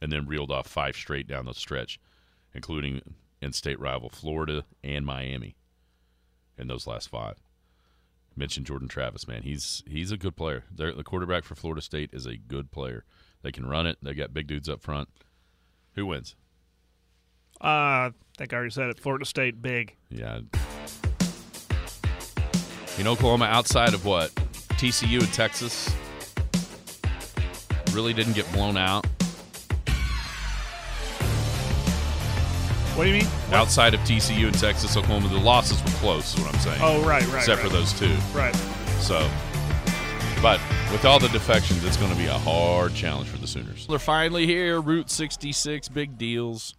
And 0.00 0.10
then 0.10 0.26
reeled 0.26 0.50
off 0.50 0.66
five 0.66 0.96
straight 0.96 1.26
down 1.26 1.44
the 1.44 1.52
stretch, 1.52 2.00
including 2.54 3.02
in 3.42 3.52
state 3.52 3.78
rival 3.78 4.08
Florida 4.08 4.64
and 4.82 5.04
Miami 5.04 5.56
in 6.56 6.68
those 6.68 6.86
last 6.86 7.10
five. 7.10 7.36
Mentioned 8.34 8.64
Jordan 8.64 8.88
Travis, 8.88 9.28
man. 9.28 9.42
He's 9.42 9.82
he's 9.86 10.10
a 10.10 10.16
good 10.16 10.36
player. 10.36 10.64
They're, 10.74 10.94
the 10.94 11.04
quarterback 11.04 11.44
for 11.44 11.54
Florida 11.54 11.82
State 11.82 12.14
is 12.14 12.24
a 12.24 12.38
good 12.38 12.70
player. 12.70 13.04
They 13.42 13.52
can 13.52 13.66
run 13.66 13.86
it. 13.86 13.98
They 14.00 14.14
got 14.14 14.32
big 14.32 14.46
dudes 14.46 14.70
up 14.70 14.80
front. 14.80 15.10
Who 15.96 16.06
wins? 16.06 16.34
Uh, 17.64 18.10
I 18.10 18.12
think 18.36 18.52
I 18.52 18.56
already 18.56 18.70
said 18.70 18.90
it. 18.90 19.00
Florida 19.00 19.24
State 19.24 19.62
big. 19.62 19.96
Yeah. 20.10 20.40
In 22.98 23.06
Oklahoma, 23.06 23.46
outside 23.46 23.94
of 23.94 24.04
what? 24.04 24.34
TCU 24.76 25.20
and 25.20 25.32
Texas 25.32 25.90
really 27.94 28.12
didn't 28.12 28.34
get 28.34 28.50
blown 28.52 28.76
out. 28.76 29.06
What 32.94 33.04
do 33.04 33.10
you 33.10 33.20
mean? 33.20 33.30
Outside 33.50 33.94
of 33.94 34.00
TCU 34.00 34.46
and 34.46 34.58
Texas, 34.58 34.94
Oklahoma, 34.96 35.28
the 35.28 35.40
losses 35.40 35.82
were 35.82 35.98
close, 35.98 36.34
is 36.34 36.44
what 36.44 36.54
I'm 36.54 36.60
saying. 36.60 36.80
Oh, 36.82 37.02
right, 37.02 37.26
right. 37.28 37.36
Except 37.38 37.62
right. 37.62 37.70
for 37.70 37.74
those 37.74 37.92
two. 37.94 38.14
Right. 38.34 38.54
So, 39.00 39.28
but 40.42 40.60
with 40.92 41.06
all 41.06 41.18
the 41.18 41.28
defections, 41.28 41.82
it's 41.82 41.96
going 41.96 42.12
to 42.12 42.18
be 42.18 42.26
a 42.26 42.38
hard 42.38 42.94
challenge 42.94 43.28
for 43.30 43.38
the 43.38 43.46
Sooners. 43.46 43.86
They're 43.86 43.98
finally 43.98 44.46
here. 44.46 44.82
Route 44.82 45.10
66, 45.10 45.88
big 45.88 46.18
deals. 46.18 46.74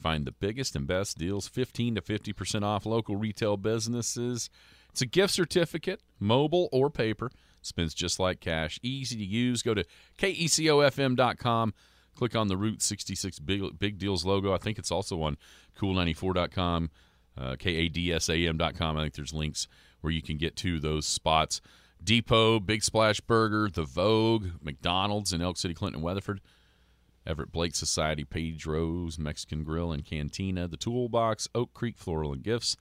Find 0.00 0.26
the 0.26 0.32
biggest 0.32 0.76
and 0.76 0.86
best 0.86 1.18
deals, 1.18 1.48
15 1.48 1.96
to 1.96 2.00
50% 2.02 2.62
off 2.62 2.86
local 2.86 3.16
retail 3.16 3.56
businesses. 3.56 4.50
It's 4.90 5.02
a 5.02 5.06
gift 5.06 5.34
certificate, 5.34 6.00
mobile 6.20 6.68
or 6.72 6.90
paper. 6.90 7.30
Spends 7.62 7.94
just 7.94 8.20
like 8.20 8.40
cash. 8.40 8.78
Easy 8.82 9.16
to 9.16 9.24
use. 9.24 9.62
Go 9.62 9.74
to 9.74 9.84
kecofm.com. 10.18 11.74
Click 12.14 12.36
on 12.36 12.48
the 12.48 12.56
Route 12.56 12.80
66 12.80 13.38
Big, 13.40 13.78
big 13.78 13.98
Deals 13.98 14.24
logo. 14.24 14.54
I 14.54 14.58
think 14.58 14.78
it's 14.78 14.90
also 14.90 15.20
on 15.22 15.36
cool94.com, 15.78 16.90
uh, 17.36 17.56
kadsam.com. 17.56 18.96
I 18.96 19.02
think 19.02 19.14
there's 19.14 19.34
links 19.34 19.68
where 20.00 20.12
you 20.12 20.22
can 20.22 20.38
get 20.38 20.56
to 20.56 20.78
those 20.80 21.04
spots. 21.04 21.60
Depot, 22.02 22.60
Big 22.60 22.82
Splash 22.82 23.20
Burger, 23.20 23.68
The 23.68 23.82
Vogue, 23.82 24.46
McDonald's 24.62 25.32
in 25.32 25.42
Elk 25.42 25.56
City, 25.56 25.74
Clinton, 25.74 26.02
Weatherford. 26.02 26.40
Everett 27.26 27.52
Blake 27.52 27.74
Society, 27.74 28.24
Page 28.24 28.66
Rose, 28.66 29.18
Mexican 29.18 29.64
Grill 29.64 29.92
and 29.92 30.04
Cantina, 30.04 30.68
The 30.68 30.76
Toolbox, 30.76 31.48
Oak 31.54 31.74
Creek 31.74 31.98
Floral 31.98 32.32
and 32.32 32.42
Gifts, 32.42 32.76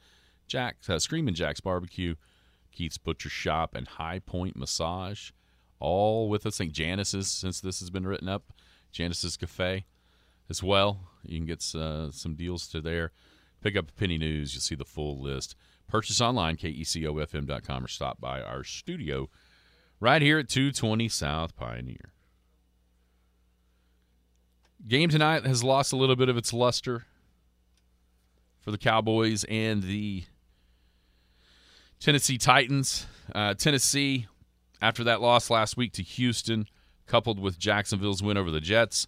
Jack, 0.47 0.77
uh, 0.87 0.99
Screamin' 0.99 1.35
Jack's 1.35 1.61
Barbecue, 1.61 2.15
Keith's 2.71 2.97
Butcher 2.97 3.29
Shop, 3.29 3.73
and 3.75 3.87
High 3.87 4.19
Point 4.19 4.55
Massage. 4.55 5.31
All 5.79 6.29
with 6.29 6.45
us. 6.45 6.57
Think 6.57 6.73
Janice's, 6.73 7.29
since 7.29 7.59
this 7.59 7.79
has 7.79 7.89
been 7.89 8.07
written 8.07 8.29
up, 8.29 8.53
Janice's 8.91 9.37
Cafe 9.37 9.85
as 10.49 10.61
well. 10.61 10.99
You 11.23 11.39
can 11.39 11.45
get 11.45 11.63
uh, 11.75 12.11
some 12.11 12.35
deals 12.35 12.67
to 12.69 12.81
there. 12.81 13.11
Pick 13.61 13.75
up 13.75 13.95
Penny 13.95 14.17
News. 14.17 14.53
You'll 14.53 14.61
see 14.61 14.75
the 14.75 14.85
full 14.85 15.19
list. 15.19 15.55
Purchase 15.87 16.21
online, 16.21 16.55
kecofm.com, 16.57 17.83
or 17.83 17.87
stop 17.87 18.19
by 18.19 18.41
our 18.41 18.63
studio 18.63 19.29
right 19.99 20.21
here 20.21 20.39
at 20.39 20.49
220 20.49 21.09
South 21.09 21.55
Pioneer. 21.55 22.14
Game 24.87 25.09
tonight 25.09 25.45
has 25.45 25.63
lost 25.63 25.93
a 25.93 25.95
little 25.95 26.15
bit 26.15 26.29
of 26.29 26.37
its 26.37 26.53
luster. 26.53 27.05
for 28.61 28.71
the 28.71 28.77
Cowboys 28.79 29.43
and 29.45 29.83
the 29.83 30.23
Tennessee 31.99 32.37
Titans. 32.39 33.05
Uh, 33.33 33.53
Tennessee, 33.53 34.27
after 34.81 35.03
that 35.03 35.21
loss 35.21 35.51
last 35.51 35.77
week 35.77 35.93
to 35.93 36.03
Houston, 36.03 36.67
coupled 37.05 37.39
with 37.39 37.59
Jacksonville's 37.59 38.23
win 38.23 38.37
over 38.37 38.49
the 38.49 38.59
Jets, 38.61 39.07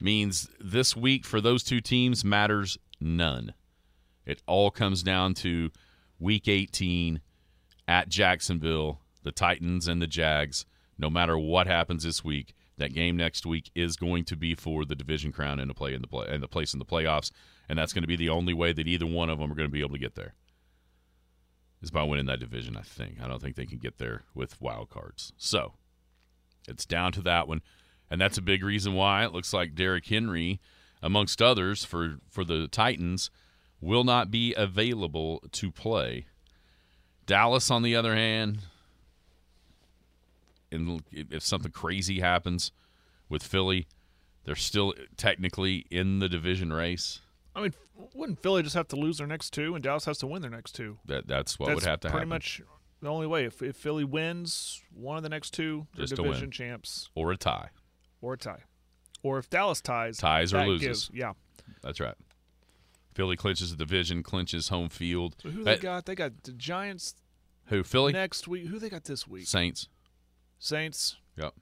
means 0.00 0.48
this 0.60 0.96
week 0.96 1.24
for 1.24 1.40
those 1.40 1.62
two 1.62 1.80
teams 1.80 2.24
matters 2.24 2.76
none. 3.00 3.54
It 4.26 4.42
all 4.46 4.70
comes 4.72 5.02
down 5.04 5.34
to 5.34 5.70
week 6.18 6.48
18 6.48 7.20
at 7.86 8.08
Jacksonville, 8.08 9.00
the 9.22 9.32
Titans 9.32 9.86
and 9.88 10.02
the 10.02 10.06
Jags. 10.08 10.66
No 10.98 11.08
matter 11.08 11.38
what 11.38 11.68
happens 11.68 12.02
this 12.02 12.24
week, 12.24 12.54
that 12.78 12.94
game 12.94 13.16
next 13.16 13.46
week 13.46 13.70
is 13.74 13.96
going 13.96 14.24
to 14.24 14.36
be 14.36 14.54
for 14.54 14.84
the 14.84 14.94
division 14.94 15.32
crown 15.32 15.60
and 15.60 15.70
the 15.70 15.74
play 15.74 15.94
in 15.94 16.00
the 16.00 16.08
play 16.08 16.26
and 16.28 16.42
the 16.42 16.48
place 16.48 16.72
in 16.72 16.78
the 16.78 16.84
playoffs, 16.84 17.30
and 17.68 17.78
that's 17.78 17.92
going 17.92 18.02
to 18.02 18.08
be 18.08 18.16
the 18.16 18.28
only 18.28 18.54
way 18.54 18.72
that 18.72 18.88
either 18.88 19.06
one 19.06 19.30
of 19.30 19.38
them 19.38 19.52
are 19.52 19.54
going 19.54 19.68
to 19.68 19.72
be 19.72 19.80
able 19.80 19.94
to 19.94 19.98
get 19.98 20.14
there. 20.14 20.34
Is 21.80 21.90
by 21.92 22.02
winning 22.02 22.26
that 22.26 22.40
division, 22.40 22.76
I 22.76 22.82
think. 22.82 23.20
I 23.22 23.28
don't 23.28 23.40
think 23.40 23.54
they 23.54 23.66
can 23.66 23.78
get 23.78 23.98
there 23.98 24.22
with 24.34 24.60
wild 24.60 24.90
cards. 24.90 25.32
So 25.36 25.74
it's 26.66 26.84
down 26.84 27.12
to 27.12 27.22
that 27.22 27.46
one, 27.46 27.62
and 28.10 28.20
that's 28.20 28.38
a 28.38 28.42
big 28.42 28.64
reason 28.64 28.94
why 28.94 29.24
it 29.24 29.32
looks 29.32 29.52
like 29.52 29.76
Derrick 29.76 30.06
Henry, 30.06 30.60
amongst 31.02 31.40
others, 31.40 31.84
for 31.84 32.16
for 32.28 32.44
the 32.44 32.66
Titans, 32.66 33.30
will 33.80 34.02
not 34.02 34.30
be 34.30 34.54
available 34.56 35.42
to 35.52 35.70
play. 35.70 36.26
Dallas, 37.26 37.70
on 37.70 37.82
the 37.82 37.94
other 37.94 38.14
hand, 38.14 38.60
and 40.70 41.02
if 41.12 41.42
something 41.42 41.72
crazy 41.72 42.20
happens 42.20 42.72
with 43.28 43.42
Philly, 43.42 43.86
they're 44.44 44.54
still 44.56 44.94
technically 45.16 45.86
in 45.90 46.18
the 46.18 46.28
division 46.28 46.72
race. 46.72 47.20
I 47.54 47.62
mean, 47.62 47.74
wouldn't 48.14 48.42
Philly 48.42 48.62
just 48.62 48.74
have 48.74 48.88
to 48.88 48.96
lose 48.96 49.18
their 49.18 49.26
next 49.26 49.50
two, 49.50 49.74
and 49.74 49.82
Dallas 49.82 50.04
has 50.04 50.18
to 50.18 50.26
win 50.26 50.42
their 50.42 50.50
next 50.50 50.72
two? 50.74 50.98
That 51.06 51.26
that's 51.26 51.58
what 51.58 51.66
That's 51.66 51.76
would 51.82 51.88
have 51.88 52.00
to 52.00 52.08
pretty 52.08 52.18
happen, 52.18 52.28
Pretty 52.30 52.62
much 52.62 52.62
the 53.00 53.08
only 53.08 53.26
way. 53.26 53.44
If, 53.44 53.62
if 53.62 53.76
Philly 53.76 54.04
wins 54.04 54.82
one 54.94 55.16
of 55.16 55.22
the 55.22 55.28
next 55.28 55.50
two, 55.50 55.86
they're 55.94 56.04
Just 56.06 56.16
division 56.16 56.50
champs 56.50 57.10
or 57.14 57.32
a 57.32 57.36
tie. 57.36 57.70
or 58.20 58.34
a 58.34 58.38
tie. 58.38 58.62
Or 59.22 59.38
if 59.38 59.50
Dallas 59.50 59.80
ties, 59.80 60.18
Ties 60.18 60.54
or 60.54 60.64
loses. 60.66 60.86
gives- 61.08 61.10
yeah. 61.12 61.32
That's 61.82 61.98
right. 62.00 62.14
Philly 63.14 63.36
clinches 63.36 63.70
the 63.72 63.76
division, 63.76 64.22
clinches 64.22 64.68
home 64.68 64.88
field. 64.88 65.34
So 65.42 65.50
who 65.50 65.62
Uh, 65.62 65.64
they 65.64 65.76
got? 65.78 66.06
They 66.06 66.14
got 66.14 66.44
the 66.44 66.52
Giants 66.52 67.16
Who 67.66 67.82
Philly 67.82 68.12
next 68.12 68.46
week. 68.46 68.66
Who 68.68 68.78
they 68.78 68.88
got 68.88 69.04
this 69.04 69.26
week? 69.26 69.46
Saints. 69.48 69.88
Saints. 70.58 71.16
Yep. 71.36 71.54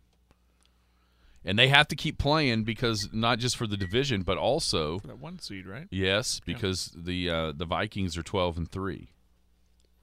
And 1.45 1.59
they 1.59 1.69
have 1.69 1.87
to 1.89 1.97
keep 1.97 2.19
playing 2.19 2.65
because 2.65 3.09
not 3.13 3.39
just 3.39 3.57
for 3.57 3.67
the 3.69 3.77
division, 3.77 4.23
but 4.23 4.37
also 4.37 4.99
For 4.99 5.07
that 5.07 5.19
one 5.21 5.39
seed, 5.39 5.67
right? 5.67 5.87
yes, 5.91 6.41
because 6.45 6.93
the 6.97 7.31
uh, 7.31 7.53
the 7.53 7.65
Vikings 7.67 8.17
are 8.17 8.23
twelve 8.23 8.57
and 8.57 8.69
three. 8.71 9.11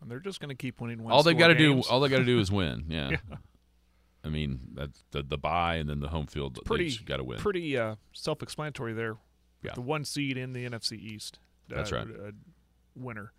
And 0.01 0.09
they're 0.11 0.19
just 0.19 0.39
going 0.39 0.49
to 0.49 0.55
keep 0.55 0.81
winning. 0.81 1.05
all 1.09 1.23
they've 1.23 1.37
got 1.37 1.47
to 1.47 1.55
do, 1.55 1.81
all 1.83 1.99
they 1.99 2.09
got 2.09 2.19
to 2.19 2.25
do 2.25 2.39
is 2.39 2.51
win. 2.51 2.85
Yeah. 2.87 3.11
Yeah. 3.11 3.17
I 4.23 4.29
mean, 4.29 4.59
that's 4.73 5.03
the 5.11 5.21
the 5.21 5.37
bye 5.37 5.75
and 5.75 5.89
then 5.89 5.99
the 5.99 6.07
home 6.07 6.27
field. 6.27 6.57
pretty 6.65 6.97
got 7.05 7.17
to 7.17 7.23
win. 7.25 7.39
Pretty 7.39 7.77
uh, 7.77 7.95
self-explanatory 8.13 8.93
there. 8.93 9.17
Yeah. 9.61 9.73
The 9.75 9.81
one 9.81 10.05
seed 10.05 10.37
in 10.37 10.53
the 10.53 10.65
NFC 10.65 10.93
East. 10.93 11.39
That's 11.67 11.91
uh, 11.91 11.95
right. 11.97 12.07
Uh, 12.07 12.31
winner. 12.95 13.33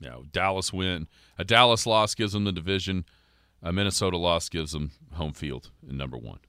Know, 0.00 0.24
Dallas 0.32 0.72
win. 0.72 1.08
A 1.38 1.44
Dallas 1.44 1.86
loss 1.86 2.14
gives 2.14 2.32
them 2.32 2.44
the 2.44 2.52
division. 2.52 3.04
A 3.62 3.72
Minnesota 3.72 4.16
loss 4.16 4.48
gives 4.48 4.72
them 4.72 4.92
home 5.12 5.32
field 5.32 5.70
in 5.86 5.96
number 5.96 6.16
one. 6.16 6.40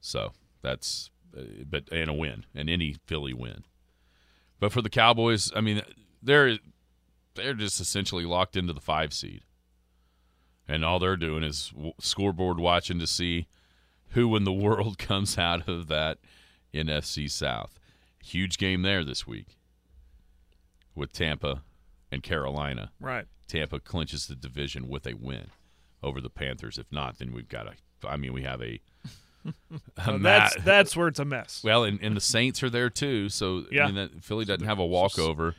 So 0.00 0.32
that's, 0.62 1.10
uh, 1.36 1.42
but 1.68 1.90
and 1.92 2.08
a 2.08 2.14
win, 2.14 2.46
and 2.54 2.70
any 2.70 2.96
Philly 3.06 3.34
win. 3.34 3.64
But 4.60 4.72
for 4.72 4.82
the 4.82 4.90
Cowboys, 4.90 5.52
I 5.54 5.60
mean, 5.60 5.82
they're 6.22 6.58
they're 7.34 7.54
just 7.54 7.80
essentially 7.80 8.24
locked 8.24 8.56
into 8.56 8.72
the 8.72 8.80
five 8.80 9.12
seed, 9.12 9.42
and 10.66 10.84
all 10.84 10.98
they're 10.98 11.16
doing 11.16 11.42
is 11.42 11.72
scoreboard 12.00 12.58
watching 12.58 12.98
to 12.98 13.06
see 13.06 13.46
who 14.10 14.34
in 14.36 14.44
the 14.44 14.52
world 14.66 14.98
comes 14.98 15.36
out 15.36 15.68
of 15.68 15.88
that 15.88 16.18
NFC 16.72 17.30
South. 17.30 17.78
Huge 18.24 18.58
game 18.58 18.82
there 18.82 19.04
this 19.04 19.26
week 19.26 19.56
with 20.94 21.12
Tampa 21.12 21.62
and 22.10 22.22
Carolina. 22.22 22.92
Right. 23.00 23.26
Tampa 23.46 23.80
clinches 23.80 24.26
the 24.26 24.34
division 24.34 24.88
with 24.88 25.06
a 25.06 25.14
win 25.14 25.50
over 26.02 26.20
the 26.20 26.30
Panthers. 26.30 26.78
If 26.78 26.86
not, 26.90 27.18
then 27.18 27.32
we've 27.32 27.48
got 27.48 27.66
a. 27.66 27.72
I 28.06 28.16
mean, 28.16 28.32
we 28.32 28.42
have 28.42 28.62
a. 28.62 28.80
a 29.46 29.52
Well, 30.06 30.18
that's 30.18 30.56
that's 30.62 30.96
where 30.96 31.08
it's 31.08 31.18
a 31.18 31.24
mess. 31.24 31.62
well, 31.64 31.84
and, 31.84 31.98
and 32.02 32.16
the 32.16 32.20
Saints 32.20 32.62
are 32.62 32.70
there 32.70 32.90
too. 32.90 33.28
So 33.28 33.64
Yeah. 33.70 33.84
I 33.84 33.86
mean, 33.86 33.94
that, 33.94 34.24
Philly 34.24 34.44
doesn't 34.44 34.66
have 34.66 34.78
a 34.78 34.86
walkover 34.86 35.54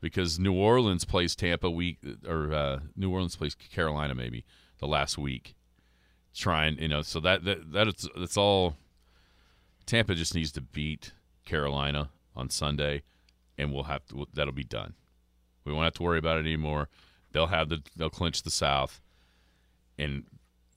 because 0.00 0.38
New 0.38 0.52
Orleans 0.52 1.04
plays 1.04 1.34
Tampa 1.34 1.70
week 1.70 1.98
or 2.26 2.52
uh, 2.52 2.80
New 2.96 3.10
Orleans 3.10 3.36
plays 3.36 3.54
Carolina 3.54 4.14
maybe 4.14 4.44
the 4.78 4.86
last 4.86 5.16
week. 5.16 5.54
Trying, 6.34 6.78
you 6.78 6.88
know, 6.88 7.02
so 7.02 7.20
that 7.20 7.44
that 7.44 7.72
that 7.72 7.88
is 7.88 8.08
that's 8.16 8.36
all. 8.36 8.76
Tampa 9.84 10.14
just 10.14 10.34
needs 10.34 10.52
to 10.52 10.60
beat 10.60 11.12
Carolina 11.44 12.10
on 12.34 12.48
Sunday, 12.48 13.02
and 13.58 13.72
we'll 13.72 13.84
have 13.84 14.06
to. 14.06 14.26
That'll 14.32 14.54
be 14.54 14.64
done. 14.64 14.94
We 15.64 15.72
won't 15.72 15.84
have 15.84 15.94
to 15.94 16.02
worry 16.02 16.18
about 16.18 16.38
it 16.38 16.40
anymore. 16.40 16.88
They'll 17.32 17.46
have 17.48 17.68
the 17.68 17.82
they'll 17.96 18.10
clinch 18.10 18.42
the 18.42 18.50
South, 18.50 19.00
and 19.98 20.24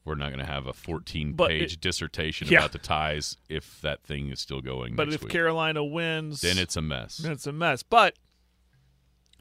we're 0.05 0.15
not 0.15 0.27
going 0.31 0.39
to 0.45 0.51
have 0.51 0.67
a 0.67 0.73
14 0.73 1.35
page 1.35 1.73
it- 1.73 1.81
dissertation 1.81 2.47
Yeah. 2.47 2.59
about 2.59 2.71
the 2.73 2.77
ties 2.79 3.37
if 3.49 3.81
that 3.81 4.03
thing 4.03 4.29
is 4.29 4.39
still 4.39 4.61
going. 4.61 4.95
But 4.95 5.11
if 5.11 5.23
week. 5.23 5.31
Carolina 5.31 5.83
wins, 5.83 6.41
then 6.41 6.57
it's 6.59 6.75
a 6.77 6.81
mess. 6.81 7.17
then 7.17 7.31
it's 7.31 7.47
a 7.47 7.51
mess. 7.51 7.81
But 7.83 8.15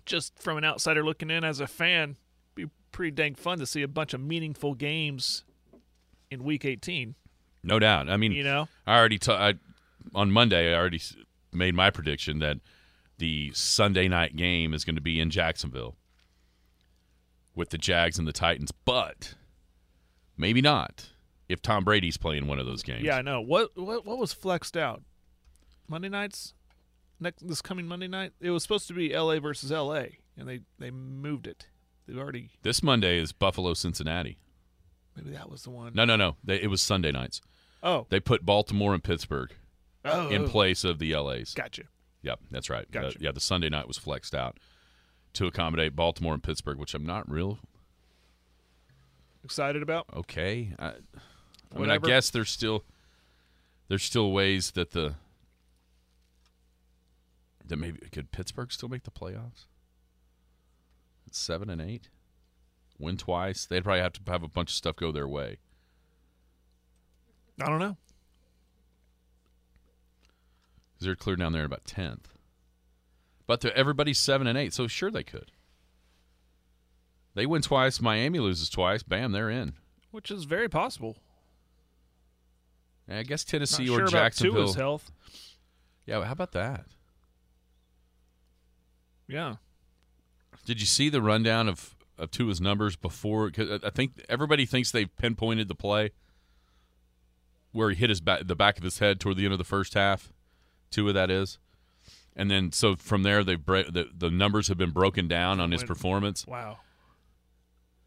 just 0.07 0.39
from 0.39 0.57
an 0.59 0.65
outsider 0.65 1.05
looking 1.05 1.31
in 1.31 1.45
as 1.45 1.61
a 1.61 1.67
fan, 1.67 2.17
be 2.55 2.67
pretty 2.93 3.11
dang 3.11 3.35
fun 3.35 3.59
to 3.59 3.67
see 3.67 3.83
a 3.83 3.89
bunch 3.89 4.15
of 4.15 4.21
meaningful 4.21 4.75
games 4.75 5.45
in 6.31 6.45
Week 6.45 6.65
18. 6.65 7.15
No 7.63 7.79
doubt. 7.79 8.09
I 8.11 8.17
mean, 8.17 8.33
You 8.33 8.45
know, 8.45 8.69
I 8.87 8.99
already 8.99 9.19
t- 9.19 9.33
I, 9.33 9.55
on 10.15 10.31
Monday. 10.31 10.73
I 10.75 10.79
already 10.79 11.01
made 11.53 11.75
my 11.75 11.91
prediction 11.91 12.39
that 12.41 12.59
the 13.18 13.53
Sunday 13.55 14.09
night 14.09 14.37
game 14.37 14.74
is 14.74 14.85
going 14.85 14.96
to 14.96 15.00
be 15.00 15.20
in 15.20 15.31
Jacksonville 15.31 15.96
with 17.55 17.70
the 17.70 17.79
Jags 17.79 18.18
and 18.18 18.27
the 18.27 18.33
Titans, 18.33 18.72
but 18.72 19.35
maybe 20.37 20.61
not 20.61 21.11
if 21.48 21.62
Tom 21.62 21.85
Brady's 21.85 22.16
playing 22.16 22.46
one 22.46 22.59
of 22.59 22.66
those 22.66 22.83
games. 22.83 23.05
yeah, 23.05 23.16
I 23.16 23.22
know. 23.22 23.40
What 23.40 23.77
what 23.77 24.05
what 24.05 24.18
was 24.18 24.33
flexed 24.33 24.77
out? 24.77 25.03
Monday 25.88 26.09
nights, 26.09 26.55
next 27.20 27.46
this 27.46 27.62
coming 27.62 27.87
Monday 27.87 28.09
night. 28.09 28.33
It 28.40 28.50
was 28.50 28.62
supposed 28.62 28.88
to 28.88 28.94
be 28.94 29.12
L.A. 29.12 29.38
versus 29.40 29.70
L.A. 29.70 30.18
and 30.37 30.48
they 30.48 30.61
they 30.79 30.90
moved 30.90 31.46
it. 31.46 31.66
They 32.07 32.18
already 32.18 32.50
This 32.62 32.83
Monday 32.83 33.18
is 33.18 33.33
Buffalo 33.33 33.74
Cincinnati. 33.74 34.38
maybe 35.16 35.31
that 35.31 35.50
was 35.50 35.62
the 35.62 35.70
one. 35.70 35.92
No, 35.94 36.05
no, 36.05 36.16
no. 36.16 36.37
They, 36.44 36.61
it 36.61 36.68
was 36.68 36.83
Sunday 36.83 37.12
nights. 37.12 37.40
Oh, 37.83 38.07
They 38.09 38.20
put 38.20 38.44
Baltimore 38.44 38.94
and 38.94 39.03
Pittsburgh 39.05 39.53
oh, 40.05 40.29
in 40.29 40.44
oh. 40.44 40.48
place 40.48 40.85
of 40.85 40.98
the 40.98 41.14
LA's. 41.14 41.55
Gotcha. 41.55 41.85
Yep, 42.25 42.41
that's 42.51 42.71
right. 42.71 42.91
Gotcha. 42.91 43.09
Uh, 43.09 43.21
yeah, 43.21 43.33
the 43.33 43.41
Sunday 43.41 43.69
night 43.69 43.87
was 43.87 43.99
flexed 43.99 44.35
out 44.35 44.59
to 45.35 45.47
accommodate 45.47 45.95
Baltimore 45.95 46.33
and 46.33 46.43
Pittsburgh, 46.43 46.79
which 46.79 46.95
I'm 46.95 47.05
not 47.05 47.31
real 47.31 47.59
Excited 49.45 49.83
about? 49.83 50.07
okay. 50.17 50.71
I, 50.79 50.93
I 51.75 51.79
mean, 51.79 51.91
I 51.91 51.99
guess 51.99 52.31
there's 52.31 52.49
still 52.49 52.83
there's 53.89 54.03
still 54.03 54.33
ways 54.33 54.71
that 54.71 54.93
the 54.93 55.17
that 57.67 57.77
maybe 57.77 57.99
could 58.11 58.33
Pittsburgh 58.33 58.73
still 58.73 58.89
make 58.89 59.03
the 59.03 59.11
playoffs? 59.11 59.67
It's 61.27 61.39
seven 61.39 61.69
and 61.69 61.83
eight, 61.83 62.09
win 62.99 63.19
twice. 63.19 63.67
They'd 63.67 63.85
probably 63.85 64.01
have 64.01 64.15
to 64.15 64.21
have 64.33 64.43
a 64.43 64.49
bunch 64.49 64.71
of 64.71 64.77
stuff 64.77 64.96
go 64.96 65.13
their 65.13 65.29
way. 65.29 65.59
I 67.61 67.69
don't 67.69 67.81
know. 67.81 67.98
Because 71.05 71.19
they're 71.19 71.23
clear 71.23 71.37
down 71.37 71.52
there 71.52 71.65
about 71.65 71.85
tenth. 71.85 72.29
But 73.46 73.61
they're- 73.61 73.73
everybody's 73.75 74.19
seven 74.19 74.46
and 74.46 74.57
eight, 74.57 74.73
so 74.73 74.87
sure 74.87 75.11
they 75.11 75.23
could. 75.23 75.52
They 77.35 77.46
win 77.46 77.63
twice. 77.63 78.00
Miami 78.00 78.38
loses 78.38 78.71
twice. 78.71 79.02
Bam, 79.02 79.33
they're 79.33 79.50
in. 79.50 79.75
Which 80.11 80.31
is 80.31 80.44
very 80.44 80.69
possible. 80.69 81.17
And 83.09 83.19
I 83.19 83.23
guess 83.23 83.44
Not 83.44 83.50
Tennessee 83.50 83.87
sure 83.87 83.96
or 83.98 84.02
about 84.02 84.11
Jacksonville. 84.13 84.67
Tua's 84.67 84.77
health. 84.77 85.11
Yeah, 86.07 86.25
how 86.25 86.33
about 86.33 86.52
that? 86.52 86.87
Yeah. 89.27 89.57
Did 90.65 90.81
you 90.81 90.87
see 90.87 91.09
the 91.09 91.21
rundown 91.23 91.69
of 91.69 91.94
of 92.17 92.31
Tua's 92.31 92.61
numbers 92.61 92.94
before? 92.96 93.50
Cause 93.50 93.81
I 93.83 93.90
think 93.90 94.25
everybody 94.29 94.65
thinks 94.67 94.92
they've 94.92 95.15
pinpointed 95.17 95.67
the 95.69 95.75
play 95.75 96.13
where 97.73 97.90
he 97.90 97.96
hit 97.96 98.09
his 98.09 98.21
back, 98.21 98.46
the 98.46 98.55
back 98.55 98.79
of 98.79 98.85
his 98.85 99.00
head 99.00 99.19
toward 99.19 99.37
the 99.37 99.44
end 99.44 99.52
of 99.52 99.59
the 99.59 99.65
first 99.65 99.94
half. 99.94 100.33
Tua, 100.95 101.13
that 101.13 101.31
is. 101.31 101.59
And 102.37 102.51
then, 102.51 102.73
so 102.73 102.97
from 102.97 103.23
there, 103.23 103.45
they 103.45 103.55
bre- 103.55 103.83
the 103.83 104.09
the 104.17 104.31
numbers 104.31 104.69
have 104.69 104.79
been 104.79 104.90
broken 104.90 105.29
down 105.29 105.61
on 105.61 105.71
his 105.71 105.85
performance. 105.85 106.47
Wow. 106.47 106.79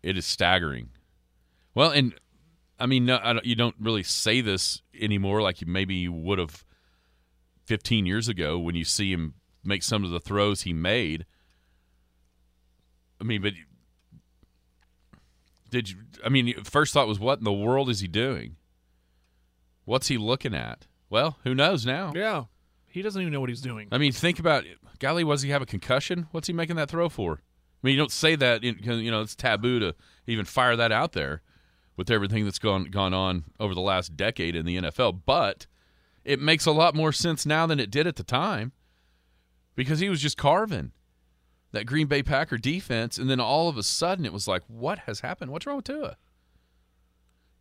It 0.03 0.17
is 0.17 0.25
staggering. 0.25 0.89
Well, 1.73 1.91
and 1.91 2.13
I 2.79 2.85
mean, 2.85 3.05
no, 3.05 3.19
I 3.23 3.33
don't, 3.33 3.45
you 3.45 3.55
don't 3.55 3.75
really 3.79 4.03
say 4.03 4.41
this 4.41 4.81
anymore, 4.99 5.41
like 5.41 5.61
you 5.61 5.67
maybe 5.67 5.95
you 5.95 6.11
would 6.11 6.39
have 6.39 6.65
15 7.65 8.05
years 8.05 8.27
ago 8.27 8.57
when 8.57 8.75
you 8.75 8.83
see 8.83 9.11
him 9.11 9.35
make 9.63 9.83
some 9.83 10.03
of 10.03 10.11
the 10.11 10.19
throws 10.19 10.61
he 10.61 10.73
made. 10.73 11.25
I 13.19 13.23
mean, 13.23 13.41
but 13.41 13.53
did 15.69 15.89
you? 15.89 15.97
I 16.25 16.29
mean, 16.29 16.53
first 16.63 16.93
thought 16.93 17.07
was, 17.07 17.19
what 17.19 17.39
in 17.39 17.45
the 17.45 17.53
world 17.53 17.89
is 17.89 17.99
he 17.99 18.07
doing? 18.07 18.57
What's 19.85 20.07
he 20.07 20.17
looking 20.17 20.53
at? 20.53 20.85
Well, 21.09 21.37
who 21.43 21.55
knows 21.55 21.85
now? 21.85 22.11
Yeah. 22.15 22.45
He 22.97 23.03
doesn't 23.03 23.21
even 23.21 23.31
know 23.31 23.39
what 23.39 23.49
he's 23.49 23.61
doing. 23.61 23.89
I 23.91 23.99
mean, 23.99 24.11
think 24.11 24.39
about 24.39 24.65
it. 24.65 24.79
Golly, 24.97 25.23
was 25.23 25.43
he 25.43 25.51
have 25.51 25.61
a 25.61 25.67
concussion? 25.67 26.25
What's 26.31 26.47
he 26.47 26.53
making 26.53 26.77
that 26.77 26.89
throw 26.89 27.09
for? 27.09 27.33
I 27.33 27.37
mean, 27.83 27.93
you 27.93 27.99
don't 27.99 28.11
say 28.11 28.35
that 28.35 28.61
because 28.61 29.01
you 29.01 29.11
know 29.11 29.21
it's 29.21 29.35
taboo 29.35 29.77
to 29.79 29.95
even 30.25 30.45
fire 30.45 30.75
that 30.75 30.91
out 30.91 31.11
there 31.11 31.43
with 31.95 32.09
everything 32.09 32.43
that's 32.43 32.57
gone 32.57 32.85
gone 32.85 33.13
on 33.13 33.43
over 33.59 33.75
the 33.75 33.81
last 33.81 34.17
decade 34.17 34.55
in 34.55 34.65
the 34.65 34.77
NFL. 34.77 35.21
But 35.27 35.67
it 36.25 36.39
makes 36.39 36.65
a 36.65 36.71
lot 36.71 36.95
more 36.95 37.11
sense 37.11 37.45
now 37.45 37.67
than 37.67 37.79
it 37.79 37.91
did 37.91 38.07
at 38.07 38.15
the 38.15 38.23
time 38.23 38.71
because 39.75 39.99
he 39.99 40.09
was 40.09 40.19
just 40.19 40.35
carving 40.35 40.91
that 41.73 41.85
Green 41.85 42.07
Bay 42.07 42.23
Packer 42.23 42.57
defense, 42.57 43.19
and 43.19 43.29
then 43.29 43.39
all 43.39 43.69
of 43.69 43.77
a 43.77 43.83
sudden 43.83 44.25
it 44.25 44.33
was 44.33 44.47
like, 44.47 44.63
what 44.65 44.97
has 44.99 45.19
happened? 45.19 45.51
What's 45.51 45.67
wrong 45.67 45.75
with 45.75 45.85
Tua? 45.85 46.17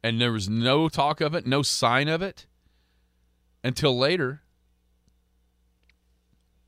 And 0.03 0.18
there 0.18 0.32
was 0.32 0.49
no 0.49 0.89
talk 0.89 1.20
of 1.20 1.34
it, 1.34 1.47
no 1.47 1.61
sign 1.61 2.09
of 2.09 2.22
it 2.22 2.47
until 3.62 3.99
later. 3.99 4.41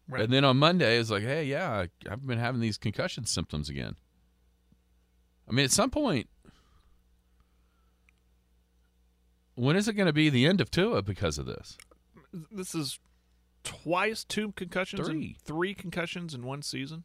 Right. 0.09 0.23
And 0.23 0.33
then 0.33 0.45
on 0.45 0.57
Monday, 0.57 0.99
it's 0.99 1.11
like, 1.11 1.23
hey, 1.23 1.45
yeah, 1.45 1.71
I, 1.71 1.89
I've 2.11 2.27
been 2.27 2.39
having 2.39 2.61
these 2.61 2.79
concussion 2.79 3.27
symptoms 3.27 3.69
again. 3.69 3.97
I 5.49 5.53
mean, 5.53 5.65
at 5.65 5.71
some 5.71 5.91
point, 5.91 6.29
when 9.55 9.77
is 9.77 9.89
it 9.89 9.95
going 9.95 10.07
to 10.07 10.13
be 10.13 10.31
the 10.31 10.47
end 10.47 10.61
of 10.61 10.71
Tua 10.71 11.03
because 11.03 11.39
of 11.39 11.47
this? 11.47 11.77
This 12.51 12.75
is 12.75 12.99
twice 13.65 14.25
two 14.25 14.53
concussions, 14.53 15.07
Three. 15.09 15.37
three 15.45 15.75
concussions 15.75 16.35
in 16.35 16.43
one 16.43 16.63
season. 16.63 17.05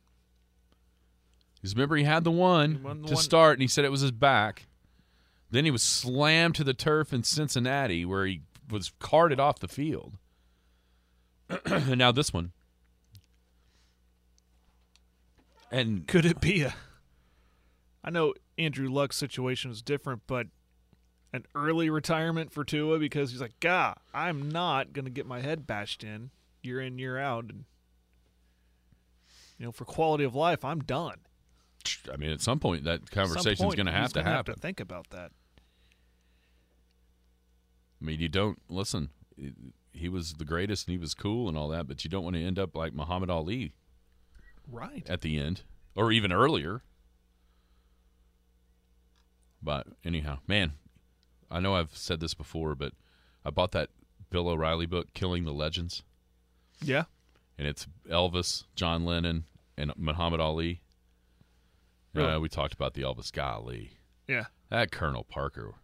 Because 1.56 1.76
remember, 1.76 1.96
he 1.96 2.04
had 2.04 2.24
the 2.24 2.32
one 2.32 2.84
the 2.84 3.08
to 3.08 3.14
one- 3.16 3.24
start, 3.24 3.54
and 3.54 3.62
he 3.62 3.68
said 3.68 3.86
it 3.86 3.92
was 3.92 4.02
his 4.02 4.12
back. 4.12 4.68
Then 5.50 5.66
he 5.66 5.72
was 5.72 5.84
slammed 5.84 6.56
to 6.56 6.64
the 6.64 6.74
turf 6.74 7.14
in 7.14 7.24
Cincinnati, 7.24 8.06
where 8.06 8.26
he 8.26 8.42
was 8.70 8.92
carted 9.00 9.40
off 9.40 9.60
the 9.60 9.68
field. 9.68 10.18
and 11.66 11.98
now 11.98 12.12
this 12.12 12.34
one. 12.34 12.52
And 15.74 16.08
Could 16.08 16.24
it 16.24 16.40
be 16.40 16.62
a? 16.62 16.76
I 18.04 18.12
know 18.12 18.36
Andrew 18.60 18.88
Luck's 18.88 19.18
situation 19.18 19.72
is 19.72 19.82
different, 19.82 20.22
but 20.28 20.48
an 21.34 21.46
early 21.56 21.90
retirement 21.90 22.52
for 22.54 22.64
Tua 22.64 23.00
because 23.00 23.32
he's 23.32 23.42
like, 23.42 23.60
"God, 23.60 23.98
I'm 24.14 24.52
not 24.52 24.94
gonna 24.94 25.10
get 25.10 25.26
my 25.26 25.42
head 25.42 25.66
bashed 25.66 26.04
in 26.04 26.30
year 26.62 26.80
in 26.80 27.00
year 27.00 27.18
out, 27.18 27.46
and 27.46 27.66
you 29.58 29.66
know, 29.66 29.72
for 29.72 29.84
quality 29.84 30.24
of 30.24 30.36
life, 30.36 30.64
I'm 30.64 30.80
done." 30.80 31.22
I 32.12 32.18
mean, 32.18 32.30
at 32.30 32.42
some 32.42 32.60
point, 32.60 32.84
that 32.84 33.10
conversation 33.10 33.68
is 33.68 33.74
going 33.74 33.88
to 33.88 33.92
have 33.92 34.14
to 34.14 34.22
happen. 34.22 34.36
Have 34.36 34.56
to 34.56 34.62
think 34.62 34.80
about 34.80 35.10
that. 35.10 35.32
I 38.00 38.06
mean, 38.06 38.20
you 38.20 38.30
don't 38.30 38.62
listen. 38.70 39.10
He 39.92 40.08
was 40.08 40.34
the 40.34 40.46
greatest, 40.46 40.88
and 40.88 40.94
he 40.94 40.98
was 41.00 41.16
cool, 41.16 41.50
and 41.50 41.58
all 41.58 41.68
that, 41.70 41.88
but 41.88 42.04
you 42.04 42.12
don't 42.12 42.24
want 42.24 42.36
to 42.36 42.44
end 42.44 42.60
up 42.60 42.76
like 42.76 42.94
Muhammad 42.94 43.32
Ali 43.32 43.74
Right. 44.68 45.08
at 45.10 45.22
the 45.22 45.38
end, 45.40 45.62
or 45.96 46.12
even 46.12 46.32
earlier. 46.32 46.82
But 49.62 49.88
anyhow, 50.04 50.40
man, 50.48 50.74
I 51.50 51.60
know 51.60 51.76
I've 51.76 51.96
said 51.96 52.20
this 52.20 52.34
before, 52.34 52.76
but 52.76 52.94
I 53.46 53.50
bought 53.50 53.72
that 53.74 53.90
Bill 54.30 54.48
O'Reilly 54.50 54.86
book, 54.86 55.14
"Killing 55.14 55.46
the 55.46 55.54
Legends," 55.54 56.04
Yeah. 56.82 57.06
and 57.58 57.68
it's 57.68 57.88
Elvis, 58.10 58.66
John 58.76 59.06
Lennon, 59.06 59.46
and 59.78 59.94
Muhammad 59.96 60.40
Ali. 60.40 60.82
Really? 62.14 62.32
Uh, 62.32 62.40
we 62.40 62.50
talked 62.50 62.74
about 62.74 62.94
the 62.94 63.02
Elvis. 63.04 63.32
Golly, 63.32 63.98
Yeah. 64.28 64.46
that 64.70 64.92
Colonel 64.92 65.24
Parker. 65.24 65.76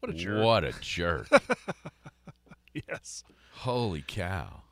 What 0.00 0.10
a 0.10 0.14
jerk. 0.14 0.44
What 0.44 0.64
a 0.64 0.72
jerk! 0.80 1.28
Yes. 2.88 3.22
Holy 3.52 4.02
cow! 4.02 4.63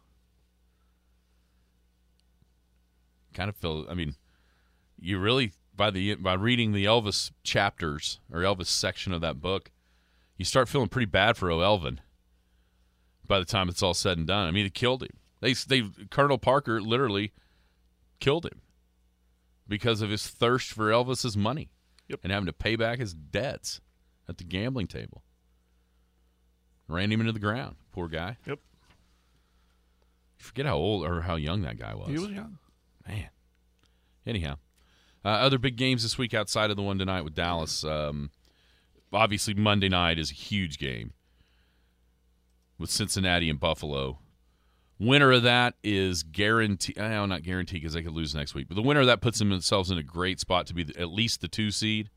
Kind 3.35 3.49
of 3.49 3.57
feel. 3.57 3.87
I 3.89 3.95
mean, 3.95 4.15
you 4.99 5.19
really 5.19 5.53
by 5.75 5.91
the 5.91 6.15
by 6.17 6.35
reading 6.35 6.73
the 6.73 6.85
Elvis 6.85 7.31
chapters 7.43 8.21
or 8.33 8.41
Elvis 8.41 8.67
section 8.67 9.13
of 9.13 9.21
that 9.23 9.41
book, 9.41 9.71
you 10.37 10.45
start 10.45 10.69
feeling 10.69 10.89
pretty 10.89 11.07
bad 11.07 11.37
for 11.37 11.51
O. 11.51 11.61
Elvin. 11.61 12.01
By 13.27 13.39
the 13.39 13.45
time 13.45 13.69
it's 13.69 13.83
all 13.83 13.95
said 13.95 14.19
and 14.19 14.27
done, 14.27 14.47
I 14.47 14.51
mean, 14.51 14.67
it 14.67 14.75
killed 14.75 15.03
him. 15.03 15.17
They 15.41 15.55
they 15.55 15.83
Colonel 16.11 16.39
Parker 16.39 16.81
literally 16.81 17.33
killed 18.21 18.45
him 18.47 18.61
because 19.67 20.03
of 20.03 20.11
his 20.11 20.27
thirst 20.27 20.73
for 20.73 20.91
Elvis's 20.91 21.37
money 21.37 21.71
Yep. 22.09 22.21
and 22.25 22.33
having 22.33 22.47
to 22.47 22.53
pay 22.53 22.77
back 22.77 22.99
his 22.99 23.15
debts 23.15 23.81
at 24.29 24.39
the 24.39 24.45
gambling 24.45 24.87
table. 24.89 25.23
Ran 26.89 27.11
him 27.11 27.21
into 27.21 27.33
the 27.33 27.39
ground. 27.39 27.77
Poor 27.93 28.09
guy. 28.09 28.37
Yep. 28.47 28.59
You 30.39 30.45
forget 30.45 30.67
how 30.67 30.77
old 30.77 31.07
or 31.07 31.23
how 31.23 31.37
young 31.37 31.63
that 31.63 31.79
guy 31.79 31.95
was. 31.95 32.09
He 32.09 32.19
was 32.19 32.31
young. 32.31 32.59
Man. 33.07 33.29
Anyhow, 34.27 34.57
uh, 35.25 35.29
other 35.29 35.59
big 35.59 35.77
games 35.77 36.03
this 36.03 36.19
week 36.19 36.35
outside 36.35 36.71
of 36.71 36.77
the 36.77 36.83
one 36.83 36.99
tonight 36.99 37.23
with 37.23 37.35
Dallas. 37.35 37.85
Um, 37.85 38.31
obviously, 39.13 39.55
Monday 39.55 39.89
night 39.89 40.19
is 40.19 40.31
a 40.31 40.35
huge 40.35 40.79
game 40.79 41.13
with 42.79 42.91
Cincinnati 42.91 43.49
and 43.49 43.59
Buffalo. 43.59 44.19
Winner 44.99 45.33
of 45.33 45.43
that 45.43 45.75
is 45.83 46.23
guaranteed. 46.23 46.99
Oh, 46.99 47.27
not 47.27 47.43
guaranteed 47.43 47.83
because 47.83 47.95
they 47.95 48.03
could 48.03 48.13
lose 48.13 48.35
next 48.35 48.55
week. 48.55 48.69
But 48.69 48.77
the 48.77 48.83
winner 48.83 49.01
of 49.01 49.07
that 49.07 49.21
puts 49.21 49.39
themselves 49.39 49.91
in 49.91 49.99
a 49.99 50.03
great 50.03 50.39
spot 50.39 50.67
to 50.69 50.75
be 50.75 50.85
the, 50.85 51.01
at 51.01 51.09
least 51.09 51.41
the 51.41 51.49
two 51.49 51.71
seed. 51.71 52.11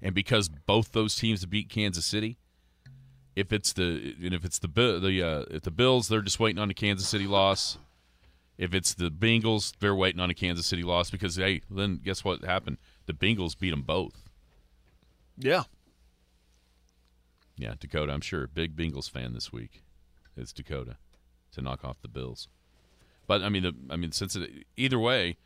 And 0.00 0.14
because 0.14 0.48
both 0.48 0.92
those 0.92 1.16
teams 1.16 1.44
beat 1.46 1.68
Kansas 1.68 2.06
City, 2.06 2.38
if 3.34 3.52
it's 3.52 3.72
the 3.72 4.14
and 4.22 4.32
if 4.32 4.44
it's 4.44 4.58
the 4.58 4.68
the 4.68 5.22
uh, 5.22 5.44
if 5.50 5.62
the 5.62 5.70
Bills, 5.70 6.08
they're 6.08 6.22
just 6.22 6.38
waiting 6.40 6.60
on 6.60 6.70
a 6.70 6.74
Kansas 6.74 7.08
City 7.08 7.26
loss. 7.26 7.78
If 8.60 8.74
it's 8.74 8.92
the 8.92 9.10
Bengals, 9.10 9.72
they're 9.80 9.94
waiting 9.94 10.20
on 10.20 10.28
a 10.28 10.34
Kansas 10.34 10.66
City 10.66 10.82
loss 10.82 11.10
because 11.10 11.36
hey, 11.36 11.62
then 11.70 11.98
guess 12.04 12.22
what 12.22 12.44
happened? 12.44 12.76
The 13.06 13.14
Bengals 13.14 13.58
beat 13.58 13.70
them 13.70 13.80
both. 13.80 14.28
Yeah. 15.38 15.62
Yeah, 17.56 17.72
Dakota, 17.80 18.12
I'm 18.12 18.20
sure 18.20 18.46
big 18.46 18.76
Bengals 18.76 19.10
fan 19.10 19.32
this 19.32 19.50
week. 19.50 19.82
It's 20.36 20.52
Dakota 20.52 20.98
to 21.52 21.62
knock 21.62 21.86
off 21.86 22.02
the 22.02 22.08
Bills. 22.08 22.48
But 23.26 23.40
I 23.40 23.48
mean, 23.48 23.62
the, 23.62 23.74
I 23.88 23.96
mean, 23.96 24.12
since 24.12 24.36
it, 24.36 24.50
either 24.76 24.98
way, 24.98 25.38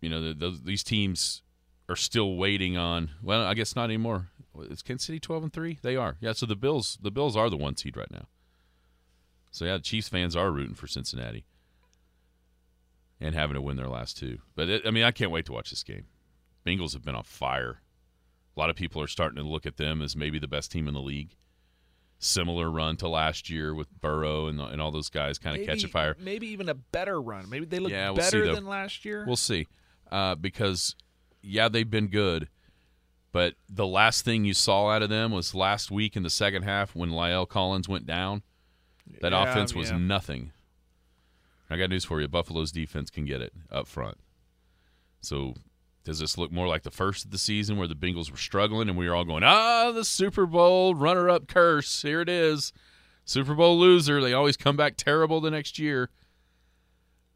you 0.00 0.08
know, 0.08 0.20
the, 0.20 0.34
those, 0.34 0.62
these 0.62 0.82
teams 0.82 1.42
are 1.88 1.94
still 1.94 2.34
waiting 2.34 2.76
on. 2.76 3.10
Well, 3.22 3.42
I 3.42 3.54
guess 3.54 3.76
not 3.76 3.84
anymore. 3.84 4.30
Is 4.62 4.82
Kansas 4.82 5.06
City 5.06 5.20
12 5.20 5.42
and 5.44 5.52
three? 5.52 5.78
They 5.82 5.94
are. 5.94 6.16
Yeah. 6.20 6.32
So 6.32 6.46
the 6.46 6.56
Bills, 6.56 6.98
the 7.00 7.12
Bills 7.12 7.36
are 7.36 7.48
the 7.48 7.56
one 7.56 7.76
seed 7.76 7.96
right 7.96 8.10
now. 8.10 8.26
So 9.50 9.64
yeah, 9.64 9.74
the 9.78 9.82
Chiefs 9.82 10.08
fans 10.08 10.36
are 10.36 10.50
rooting 10.50 10.74
for 10.74 10.86
Cincinnati 10.86 11.44
and 13.20 13.34
having 13.34 13.54
to 13.54 13.62
win 13.62 13.76
their 13.76 13.88
last 13.88 14.16
two. 14.16 14.38
But 14.54 14.68
it, 14.68 14.82
I 14.86 14.90
mean, 14.90 15.04
I 15.04 15.10
can't 15.10 15.30
wait 15.30 15.46
to 15.46 15.52
watch 15.52 15.70
this 15.70 15.82
game. 15.82 16.06
Bengals 16.66 16.92
have 16.92 17.04
been 17.04 17.14
on 17.14 17.24
fire. 17.24 17.80
A 18.56 18.60
lot 18.60 18.70
of 18.70 18.76
people 18.76 19.00
are 19.02 19.06
starting 19.08 19.36
to 19.36 19.48
look 19.48 19.66
at 19.66 19.76
them 19.76 20.02
as 20.02 20.16
maybe 20.16 20.38
the 20.38 20.48
best 20.48 20.70
team 20.70 20.88
in 20.88 20.94
the 20.94 21.00
league. 21.00 21.36
Similar 22.20 22.68
run 22.70 22.96
to 22.96 23.08
last 23.08 23.48
year 23.48 23.74
with 23.74 23.88
Burrow 24.00 24.48
and, 24.48 24.60
and 24.60 24.80
all 24.80 24.90
those 24.90 25.08
guys 25.08 25.38
kind 25.38 25.58
of 25.58 25.64
catching 25.66 25.88
fire. 25.88 26.16
Maybe 26.18 26.48
even 26.48 26.68
a 26.68 26.74
better 26.74 27.20
run. 27.20 27.48
Maybe 27.48 27.64
they 27.64 27.78
look 27.78 27.92
Yeah, 27.92 28.08
we'll 28.10 28.16
better 28.16 28.44
though. 28.44 28.54
than 28.56 28.66
last 28.66 29.04
year. 29.04 29.24
We'll 29.26 29.36
see. 29.36 29.68
Uh, 30.10 30.34
because, 30.34 30.96
yeah, 31.42 31.68
they've 31.68 31.88
been 31.88 32.08
good. 32.08 32.48
But 33.30 33.54
the 33.68 33.86
last 33.86 34.24
thing 34.24 34.44
you 34.44 34.54
saw 34.54 34.88
out 34.90 35.02
of 35.02 35.10
them 35.10 35.30
was 35.30 35.54
last 35.54 35.90
week 35.92 36.16
in 36.16 36.24
the 36.24 36.30
second 36.30 36.62
half 36.64 36.94
when 36.96 37.10
La'el 37.10 37.48
Collins 37.48 37.88
went 37.88 38.06
down. 38.06 38.42
That 39.20 39.32
Yeah, 39.32 39.42
offense 39.50 39.74
was 39.74 39.90
yeah. 39.90 39.98
nothing. 39.98 40.52
I 41.70 41.76
got 41.76 41.90
news 41.90 42.04
for 42.04 42.20
you. 42.20 42.28
Buffalo's 42.28 42.72
defense 42.72 43.10
can 43.10 43.24
get 43.24 43.40
it 43.42 43.52
up 43.70 43.86
front. 43.86 44.18
So 45.20 45.54
does 46.04 46.18
this 46.20 46.38
look 46.38 46.50
more 46.50 46.66
like 46.66 46.82
the 46.82 46.90
first 46.90 47.26
of 47.26 47.30
the 47.30 47.38
season 47.38 47.76
where 47.76 47.88
the 47.88 47.94
Bengals 47.94 48.30
were 48.30 48.36
struggling 48.38 48.88
and 48.88 48.96
we 48.96 49.08
were 49.08 49.14
all 49.14 49.24
going, 49.24 49.42
ah, 49.44 49.90
the 49.92 50.04
Super 50.04 50.46
Bowl 50.46 50.94
runner 50.94 51.28
up 51.28 51.46
curse. 51.48 52.00
Here 52.02 52.20
it 52.22 52.28
is. 52.28 52.72
Super 53.24 53.54
Bowl 53.54 53.78
loser. 53.78 54.22
They 54.22 54.32
always 54.32 54.56
come 54.56 54.76
back 54.76 54.96
terrible 54.96 55.40
the 55.40 55.50
next 55.50 55.78
year. 55.78 56.08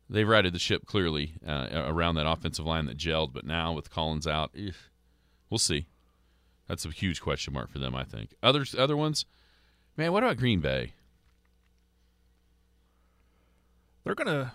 They've 0.09 0.29
righted 0.29 0.55
the 0.55 0.59
ship 0.59 0.87
clearly 0.87 1.35
uh, 1.47 1.68
around 1.87 2.14
that 2.14 2.27
offensive 2.27 2.66
line 2.66 2.87
that 2.87 2.99
gelled, 2.99 3.33
but 3.33 3.45
now 3.47 3.73
with 3.73 3.91
Collins 3.91 4.27
out, 4.27 4.51
eh, 4.57 4.70
we'll 5.51 5.59
see. 5.59 5.87
That's 6.68 6.85
a 6.85 6.91
huge 6.91 7.20
question 7.20 7.53
mark 7.53 7.70
for 7.70 7.79
them, 7.79 7.95
I 7.95 8.05
think. 8.05 8.35
Others, 8.43 8.75
other 8.75 8.97
ones, 8.97 9.27
man. 9.97 10.12
What 10.12 10.23
about 10.23 10.37
Green 10.39 10.61
Bay? 10.61 10.93
They're 14.05 14.14
gonna 14.14 14.53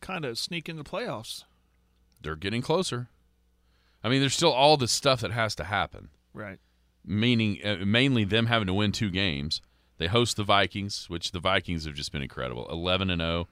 kind 0.00 0.24
of 0.24 0.38
sneak 0.38 0.68
in 0.68 0.76
the 0.76 0.84
playoffs. 0.84 1.44
They're 2.22 2.36
getting 2.36 2.62
closer. 2.62 3.08
I 4.02 4.08
mean, 4.08 4.20
there's 4.20 4.34
still 4.34 4.52
all 4.52 4.76
this 4.76 4.92
stuff 4.92 5.20
that 5.20 5.30
has 5.32 5.54
to 5.56 5.64
happen. 5.64 6.08
Right. 6.32 6.58
meaning 7.06 7.58
uh, 7.64 7.84
mainly 7.86 8.24
them 8.24 8.46
having 8.46 8.66
to 8.66 8.74
win 8.74 8.90
two 8.90 9.10
games. 9.10 9.60
They 9.98 10.08
host 10.08 10.36
the 10.36 10.42
Vikings, 10.42 11.08
which 11.08 11.30
the 11.30 11.38
Vikings 11.38 11.84
have 11.84 11.94
just 11.94 12.10
been 12.10 12.22
incredible. 12.22 12.66
11 12.68 13.08
and 13.08 13.20
0 13.20 13.46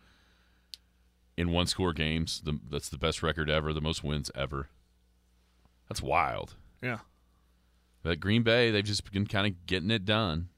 in 1.36 1.50
one 1.50 1.66
score 1.68 1.92
games. 1.92 2.42
The, 2.44 2.58
that's 2.68 2.88
the 2.88 2.98
best 2.98 3.22
record 3.22 3.48
ever, 3.48 3.72
the 3.72 3.80
most 3.80 4.02
wins 4.02 4.30
ever. 4.34 4.68
That's 5.88 6.02
wild. 6.02 6.56
Yeah. 6.82 6.98
But 8.02 8.18
Green 8.18 8.42
Bay, 8.42 8.72
they've 8.72 8.84
just 8.84 9.10
been 9.12 9.26
kind 9.28 9.46
of 9.46 9.66
getting 9.66 9.92
it 9.92 10.04
done. 10.04 10.48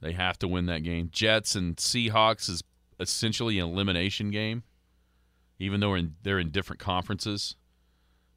They 0.00 0.12
have 0.12 0.38
to 0.40 0.48
win 0.48 0.66
that 0.66 0.82
game. 0.82 1.08
Jets 1.12 1.54
and 1.54 1.76
Seahawks 1.76 2.48
is 2.48 2.62
essentially 3.00 3.58
an 3.58 3.68
elimination 3.68 4.30
game, 4.30 4.62
even 5.58 5.80
though 5.80 5.94
in, 5.94 6.14
they're 6.22 6.38
in 6.38 6.50
different 6.50 6.80
conferences. 6.80 7.56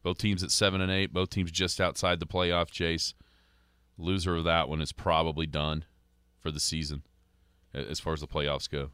Both 0.01 0.19
teams 0.19 0.43
at 0.43 0.51
seven 0.51 0.79
and 0.81 0.91
eight. 0.91 1.13
Both 1.13 1.29
teams 1.29 1.51
just 1.51 1.81
outside 1.81 2.19
the 2.19 2.25
playoff 2.25 2.71
chase. 2.71 3.13
Loser 3.97 4.37
of 4.37 4.45
that 4.45 4.69
one 4.69 4.79
is 4.81 4.93
probably 4.93 5.45
done 5.45 5.83
for 6.39 6.51
the 6.51 6.59
season, 6.59 7.03
as 7.73 7.99
far 7.99 8.13
as 8.13 8.21
the 8.21 8.27
playoffs 8.27 8.69
go. 8.69 8.91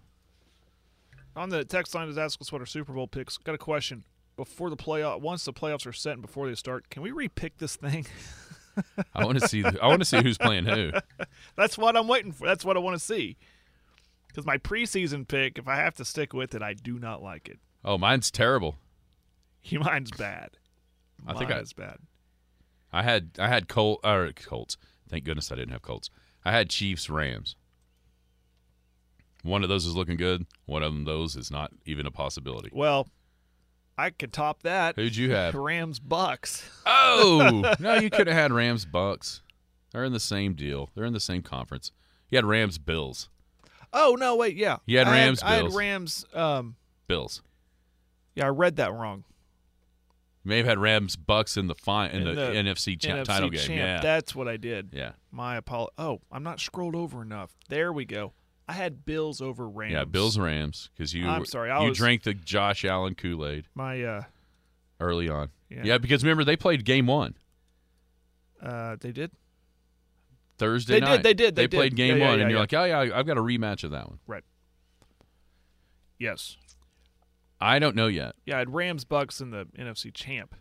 On 1.35 1.49
the 1.49 1.63
text 1.63 1.93
line 1.93 2.09
is 2.09 2.17
ask 2.17 2.41
us 2.41 2.51
what 2.51 2.61
our 2.61 2.65
Super 2.65 2.93
Bowl 2.93 3.07
picks. 3.07 3.37
Got 3.37 3.55
a 3.55 3.59
question. 3.59 4.03
Before 4.35 4.69
the 4.69 4.77
playoff, 4.77 5.21
once 5.21 5.45
the 5.45 5.53
playoffs 5.53 5.85
are 5.85 5.93
set 5.93 6.13
and 6.13 6.21
before 6.21 6.47
they 6.47 6.55
start, 6.55 6.89
can 6.89 7.03
we 7.03 7.11
repick 7.11 7.51
this 7.57 7.75
thing? 7.75 8.05
I 9.13 9.25
want 9.25 9.39
to 9.39 9.47
see. 9.47 9.63
I 9.63 9.87
want 9.87 9.99
to 10.01 10.05
see 10.05 10.21
who's 10.21 10.37
playing 10.37 10.65
who. 10.65 10.91
That's 11.55 11.77
what 11.77 11.95
I'm 11.95 12.07
waiting 12.07 12.31
for. 12.31 12.45
That's 12.47 12.65
what 12.65 12.75
I 12.77 12.79
want 12.79 12.97
to 12.97 13.03
see. 13.03 13.37
Because 14.27 14.45
my 14.45 14.57
preseason 14.57 15.27
pick, 15.27 15.57
if 15.57 15.67
I 15.67 15.77
have 15.77 15.95
to 15.95 16.05
stick 16.05 16.33
with 16.33 16.53
it, 16.55 16.61
I 16.61 16.73
do 16.73 16.99
not 16.99 17.23
like 17.23 17.47
it. 17.47 17.59
Oh, 17.83 17.97
mine's 17.97 18.31
terrible. 18.31 18.75
Mine's 19.71 20.11
bad. 20.11 20.51
I 21.25 21.33
think 21.33 21.49
I- 21.51 21.55
Mine's 21.55 21.73
bad. 21.73 21.97
I 22.93 23.01
had 23.03 23.31
I 23.39 23.47
had 23.47 23.67
Col 23.67 23.99
or 24.03 24.31
Colts. 24.33 24.77
Thank 25.09 25.23
goodness 25.25 25.51
I 25.51 25.55
didn't 25.55 25.71
have 25.71 25.81
Colts. 25.81 26.09
I 26.45 26.51
had 26.51 26.69
Chiefs 26.69 27.09
Rams. 27.09 27.55
One 29.43 29.63
of 29.63 29.69
those 29.69 29.85
is 29.85 29.95
looking 29.95 30.17
good. 30.17 30.45
One 30.65 30.81
of 30.83 30.91
them 30.93 31.03
those 31.05 31.35
is 31.35 31.51
not 31.51 31.71
even 31.85 32.05
a 32.05 32.11
possibility. 32.11 32.69
Well, 32.73 33.07
I 33.97 34.09
could 34.09 34.33
top 34.33 34.63
that. 34.63 34.95
Who'd 34.95 35.15
you 35.15 35.31
have? 35.31 35.55
Rams 35.55 35.99
Bucks. 35.99 36.69
Oh 36.85 37.73
no, 37.79 37.95
you 37.95 38.09
could 38.09 38.27
have 38.27 38.35
had 38.35 38.51
Rams 38.51 38.85
Bucks. 38.85 39.41
They're 39.91 40.03
in 40.03 40.11
the 40.13 40.19
same 40.19 40.53
deal. 40.53 40.89
They're 40.95 41.05
in 41.05 41.13
the 41.13 41.19
same 41.19 41.41
conference. 41.41 41.91
You 42.29 42.37
had 42.37 42.45
Rams 42.45 42.77
Bills. 42.77 43.29
Oh 43.93 44.17
no, 44.19 44.35
wait, 44.35 44.55
yeah. 44.57 44.77
You 44.85 44.97
had 44.97 45.07
I 45.07 45.11
Rams, 45.11 45.41
I 45.41 45.53
had 45.55 45.61
Bills. 45.63 45.75
Rams. 45.75 46.25
Um, 46.33 46.75
Bills. 47.07 47.41
yeah, 48.35 48.45
I 48.47 48.49
read 48.49 48.75
that 48.75 48.91
wrong. 48.93 49.23
You 50.43 50.49
may 50.49 50.57
have 50.57 50.65
had 50.65 50.77
Rams 50.79 51.15
Bucks 51.15 51.55
in 51.55 51.67
the 51.67 51.75
fi- 51.75 52.07
in, 52.09 52.27
In 52.27 52.35
the, 52.35 52.41
NFC, 52.51 52.99
cha- 52.99 53.09
NFC 53.13 53.25
title 53.25 53.49
game. 53.49 53.71
Yeah. 53.71 53.99
That's 54.01 54.35
what 54.35 54.47
I 54.47 54.57
did. 54.57 54.89
yeah. 54.91 55.13
My 55.31 55.59
apolo. 55.59 55.87
Oh, 55.97 56.19
I'm 56.31 56.43
not 56.43 56.59
scrolled 56.59 56.95
over 56.95 57.21
enough. 57.21 57.55
There 57.69 57.91
we 57.93 58.05
go. 58.05 58.33
I 58.67 58.73
had 58.73 59.05
Bills 59.05 59.41
over 59.41 59.67
Rams. 59.69 59.93
Yeah, 59.93 60.05
Bills 60.05 60.37
Rams 60.39 60.89
because 60.95 61.13
you 61.13 61.27
I'm 61.27 61.45
sorry, 61.45 61.69
I 61.69 61.81
you 61.83 61.89
was- 61.89 61.97
drank 61.97 62.23
the 62.23 62.33
Josh 62.33 62.83
Allen 62.83 63.13
Kool-Aid 63.15 63.67
My 63.75 64.01
uh, 64.03 64.23
early 64.99 65.29
on. 65.29 65.49
Yeah. 65.69 65.81
yeah, 65.83 65.97
because 65.99 66.23
remember 66.23 66.43
they 66.43 66.55
played 66.57 66.83
game 66.85 67.05
1. 67.07 67.35
uh, 68.61 68.95
they 68.99 69.11
did. 69.11 69.31
Thursday 70.57 70.93
They 70.95 70.99
did, 71.01 71.05
night. 71.05 71.23
they 71.23 71.33
did, 71.33 71.55
they 71.55 71.67
They 71.67 71.77
played 71.77 71.89
did. 71.91 71.95
game 71.97 72.17
Yeah, 72.17 72.23
yeah, 72.23 72.29
one, 72.29 72.37
yeah, 72.39 72.43
and 72.43 72.51
you're 72.51 72.59
like, 72.59 72.73
oh 72.73 72.83
yeah, 72.85 72.99
I've 73.13 73.25
got 73.27 73.37
a 73.37 73.41
rematch 73.41 73.83
of 73.83 73.91
that 73.91 74.07
one. 74.07 74.19
Right. 74.25 74.43
Yes. 76.17 76.55
I 77.59 77.77
don't 77.79 77.95
know 77.95 78.07
yet. 78.07 78.35
Yeah, 78.45 78.55
I 78.55 78.59
had 78.59 78.73
Rams 78.73 79.05
Bucks 79.05 79.41
in 79.41 79.51
the 79.51 79.65
NFC 79.77 80.13
champ. 80.13 80.55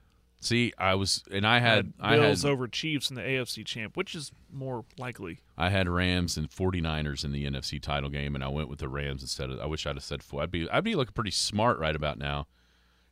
See, 0.44 0.74
I 0.76 0.94
was, 0.94 1.24
and 1.30 1.46
I 1.46 1.56
I 1.56 1.60
had, 1.60 1.94
I 1.98 2.16
Bills 2.16 2.42
had, 2.42 2.50
over 2.50 2.68
Chiefs 2.68 3.08
in 3.08 3.16
the 3.16 3.22
AFC 3.22 3.64
champ, 3.64 3.96
which 3.96 4.14
is 4.14 4.30
more 4.52 4.84
likely. 4.98 5.40
I 5.56 5.70
had 5.70 5.88
Rams 5.88 6.36
and 6.36 6.50
49ers 6.50 7.24
in 7.24 7.32
the 7.32 7.46
NFC 7.46 7.80
title 7.80 8.10
game, 8.10 8.34
and 8.34 8.44
I 8.44 8.48
went 8.48 8.68
with 8.68 8.80
the 8.80 8.88
Rams 8.90 9.22
instead 9.22 9.48
of. 9.48 9.58
I 9.58 9.64
wish 9.64 9.86
I'd 9.86 9.96
have 9.96 10.04
said 10.04 10.22
four. 10.22 10.42
I'd 10.42 10.50
be, 10.50 10.68
I'd 10.68 10.84
be 10.84 10.96
looking 10.96 11.14
pretty 11.14 11.30
smart 11.30 11.78
right 11.78 11.96
about 11.96 12.18
now, 12.18 12.46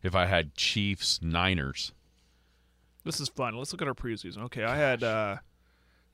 if 0.02 0.14
I 0.14 0.26
had 0.26 0.54
Chiefs 0.56 1.20
Niners. 1.22 1.92
This 3.02 3.18
is 3.18 3.30
fun. 3.30 3.56
Let's 3.56 3.72
look 3.72 3.80
at 3.80 3.88
our 3.88 3.94
preseason. 3.94 4.42
Okay, 4.42 4.64
I 4.64 4.76
had 4.76 5.02
uh, 5.02 5.36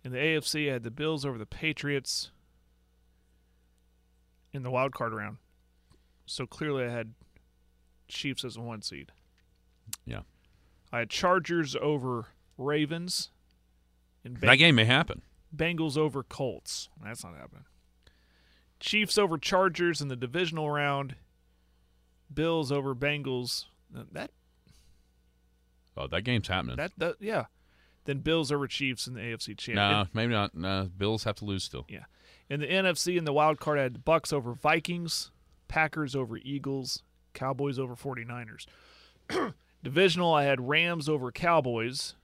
in 0.04 0.12
the 0.12 0.18
AFC, 0.18 0.70
I 0.70 0.74
had 0.74 0.84
the 0.84 0.92
Bills 0.92 1.24
over 1.24 1.36
the 1.36 1.46
Patriots 1.46 2.30
in 4.52 4.62
the 4.62 4.70
wild 4.70 4.94
card 4.94 5.12
round. 5.12 5.38
So 6.26 6.46
clearly, 6.46 6.84
I 6.84 6.90
had 6.90 7.14
Chiefs 8.06 8.44
as 8.44 8.56
a 8.56 8.60
one 8.60 8.82
seed. 8.82 9.10
Yeah, 10.06 10.20
I 10.92 11.00
had 11.00 11.10
Chargers 11.10 11.76
over 11.76 12.26
Ravens. 12.56 13.30
And 14.24 14.36
that 14.38 14.56
game 14.56 14.74
may 14.76 14.84
happen. 14.84 15.22
Bengals 15.54 15.96
over 15.96 16.22
Colts. 16.22 16.88
That's 17.02 17.24
not 17.24 17.36
happening. 17.36 17.64
Chiefs 18.80 19.18
over 19.18 19.38
Chargers 19.38 20.00
in 20.00 20.08
the 20.08 20.16
divisional 20.16 20.70
round. 20.70 21.16
Bills 22.32 22.70
over 22.70 22.94
Bengals. 22.94 23.64
That 24.12 24.30
Oh, 25.96 26.06
that 26.06 26.22
game's 26.22 26.46
happening. 26.48 26.76
that 26.76 26.92
that 26.98 27.16
yeah. 27.20 27.46
Then 28.04 28.18
Bills 28.18 28.52
over 28.52 28.66
Chiefs 28.66 29.06
in 29.06 29.14
the 29.14 29.20
AFC 29.20 29.56
champ. 29.56 29.76
no, 29.76 30.06
maybe 30.14 30.32
not. 30.32 30.54
No, 30.54 30.88
Bills 30.96 31.24
have 31.24 31.36
to 31.36 31.44
lose 31.44 31.64
still. 31.64 31.84
Yeah. 31.88 32.04
In 32.48 32.60
the 32.60 32.66
NFC, 32.66 33.18
in 33.18 33.24
the 33.24 33.32
wild 33.32 33.58
card, 33.60 33.78
I 33.78 33.82
had 33.82 34.04
Bucks 34.04 34.32
over 34.32 34.54
Vikings, 34.54 35.30
Packers 35.66 36.14
over 36.16 36.38
Eagles, 36.38 37.02
Cowboys 37.34 37.78
over 37.78 37.94
49ers. 37.94 38.66
Divisional, 39.82 40.34
I 40.34 40.44
had 40.44 40.68
Rams 40.68 41.08
over 41.08 41.30
Cowboys, 41.30 42.14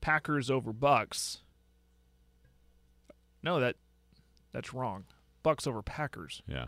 Packers 0.00 0.50
over 0.50 0.72
Bucks. 0.72 1.38
No, 3.42 3.58
that 3.60 3.76
that's 4.52 4.74
wrong. 4.74 5.04
Bucks 5.42 5.66
over 5.66 5.82
Packers. 5.82 6.42
Yeah, 6.46 6.66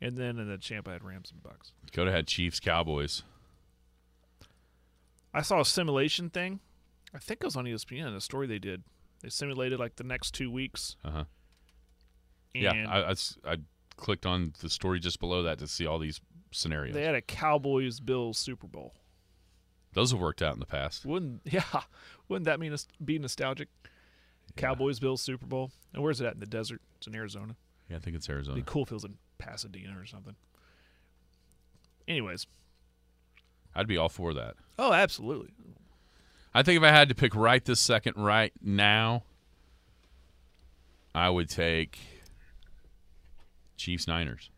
And 0.00 0.16
then 0.16 0.38
in 0.38 0.48
the 0.48 0.58
champ, 0.58 0.88
I 0.88 0.92
had 0.92 1.04
Rams 1.04 1.30
and 1.30 1.42
Bucks. 1.42 1.72
Dakota 1.86 2.10
had 2.10 2.26
Chiefs 2.26 2.58
Cowboys. 2.58 3.22
I 5.32 5.42
saw 5.42 5.60
a 5.60 5.64
simulation 5.64 6.28
thing. 6.30 6.58
I 7.14 7.18
think 7.18 7.40
it 7.40 7.46
was 7.46 7.56
on 7.56 7.64
ESPN, 7.66 8.16
a 8.16 8.20
story 8.20 8.46
they 8.48 8.58
did. 8.58 8.82
They 9.22 9.28
simulated 9.28 9.78
like 9.78 9.96
the 9.96 10.04
next 10.04 10.32
two 10.32 10.50
weeks. 10.50 10.96
Uh 11.04 11.10
huh. 11.10 11.24
And 12.54 12.62
Yeah, 12.64 13.14
I 13.44 13.56
clicked 13.96 14.26
on 14.26 14.54
the 14.60 14.70
story 14.70 14.98
just 14.98 15.20
below 15.20 15.42
that 15.44 15.58
to 15.58 15.68
see 15.68 15.86
all 15.86 16.00
these 16.00 16.20
scenarios. 16.50 16.94
they 16.94 17.04
had 17.04 17.14
a 17.14 17.20
Cowboys 17.20 18.00
Bills 18.00 18.38
Super 18.38 18.66
Bowl. 18.66 18.94
Those 19.92 20.12
have 20.12 20.20
worked 20.20 20.40
out 20.42 20.54
in 20.54 20.60
the 20.60 20.66
past. 20.66 21.04
Wouldn't 21.04 21.42
yeah? 21.44 21.62
Wouldn't 22.28 22.44
that 22.46 22.60
mean 22.60 22.74
be 23.04 23.18
nostalgic? 23.18 23.68
Cowboys 24.56 24.98
Bills 25.00 25.20
Super 25.22 25.46
Bowl. 25.46 25.70
And 25.92 26.02
where's 26.02 26.20
it 26.20 26.26
at 26.26 26.34
in 26.34 26.40
the 26.40 26.46
desert? 26.46 26.80
It's 26.98 27.06
in 27.06 27.14
Arizona. 27.14 27.56
Yeah, 27.88 27.96
I 27.96 28.00
think 28.00 28.16
it's 28.16 28.26
It'd 28.26 28.36
Arizona. 28.36 28.56
be 28.56 28.62
cool 28.64 28.82
if 28.82 28.90
it 28.90 28.94
was 28.94 29.04
in 29.04 29.16
Pasadena 29.38 29.96
or 29.98 30.06
something. 30.06 30.34
Anyways, 32.06 32.46
I'd 33.74 33.86
be 33.88 33.96
all 33.96 34.08
for 34.08 34.34
that. 34.34 34.54
oh, 34.78 34.92
absolutely. 34.92 35.50
I 36.52 36.62
think 36.64 36.78
if 36.78 36.82
I 36.82 36.90
had 36.90 37.08
to 37.08 37.14
pick 37.14 37.34
right 37.36 37.64
this 37.64 37.78
second, 37.80 38.14
right 38.16 38.52
now, 38.60 39.22
I 41.14 41.30
would 41.30 41.48
take 41.48 41.98
Chiefs 43.76 44.08
Niners. 44.08 44.50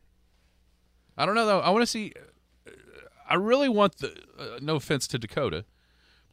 I 1.16 1.26
don't 1.26 1.34
know 1.34 1.44
though. 1.46 1.60
I 1.60 1.70
want 1.70 1.82
to 1.82 1.86
see. 1.86 2.12
I 3.32 3.36
really 3.36 3.68
want 3.68 3.96
the. 3.98 4.08
Uh, 4.38 4.58
no 4.60 4.76
offense 4.76 5.06
to 5.08 5.18
Dakota, 5.18 5.64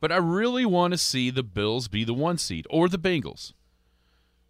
but 0.02 0.12
I 0.12 0.18
really 0.18 0.66
want 0.66 0.92
to 0.94 0.98
see 0.98 1.30
the 1.30 1.44
Bills 1.44 1.88
be 1.88 2.04
the 2.04 2.14
one 2.14 2.38
seed 2.38 2.68
or 2.70 2.90
the 2.90 2.98
Bengals, 3.00 3.54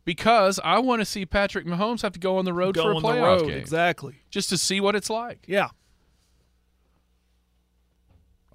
because 0.04 0.60
I 0.64 0.80
want 0.80 1.02
to 1.02 1.06
see 1.06 1.26
Patrick 1.26 1.66
Mahomes 1.66 2.02
have 2.02 2.14
to 2.14 2.20
go 2.20 2.38
on 2.38 2.46
the 2.46 2.54
road 2.54 2.76
Go 2.76 2.84
for 2.84 2.92
a 2.92 2.96
playoff 2.96 3.48
game, 3.48 3.58
exactly. 3.58 4.16
just 4.32 4.50
to 4.50 4.58
see 4.58 4.80
what 4.82 4.96
it's 4.96 5.10
like. 5.10 5.46
Yeah, 5.48 5.70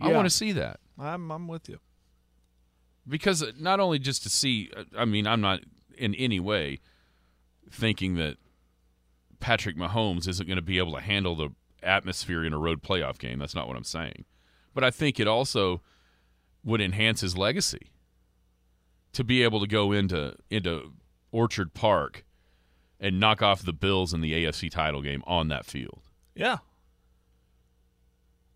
I 0.01 0.09
Yeah. 0.09 0.14
want 0.16 0.26
to 0.26 0.30
see 0.30 0.53
that. 0.53 0.80
I'm 0.99 1.30
I'm 1.30 1.49
with 1.49 1.68
you. 1.68 1.78
because 3.07 3.45
not 3.59 3.80
only 3.80 3.99
just 3.99 4.22
to 4.22 4.30
see 4.30 4.70
i 4.97 5.05
mean 5.05 5.26
i'm 5.26 5.40
not 5.42 5.61
in 5.99 6.14
any 6.14 6.40
way 6.40 6.78
thinking 7.70 8.14
that 8.14 8.36
patrick 9.40 9.76
mahomes 9.76 10.26
isn't 10.26 10.47
going 10.47 10.57
to 10.57 10.62
be 10.62 10.78
able 10.78 10.95
to 10.95 11.01
handle 11.03 11.34
the 11.36 11.51
atmosphere 11.85 12.45
in 12.45 12.53
a 12.53 12.59
road 12.59 12.82
playoff 12.82 13.18
game. 13.18 13.39
That's 13.39 13.55
not 13.55 13.68
what 13.68 13.76
i'm 13.76 13.85
saying. 13.85 14.24
But 14.74 14.85
i 14.85 14.91
think 14.91 15.20
it 15.20 15.28
also 15.28 15.82
would 16.64 16.80
enhance 16.80 17.20
his 17.20 17.37
legacy 17.37 17.91
to 19.12 19.22
be 19.22 19.43
able 19.43 19.61
to 19.61 19.66
go 19.66 19.93
into 19.93 20.35
into 20.51 20.93
orchard 21.30 21.74
park 21.74 22.24
and 22.99 23.20
knock 23.20 23.43
off 23.43 23.62
the 23.62 23.72
bills 23.72 24.14
in 24.14 24.20
the 24.20 24.32
afc 24.45 24.70
title 24.70 25.03
game 25.03 25.22
on 25.26 25.49
that 25.49 25.64
field. 25.64 26.01
Yeah, 26.35 26.59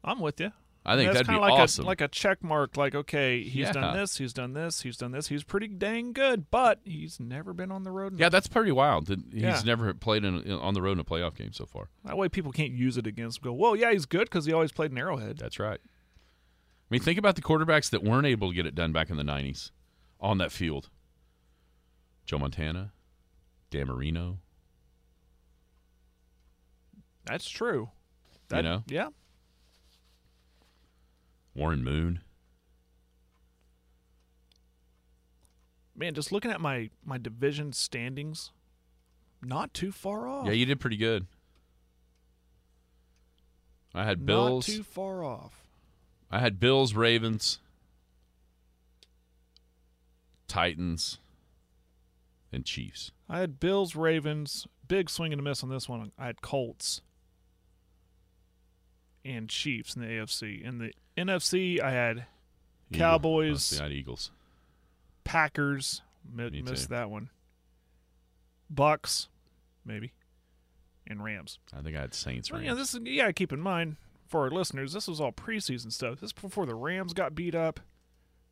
I'm 0.03 0.21
with 0.21 0.41
you. 0.41 0.53
I 0.87 0.97
think 0.97 1.13
That's 1.13 1.27
that'd 1.27 1.35
be 1.35 1.41
like 1.41 1.53
awesome 1.53 1.85
A, 1.85 1.89
like 1.89 2.01
a 2.01 2.09
check 2.09 2.43
mark. 2.43 2.77
Like, 2.77 2.95
okay, 2.95 3.43
he's 3.43 3.55
Yeah. 3.67 3.73
done 3.73 3.97
this, 3.97 4.17
he's 4.19 4.33
done 4.33 4.53
this, 4.55 4.81
he's 4.83 4.97
done 4.97 5.13
this. 5.13 5.29
He's 5.29 5.45
pretty 5.45 5.69
dang 5.69 6.13
good, 6.13 6.51
but 6.51 6.81
he's 6.85 7.21
never 7.21 7.53
been 7.53 7.71
on 7.71 7.83
the 7.83 7.91
road. 7.91 8.19
yeah 8.19 8.29
that's 8.29 8.47
pretty 8.47 8.73
wild 8.73 9.09
he's 9.09 9.19
Yeah. 9.33 9.61
never 9.67 9.93
played 9.95 10.25
in, 10.25 10.51
on 10.51 10.75
the 10.75 10.81
road 10.83 10.93
in 10.93 11.01
a 11.01 11.05
playoff 11.05 11.35
game 11.35 11.53
so 11.53 11.67
far 11.67 11.89
That 12.05 12.17
way, 12.17 12.29
people 12.29 12.53
can't 12.53 12.73
use 12.73 12.97
it 12.97 13.07
against 13.07 13.39
him. 13.39 13.45
Go, 13.45 13.53
well, 13.53 13.77
yeah, 13.77 13.93
he's 13.93 14.07
good 14.07 14.25
because 14.25 14.47
he 14.47 14.53
always 14.53 14.73
played 14.73 14.91
in 14.93 14.99
Arrowhead. 14.99 15.37
That's 15.39 15.59
right. 15.59 15.81
I 15.85 16.89
mean, 16.91 17.03
think 17.03 17.19
about 17.19 17.37
the 17.37 17.43
quarterbacks 17.43 17.91
that 17.91 18.03
weren't 18.03 18.27
able 18.27 18.49
to 18.49 18.55
get 18.55 18.65
it 18.65 18.75
done 18.75 18.93
back 18.93 19.11
in 19.11 19.17
the 19.19 19.23
'90s 19.23 19.73
on 20.21 20.39
that 20.39 20.51
field. 20.51 20.89
Joe 22.25 22.39
Montana, 22.39 22.93
Dan 23.71 23.89
Marino. 23.89 24.39
That's 27.27 27.49
true. 27.49 27.91
That, 28.49 28.63
know? 28.63 28.85
Yeah. 28.87 29.09
Warren 31.59 31.83
Moon. 31.83 32.21
Man, 35.97 36.15
just 36.15 36.31
looking 36.31 36.53
at 36.53 36.61
my 36.61 36.91
my 37.05 37.19
division 37.19 37.73
standings, 37.73 38.53
not 39.43 39.75
too 39.75 39.91
far 39.91 40.29
off. 40.29 40.47
Yeah, 40.47 40.53
you 40.53 40.65
did 40.65 40.79
pretty 40.79 40.97
good. 40.97 41.27
I 43.93 44.05
had 44.05 44.25
Bills. 44.25 44.69
Not 44.69 44.77
too 44.77 44.83
far 44.85 45.25
off. 45.25 45.67
I 46.31 46.39
had 46.39 46.61
Bills, 46.61 46.95
Ravens, 46.95 47.59
Titans, 50.47 51.19
and 52.53 52.65
Chiefs. 52.65 53.11
I 53.29 53.41
had 53.41 53.59
Bills, 53.59 53.97
Ravens, 53.97 54.69
big 54.87 55.11
swing 55.11 55.33
and 55.33 55.41
a 55.41 55.43
miss 55.43 55.65
on 55.65 55.71
this 55.71 55.89
one. 55.89 56.13
I 56.17 56.27
had 56.27 56.41
Colts 56.41 57.01
and 59.25 59.49
Chiefs 59.49 59.95
in 59.95 60.03
the 60.03 60.09
AFC. 60.09 60.63
In 60.63 60.79
the 60.79 60.93
NFC, 61.17 61.81
I 61.81 61.91
had 61.91 62.27
Eagle- 62.91 62.99
Cowboys. 62.99 63.79
I 63.79 63.85
had 63.85 63.93
Eagles. 63.93 64.31
Packers. 65.25 66.03
Mi- 66.31 66.63
missed 66.63 66.91
that 66.91 67.11
one. 67.11 67.31
Bucks, 68.71 69.29
maybe, 69.85 70.13
and 71.07 71.25
Rams. 71.25 71.59
I 71.75 71.81
think 71.81 71.97
I 71.97 72.03
had 72.03 72.13
Saints. 72.15 72.51
Well, 72.51 72.61
Rams. 72.61 72.69
know, 72.69 72.75
this 72.77 72.95
is 72.95 73.01
yeah. 73.05 73.33
Keep 73.33 73.53
in 73.53 73.61
mind 73.61 73.97
for 74.29 74.43
our 74.43 74.51
listeners, 74.51 74.93
this 74.93 75.09
was 75.09 75.21
all 75.21 75.33
preseason 75.33 75.91
stuff. 75.91 76.21
This 76.21 76.29
is 76.29 76.33
before 76.35 76.67
the 76.67 76.75
Rams 76.75 77.15
got 77.15 77.35
beat 77.35 77.55
up. 77.55 77.81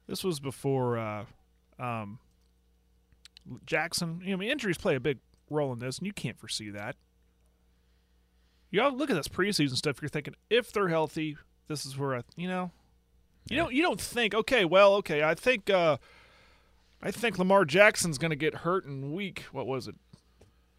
This 0.07 0.25
was 0.25 0.41
before 0.41 0.99
uh, 0.99 1.25
um, 1.79 2.19
Jackson. 3.67 4.21
You 4.23 4.29
know, 4.31 4.33
I 4.35 4.37
mean, 4.37 4.51
injuries 4.51 4.79
play 4.79 4.97
a 4.97 5.01
big 5.01 5.19
role 5.51 5.73
in 5.73 5.79
this, 5.79 5.99
and 5.99 6.07
you 6.07 6.12
can't 6.12 6.39
foresee 6.39 6.71
that. 6.71 6.97
You 8.71 8.83
all 8.83 8.93
look 8.93 9.11
at 9.11 9.17
this 9.17 9.29
preseason 9.29 9.77
stuff. 9.77 10.03
You're 10.03 10.09
thinking 10.09 10.35
if 10.51 10.73
they're 10.73 10.89
healthy, 10.89 11.37
this 11.69 11.87
is 11.87 11.97
where 11.97 12.17
I, 12.17 12.23
you 12.37 12.49
know, 12.49 12.71
you 13.49 13.57
don't 13.57 13.73
you 13.73 13.83
don't 13.83 14.01
think 14.01 14.35
okay, 14.35 14.64
well, 14.64 14.95
okay, 14.97 15.23
I 15.23 15.35
think 15.35 15.71
uh, 15.71 15.97
I 17.03 17.11
think 17.11 17.39
Lamar 17.39 17.64
Jackson's 17.64 18.19
going 18.19 18.31
to 18.31 18.37
get 18.37 18.55
hurt 18.57 18.85
in 18.85 19.12
week. 19.12 19.45
What 19.53 19.67
was 19.67 19.87
it? 19.89 19.95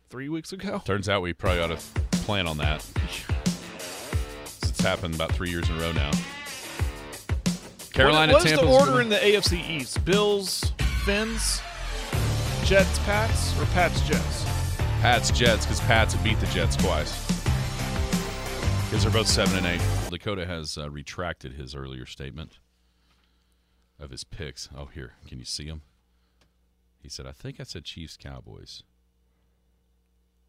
Three 0.10 0.30
weeks 0.30 0.54
ago. 0.54 0.82
Turns 0.86 1.10
out 1.10 1.22
we 1.22 1.34
probably 1.34 1.62
ought 1.62 1.68
to 1.80 2.18
plan 2.20 2.48
on 2.48 2.58
that. 2.58 2.86
It's 4.44 4.82
happened 4.82 5.16
about 5.16 5.32
three 5.32 5.50
years 5.50 5.70
in 5.70 5.78
a 5.78 5.80
row 5.82 5.92
now. 5.92 6.12
Carolina, 7.94 8.34
What, 8.34 8.44
what's 8.44 8.52
Tampa. 8.52 8.66
the 8.66 8.72
order 8.72 9.02
in 9.02 9.10
the 9.10 9.16
AFC 9.18 9.68
East? 9.70 10.06
Bills, 10.06 10.72
Fins, 11.04 11.62
Jets, 12.64 13.00
Pats, 13.00 13.60
or 13.60 13.66
Pats, 13.68 14.00
Jets? 14.08 14.46
Pats, 15.02 15.32
Jets, 15.32 15.66
because 15.66 15.80
Pats 15.82 16.14
have 16.14 16.24
beat 16.24 16.40
the 16.40 16.46
Jets 16.48 16.76
twice. 16.76 17.12
Because 18.90 19.04
they're 19.04 19.12
both 19.12 19.28
seven 19.28 19.58
and 19.58 19.66
eight. 19.68 19.82
Dakota 20.10 20.46
has 20.46 20.78
uh, 20.78 20.90
retracted 20.90 21.54
his 21.54 21.76
earlier 21.76 22.06
statement 22.06 22.60
of 24.00 24.12
his 24.12 24.24
picks. 24.24 24.70
Oh, 24.76 24.86
here, 24.86 25.14
can 25.28 25.40
you 25.40 25.46
see 25.46 25.66
him? 25.66 25.82
He 27.02 27.10
said, 27.10 27.28
"I 27.28 27.34
think 27.34 27.60
I 27.60 27.64
said 27.64 27.84
Chiefs, 27.84 28.16
Cowboys." 28.16 28.84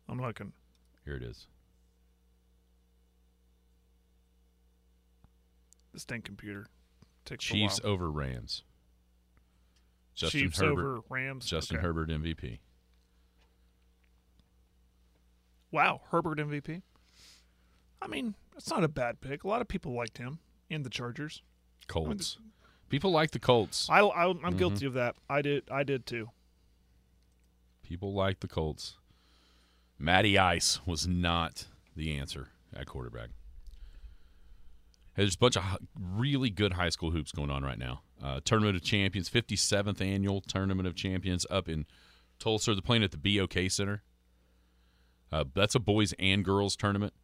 I'm 0.08 0.20
looking. 0.20 0.52
Here 1.04 1.16
it 1.16 1.22
is. 1.22 1.48
This 5.92 6.04
dang 6.04 6.22
computer 6.22 6.66
takes 7.24 7.44
Chiefs 7.44 7.80
over 7.82 8.08
Rams. 8.10 8.62
Justin 10.14 10.40
Chiefs 10.42 10.60
Herbert. 10.60 10.70
over 10.80 11.00
Rams. 11.08 11.44
Justin 11.44 11.78
Okay. 11.78 11.86
Herbert 11.86 12.08
MVP. 12.10 12.58
Wow, 15.72 16.02
Herbert 16.10 16.38
MVP. 16.38 16.82
I 18.00 18.06
mean, 18.06 18.34
it's 18.56 18.70
not 18.70 18.84
a 18.84 18.88
bad 18.88 19.20
pick. 19.20 19.44
A 19.44 19.48
lot 19.48 19.60
of 19.60 19.68
people 19.68 19.92
liked 19.92 20.18
him 20.18 20.38
in 20.70 20.82
the 20.82 20.90
Chargers. 20.90 21.42
Colts. 21.88 22.38
People 22.88 23.10
like 23.10 23.30
the 23.32 23.38
Colts. 23.38 23.88
I, 23.90 24.00
I 24.00 24.28
I'm 24.28 24.36
Mm-hmm. 24.38 24.56
guilty 24.56 24.86
of 24.86 24.94
that. 24.94 25.16
I 25.28 25.42
did 25.42 25.64
I 25.70 25.82
did 25.82 26.06
too. 26.06 26.30
People 27.82 28.12
like 28.12 28.40
the 28.40 28.48
Colts. 28.48 28.96
Matty 29.98 30.38
Ice 30.38 30.80
was 30.86 31.06
not 31.08 31.66
the 31.96 32.16
answer 32.16 32.48
at 32.74 32.86
quarterback. 32.86 33.30
There's 35.16 35.34
a 35.34 35.38
bunch 35.38 35.56
of 35.56 35.64
really 35.98 36.50
good 36.50 36.74
high 36.74 36.90
school 36.90 37.10
hoops 37.10 37.32
going 37.32 37.50
on 37.50 37.64
right 37.64 37.78
now. 37.78 38.02
Uh, 38.22 38.40
Tournament 38.44 38.76
of 38.76 38.82
Champions, 38.82 39.28
57th 39.28 40.00
annual 40.00 40.40
Tournament 40.40 40.86
of 40.86 40.94
Champions 40.94 41.44
up 41.50 41.68
in 41.68 41.86
Tulsa. 42.38 42.74
They're 42.74 42.82
playing 42.82 43.02
at 43.02 43.10
the 43.10 43.16
BOK 43.38 43.68
Center. 43.70 44.02
Uh, 45.32 45.44
that's 45.54 45.74
a 45.74 45.80
boys 45.80 46.14
and 46.20 46.44
girls 46.44 46.76
tournament. 46.76 47.14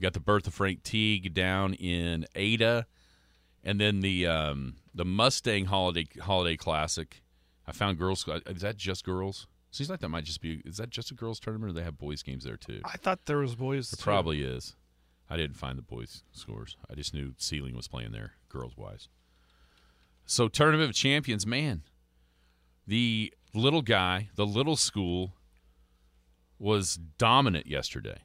You 0.00 0.06
got 0.06 0.14
the 0.14 0.20
birth 0.20 0.46
of 0.46 0.54
Frank 0.54 0.82
Teague 0.82 1.34
down 1.34 1.74
in 1.74 2.24
Ada, 2.34 2.86
and 3.62 3.78
then 3.78 4.00
the 4.00 4.26
um, 4.26 4.76
the 4.94 5.04
Mustang 5.04 5.66
Holiday 5.66 6.06
Holiday 6.22 6.56
Classic. 6.56 7.22
I 7.66 7.72
found 7.72 7.98
girls. 7.98 8.26
uh, 8.26 8.40
Is 8.46 8.62
that 8.62 8.78
just 8.78 9.04
girls? 9.04 9.46
Seems 9.70 9.90
like 9.90 10.00
that 10.00 10.08
might 10.08 10.24
just 10.24 10.40
be. 10.40 10.62
Is 10.64 10.78
that 10.78 10.88
just 10.88 11.10
a 11.10 11.14
girls 11.14 11.38
tournament, 11.38 11.72
or 11.72 11.74
they 11.74 11.84
have 11.84 11.98
boys 11.98 12.22
games 12.22 12.44
there 12.44 12.56
too? 12.56 12.80
I 12.82 12.96
thought 12.96 13.26
there 13.26 13.36
was 13.36 13.54
boys. 13.54 13.92
It 13.92 13.98
too. 13.98 14.02
probably 14.04 14.40
is. 14.40 14.74
I 15.28 15.36
didn't 15.36 15.58
find 15.58 15.76
the 15.76 15.82
boys' 15.82 16.24
scores. 16.32 16.78
I 16.90 16.94
just 16.94 17.12
knew 17.12 17.34
Seiling 17.36 17.76
was 17.76 17.86
playing 17.86 18.12
there, 18.12 18.32
girls 18.48 18.78
wise. 18.78 19.08
So 20.24 20.48
tournament 20.48 20.88
of 20.88 20.96
champions, 20.96 21.46
man. 21.46 21.82
The 22.86 23.34
little 23.52 23.82
guy, 23.82 24.30
the 24.34 24.46
little 24.46 24.76
school, 24.76 25.34
was 26.58 26.98
dominant 27.18 27.66
yesterday. 27.66 28.22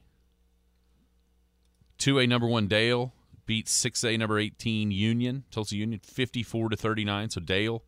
Two 1.98 2.18
A 2.18 2.26
number 2.26 2.46
one 2.46 2.68
Dale 2.68 3.12
beat 3.46 3.68
six 3.68 4.04
A 4.04 4.16
number 4.16 4.38
eighteen 4.38 4.90
Union, 4.90 5.44
Tulsa 5.50 5.76
Union, 5.76 6.00
fifty 6.02 6.42
four 6.42 6.68
to 6.68 6.76
thirty 6.76 7.04
nine. 7.04 7.30
So 7.30 7.40
Dale 7.40 7.82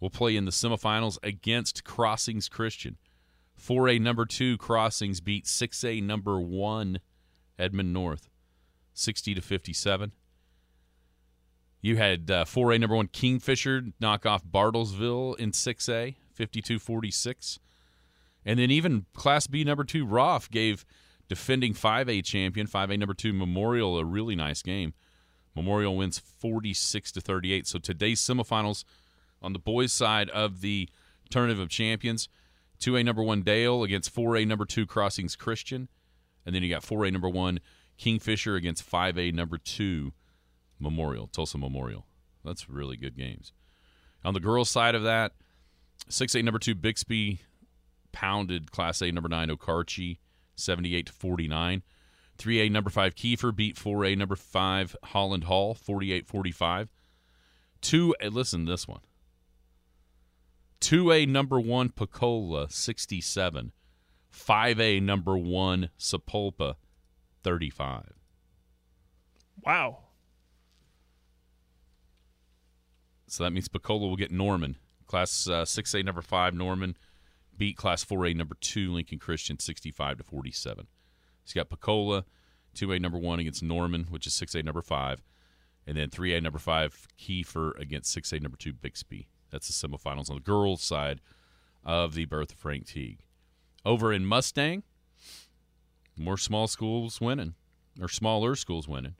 will 0.00 0.10
play 0.10 0.36
in 0.36 0.44
the 0.44 0.50
semifinals 0.50 1.18
against 1.22 1.84
Crossings 1.84 2.48
Christian. 2.48 2.96
4A 3.60 4.00
number 4.00 4.24
two 4.24 4.56
Crossings 4.56 5.20
beat 5.20 5.44
6A 5.44 6.02
number 6.02 6.40
one 6.40 7.00
Edmond 7.58 7.92
North, 7.92 8.28
60 8.94 9.34
to 9.34 9.40
57. 9.40 10.12
You 11.80 11.96
had 11.96 12.30
uh, 12.30 12.44
4A 12.44 12.80
number 12.80 12.96
one 12.96 13.08
Kingfisher 13.08 13.82
knock 14.00 14.26
off 14.26 14.44
Bartlesville 14.44 15.38
in 15.38 15.52
6A, 15.52 16.16
52 16.32 16.78
46. 16.78 17.58
And 18.44 18.58
then 18.58 18.70
even 18.70 19.06
Class 19.14 19.46
B 19.46 19.64
number 19.64 19.84
two 19.84 20.06
Roff 20.06 20.50
gave 20.50 20.84
defending 21.28 21.74
5A 21.74 22.24
champion, 22.24 22.66
5A 22.66 22.98
number 22.98 23.14
two 23.14 23.32
Memorial, 23.32 23.98
a 23.98 24.04
really 24.04 24.34
nice 24.34 24.62
game. 24.62 24.94
Memorial 25.54 25.96
wins 25.96 26.18
46 26.18 27.12
to 27.12 27.20
38. 27.20 27.66
So 27.66 27.78
today's 27.78 28.20
semifinals 28.20 28.84
on 29.42 29.52
the 29.52 29.58
boys' 29.58 29.92
side 29.92 30.30
of 30.30 30.60
the 30.60 30.88
Tournament 31.30 31.60
of 31.60 31.68
Champions. 31.68 32.28
2A 32.80 33.04
number 33.04 33.22
one 33.22 33.42
Dale 33.42 33.82
against 33.82 34.14
4A 34.14 34.46
number 34.46 34.64
two 34.64 34.86
Crossings 34.86 35.36
Christian. 35.36 35.88
And 36.46 36.54
then 36.54 36.62
you 36.62 36.70
got 36.70 36.82
4A 36.82 37.12
number 37.12 37.28
one 37.28 37.60
Kingfisher 37.96 38.54
against 38.54 38.88
5A 38.88 39.34
number 39.34 39.58
two 39.58 40.12
Memorial, 40.78 41.26
Tulsa 41.26 41.58
Memorial. 41.58 42.06
That's 42.44 42.70
really 42.70 42.96
good 42.96 43.16
games. 43.16 43.52
On 44.24 44.34
the 44.34 44.40
girls' 44.40 44.70
side 44.70 44.94
of 44.94 45.02
that, 45.02 45.32
6A 46.08 46.44
number 46.44 46.60
two 46.60 46.76
Bixby 46.76 47.40
pounded 48.12 48.70
Class 48.70 49.02
A 49.02 49.10
number 49.10 49.28
nine 49.28 49.48
Okarche 49.48 50.18
78 50.58 51.06
to 51.06 51.12
49. 51.12 51.82
3A 52.38 52.70
number 52.70 52.90
five 52.90 53.14
Kiefer 53.14 53.54
beat 53.54 53.76
4A 53.76 54.16
number 54.16 54.36
five 54.36 54.94
Holland 55.04 55.44
Hall 55.44 55.74
48 55.74 56.26
45. 56.26 56.92
Two, 57.80 58.14
eh, 58.20 58.28
listen 58.28 58.66
to 58.66 58.72
this 58.72 58.86
one. 58.86 59.00
2A 60.80 61.28
number 61.28 61.58
1 61.58 61.90
Pocola 61.90 62.70
67. 62.70 63.72
5A 64.32 65.02
number 65.02 65.36
1 65.36 65.90
Sapulpa 65.98 66.74
35. 67.42 68.12
Wow. 69.64 69.98
So 73.26 73.44
that 73.44 73.50
means 73.50 73.68
Pocola 73.68 74.06
will 74.08 74.16
get 74.16 74.30
Norman. 74.30 74.76
Class 75.06 75.48
uh, 75.48 75.64
6A 75.64 76.04
number 76.04 76.22
5 76.22 76.54
Norman 76.54 76.96
beat 77.58 77.76
Class 77.76 78.04
4A 78.04 78.34
number 78.34 78.56
2 78.60 78.92
Lincoln 78.92 79.18
Christian 79.18 79.58
65 79.58 80.18
to 80.18 80.24
47. 80.24 80.86
He's 81.44 81.52
got 81.52 81.68
Pocola 81.68 82.24
2A 82.74 83.00
number 83.00 83.18
1 83.18 83.40
against 83.40 83.62
Norman, 83.62 84.06
which 84.10 84.26
is 84.26 84.32
6A 84.34 84.64
number 84.64 84.82
5, 84.82 85.22
and 85.86 85.96
then 85.96 86.08
3A 86.08 86.42
number 86.42 86.58
5 86.58 87.08
Kiefer 87.18 87.78
against 87.78 88.16
6A 88.16 88.40
number 88.40 88.56
2 88.56 88.72
Bixby. 88.72 89.28
That's 89.50 89.66
the 89.66 89.88
semifinals 89.88 90.30
on 90.30 90.36
the 90.36 90.42
girls' 90.42 90.82
side 90.82 91.20
of 91.84 92.14
the 92.14 92.26
birth 92.26 92.52
of 92.52 92.58
Frank 92.58 92.86
Teague. 92.86 93.20
Over 93.84 94.12
in 94.12 94.26
Mustang, 94.26 94.82
more 96.16 96.36
small 96.36 96.68
schools 96.68 97.20
winning, 97.20 97.54
or 98.00 98.08
smaller 98.08 98.54
schools 98.54 98.86
winning. 98.86 99.14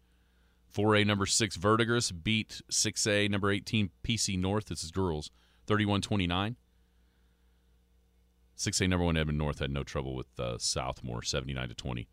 4A 0.74 1.06
number 1.06 1.26
6 1.26 1.56
Verdigris 1.56 2.12
beat 2.12 2.60
6A 2.70 3.30
number 3.30 3.50
18 3.50 3.90
PC 4.04 4.38
North. 4.38 4.66
This 4.66 4.84
is 4.84 4.90
girls, 4.90 5.30
31 5.66 6.02
29. 6.02 6.56
6A 8.58 8.88
number 8.88 9.04
one 9.04 9.16
Edmond 9.16 9.38
North 9.38 9.60
had 9.60 9.70
no 9.70 9.84
trouble 9.84 10.16
with 10.16 10.26
uh, 10.38 10.56
Southmoore, 10.58 11.24
79 11.24 11.68
to 11.68 11.74
20. 11.74 12.08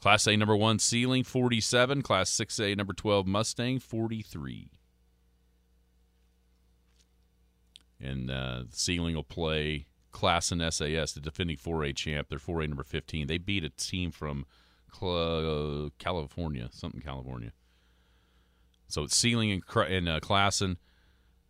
Class 0.00 0.26
A 0.26 0.36
number 0.36 0.56
one 0.56 0.78
Seiling 0.78 1.22
47. 1.22 2.02
Class 2.02 2.30
6A 2.30 2.76
number 2.76 2.92
12 2.92 3.26
Mustang, 3.26 3.78
43. 3.78 4.70
And 8.00 8.30
uh, 8.30 8.64
Seiling 8.70 9.14
will 9.14 9.22
play 9.22 9.86
Class 10.10 10.50
and 10.50 10.60
SAS, 10.72 11.12
the 11.12 11.20
defending 11.20 11.56
4A 11.56 11.94
champ. 11.94 12.28
They're 12.28 12.38
4A 12.38 12.68
number 12.68 12.82
15. 12.82 13.28
They 13.28 13.38
beat 13.38 13.62
a 13.62 13.68
team 13.68 14.10
from 14.10 14.44
Cl- 14.92 15.90
California, 15.98 16.68
something 16.72 17.00
California. 17.00 17.52
So 18.88 19.04
it's 19.04 19.16
Seiling 19.16 19.52
and, 19.52 19.62
and 19.88 20.08
uh, 20.08 20.20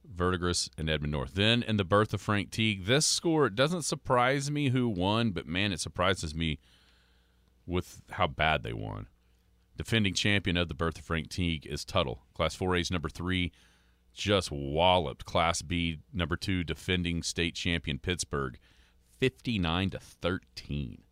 Verdigris, 0.04 0.68
and 0.76 0.90
Edmond 0.90 1.12
North. 1.12 1.34
Then 1.34 1.62
in 1.62 1.76
the 1.76 1.84
birth 1.84 2.12
of 2.12 2.20
Frank 2.20 2.50
Teague, 2.50 2.86
this 2.86 3.06
score 3.06 3.46
it 3.46 3.54
doesn't 3.54 3.82
surprise 3.82 4.50
me 4.50 4.70
who 4.70 4.88
won, 4.88 5.30
but 5.30 5.46
man, 5.46 5.72
it 5.72 5.80
surprises 5.80 6.34
me 6.34 6.58
with 7.66 8.02
how 8.10 8.26
bad 8.26 8.62
they 8.62 8.72
won. 8.72 9.08
Defending 9.76 10.14
champion 10.14 10.56
of 10.56 10.68
the 10.68 10.74
birth 10.74 10.98
of 10.98 11.04
Frank 11.04 11.30
Teague 11.30 11.66
is 11.66 11.84
Tuttle. 11.84 12.22
Class 12.34 12.56
4A's 12.56 12.90
number 12.90 13.08
three 13.08 13.52
just 14.12 14.50
walloped 14.50 15.24
Class 15.24 15.62
B 15.62 16.00
number 16.12 16.36
two 16.36 16.62
defending 16.62 17.22
state 17.22 17.54
champion 17.54 17.98
Pittsburgh 17.98 18.58
59 19.18 19.90
to 19.90 19.98
13. 19.98 21.02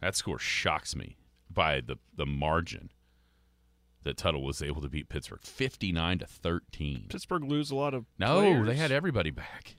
That 0.00 0.16
score 0.16 0.38
shocks 0.38 0.94
me 0.94 1.16
by 1.48 1.80
the, 1.80 1.96
the 2.14 2.26
margin 2.26 2.90
that 4.04 4.16
Tuttle 4.16 4.42
was 4.42 4.62
able 4.62 4.80
to 4.82 4.88
beat 4.88 5.08
Pittsburgh 5.08 5.42
59 5.42 6.20
to 6.20 6.26
13. 6.26 7.06
Pittsburgh 7.08 7.44
lose 7.44 7.70
a 7.70 7.76
lot 7.76 7.94
of. 7.94 8.06
No, 8.18 8.40
players. 8.40 8.66
they 8.66 8.76
had 8.76 8.92
everybody 8.92 9.30
back. 9.30 9.76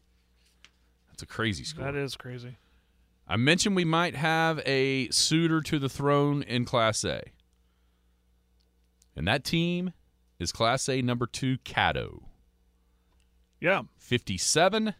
That's 1.10 1.24
a 1.24 1.26
crazy 1.26 1.64
score. 1.64 1.86
That 1.86 1.96
is 1.96 2.16
crazy. 2.16 2.58
I 3.28 3.38
mentioned 3.38 3.76
we 3.76 3.86
might 3.86 4.16
have 4.16 4.62
a 4.66 5.10
suitor 5.10 5.62
to 5.62 5.80
the 5.80 5.90
throne 5.90 6.44
in 6.44 6.66
Class 6.66 7.04
A. 7.04 7.24
And 9.16 9.28
that 9.28 9.44
team 9.44 9.94
is 10.40 10.52
Class 10.52 10.90
A 10.90 11.02
number 11.02 11.28
two, 11.28 11.58
Caddo. 11.60 12.24
Yeah. 13.60 13.84
57. 13.98 14.96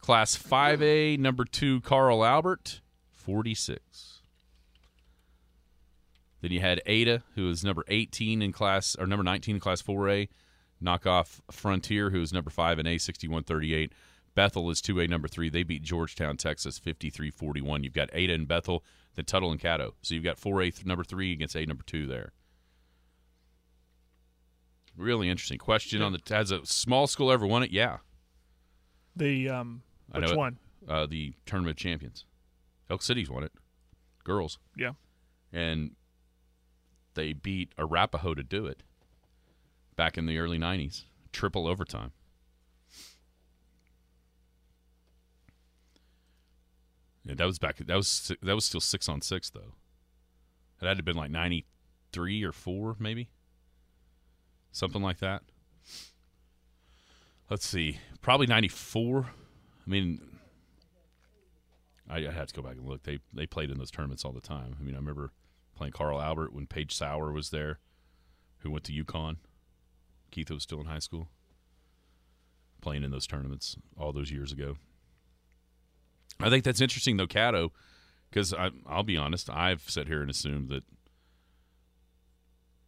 Class 0.00 0.36
5A 0.36 1.18
number 1.18 1.44
two, 1.44 1.80
Carl 1.80 2.24
Albert, 2.24 2.80
46. 3.10 4.15
Then 6.46 6.52
you 6.52 6.60
had 6.60 6.80
Ada, 6.86 7.24
who 7.34 7.50
is 7.50 7.64
number 7.64 7.82
18 7.88 8.40
in 8.40 8.52
class, 8.52 8.94
or 9.00 9.04
number 9.08 9.24
19 9.24 9.56
in 9.56 9.60
class 9.60 9.82
4A. 9.82 10.28
Knock 10.80 11.04
off 11.04 11.40
Frontier, 11.50 12.10
who 12.10 12.22
is 12.22 12.32
number 12.32 12.50
5 12.50 12.78
in 12.78 12.86
A, 12.86 12.98
6138. 12.98 13.92
Bethel 14.36 14.70
is 14.70 14.80
2A 14.80 15.10
number 15.10 15.26
3. 15.26 15.48
They 15.48 15.64
beat 15.64 15.82
Georgetown, 15.82 16.36
Texas, 16.36 16.78
53 16.78 17.32
41. 17.32 17.82
You've 17.82 17.94
got 17.94 18.10
Ada 18.12 18.34
and 18.34 18.46
Bethel, 18.46 18.84
then 19.16 19.24
Tuttle 19.24 19.50
and 19.50 19.58
Caddo. 19.58 19.94
So 20.02 20.14
you've 20.14 20.22
got 20.22 20.36
4A 20.36 20.72
th- 20.72 20.86
number 20.86 21.02
3 21.02 21.32
against 21.32 21.56
A 21.56 21.66
number 21.66 21.82
2 21.82 22.06
there. 22.06 22.30
Really 24.96 25.28
interesting 25.28 25.58
question 25.58 26.00
on 26.00 26.12
the 26.12 26.20
has 26.28 26.52
a 26.52 26.64
small 26.64 27.08
school 27.08 27.32
ever 27.32 27.44
won 27.44 27.64
it? 27.64 27.72
Yeah. 27.72 27.96
The 29.16 29.48
um, 29.48 29.82
which 30.12 30.22
know 30.22 30.30
it. 30.30 30.36
one? 30.36 30.58
Uh, 30.88 31.06
the 31.06 31.34
tournament 31.44 31.76
of 31.76 31.82
champions. 31.82 32.24
Elk 32.88 33.02
City's 33.02 33.28
won 33.28 33.42
it. 33.42 33.52
Girls. 34.22 34.60
Yeah. 34.76 34.92
And 35.52 35.96
they 37.16 37.32
beat 37.32 37.72
Arapaho 37.76 38.34
to 38.34 38.44
do 38.44 38.66
it 38.66 38.84
back 39.96 40.16
in 40.16 40.26
the 40.26 40.38
early 40.38 40.58
90s. 40.58 41.02
Triple 41.32 41.66
overtime. 41.66 42.12
Yeah, 47.24 47.34
that 47.34 47.44
was 47.44 47.58
back. 47.58 47.78
That 47.78 47.96
was 47.96 48.32
that 48.40 48.54
was 48.54 48.64
still 48.64 48.80
six 48.80 49.08
on 49.08 49.20
six 49.20 49.50
though. 49.50 49.74
It 50.80 50.86
had 50.86 50.92
to 50.92 50.98
have 50.98 51.04
been 51.04 51.16
like 51.16 51.30
ninety 51.30 51.64
three 52.12 52.44
or 52.44 52.52
four, 52.52 52.94
maybe 53.00 53.28
something 54.70 55.02
like 55.02 55.18
that. 55.18 55.42
Let's 57.50 57.66
see, 57.66 57.98
probably 58.22 58.46
ninety 58.46 58.68
four. 58.68 59.26
I 59.84 59.90
mean, 59.90 60.20
I, 62.08 62.18
I 62.28 62.30
have 62.30 62.46
to 62.46 62.54
go 62.54 62.62
back 62.62 62.76
and 62.76 62.86
look. 62.86 63.02
They 63.02 63.18
they 63.32 63.46
played 63.46 63.70
in 63.70 63.78
those 63.78 63.90
tournaments 63.90 64.24
all 64.24 64.32
the 64.32 64.40
time. 64.40 64.76
I 64.78 64.84
mean, 64.84 64.94
I 64.94 64.98
remember 64.98 65.32
playing 65.76 65.92
Carl 65.92 66.20
Albert 66.20 66.52
when 66.52 66.66
Paige 66.66 66.94
Sauer 66.94 67.32
was 67.32 67.50
there, 67.50 67.78
who 68.58 68.70
went 68.70 68.84
to 68.84 68.92
UConn. 68.92 69.36
Keith 70.30 70.50
was 70.50 70.62
still 70.62 70.80
in 70.80 70.86
high 70.86 70.98
school, 70.98 71.28
playing 72.80 73.04
in 73.04 73.10
those 73.10 73.26
tournaments 73.26 73.76
all 73.96 74.12
those 74.12 74.30
years 74.30 74.52
ago. 74.52 74.76
I 76.40 76.50
think 76.50 76.64
that's 76.64 76.80
interesting 76.80 77.16
though, 77.16 77.26
Caddo, 77.26 77.70
because 78.30 78.52
I'll 78.86 79.02
be 79.02 79.16
honest, 79.16 79.48
I've 79.48 79.88
sat 79.88 80.08
here 80.08 80.20
and 80.20 80.30
assumed 80.30 80.68
that 80.68 80.84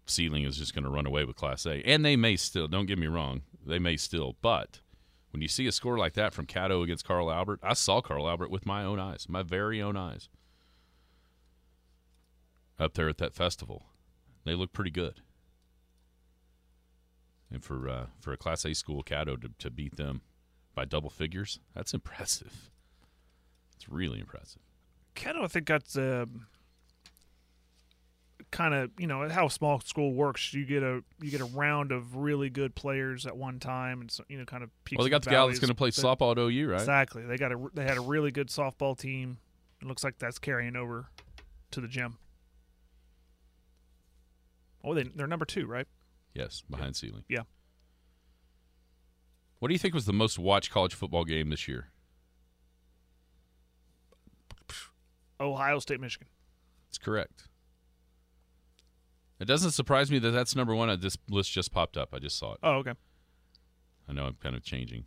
Seiling 0.07 0.45
is 0.45 0.57
just 0.57 0.75
going 0.75 0.85
to 0.85 0.91
run 0.91 1.07
away 1.07 1.25
with 1.25 1.37
Class 1.37 1.67
A, 1.67 1.83
and 1.83 2.05
they 2.05 2.17
may 2.17 2.37
still. 2.37 2.67
Don't 2.67 2.87
get 2.87 2.99
me 2.99 3.07
wrong, 3.07 3.43
they 3.65 3.79
may 3.79 3.97
still, 3.97 4.37
but 4.43 4.81
when 5.31 5.43
you 5.43 5.49
see 5.49 5.67
a 5.67 5.73
score 5.73 5.99
like 5.99 6.15
that 6.15 6.33
from 6.33 6.47
Caddo 6.47 6.83
against 6.83 7.07
Carl 7.07 7.31
Albert, 7.31 7.61
I 7.63 7.75
saw 7.75 8.01
Carl 8.01 8.29
Albert 8.29 8.51
with 8.51 8.67
my 8.67 8.85
own 8.85 8.99
eyes, 8.99 9.27
my 9.29 9.43
very 9.43 9.81
own 9.83 9.97
eyes, 9.97 10.29
up 12.79 12.95
there 12.95 13.09
at 13.09 13.19
that 13.19 13.35
festival. 13.35 13.87
They 14.45 14.55
look 14.55 14.73
pretty 14.73 14.91
good, 14.91 15.21
and 17.51 17.63
for 17.63 17.89
uh, 17.89 18.07
for 18.21 18.33
a 18.33 18.37
Class 18.37 18.65
A 18.65 18.75
school, 18.75 19.03
Caddo 19.03 19.41
to, 19.41 19.51
to 19.59 19.71
beat 19.71 19.97
them 19.97 20.23
by 20.75 20.85
double 20.85 21.11
figures, 21.11 21.61
that's 21.75 21.93
impressive. 21.93 22.71
It's 23.77 23.89
really 23.89 24.21
impressive. 24.21 24.63
Caddo, 25.15 25.43
I 25.43 25.49
think 25.49 25.67
that's 25.67 25.97
um, 25.97 26.47
kind 28.51 28.75
of 28.75 28.91
you 28.99 29.07
know 29.07 29.29
how 29.29 29.49
small 29.49 29.81
school 29.81 30.15
works. 30.15 30.55
You 30.55 30.65
get 30.65 30.83
a 30.83 31.03
you 31.21 31.31
get 31.31 31.41
a 31.41 31.47
round 31.47 31.93
of 31.93 32.17
really 32.17 32.51
good 32.51 32.75
players 32.75 33.27
at 33.27 33.37
one 33.37 33.59
time, 33.59 34.01
and 34.01 34.11
so, 34.11 34.25
you 34.29 34.39
know 34.39 34.45
kind 34.45 34.63
of 34.63 34.71
peaks 34.85 34.99
Well, 34.99 35.05
they 35.05 35.11
got 35.11 35.23
the 35.23 35.31
gal 35.31 35.49
that's 35.49 35.59
going 35.59 35.69
to 35.69 35.75
play 35.75 35.91
softball 35.91 36.33
at 36.33 36.39
OU, 36.39 36.71
right? 36.71 36.81
Exactly. 36.81 37.23
They 37.23 37.37
got 37.37 37.53
a 37.53 37.69
they 37.75 37.85
had 37.85 37.99
a 37.99 38.03
really 38.03 38.31
good 38.31 38.49
softball 38.49 38.97
team. 38.97 39.39
It 39.81 39.87
looks 39.87 40.03
like 40.03 40.19
that's 40.19 40.39
carrying 40.39 40.77
over 40.77 41.11
to 41.73 41.81
the 41.81 41.89
gym. 41.89 42.19
Oh, 44.85 44.95
they 44.95 45.05
they're 45.05 45.27
number 45.27 45.45
two, 45.45 45.67
right? 45.67 45.87
Yes, 46.35 46.63
behind 46.69 46.97
Seiling. 46.97 47.25
Yeah. 47.29 47.43
What 49.59 49.69
do 49.69 49.75
you 49.75 49.79
think 49.79 49.95
was 49.95 50.07
the 50.07 50.13
most 50.13 50.39
watched 50.39 50.71
college 50.71 50.95
football 50.95 51.25
game 51.25 51.51
this 51.51 51.67
year? 51.67 51.91
Ohio 55.41 55.79
State, 55.79 56.01
Michigan. 56.01 56.29
That's 56.89 56.99
correct. 56.99 57.49
It 59.41 59.45
doesn't 59.45 59.71
surprise 59.71 60.11
me 60.11 60.19
that 60.19 60.31
that's 60.31 60.57
number 60.57 60.75
one. 60.75 60.99
This 61.01 61.17
list 61.29 61.53
just 61.53 61.73
popped 61.73 61.97
up. 61.97 62.13
I 62.13 62.19
just 62.19 62.39
saw 62.39 62.55
it. 62.55 62.59
Oh, 62.63 62.77
okay. 62.77 62.95
I 64.09 64.13
know 64.13 64.25
I'm 64.25 64.37
kind 64.43 64.57
of 64.57 64.63
changing. 64.65 65.05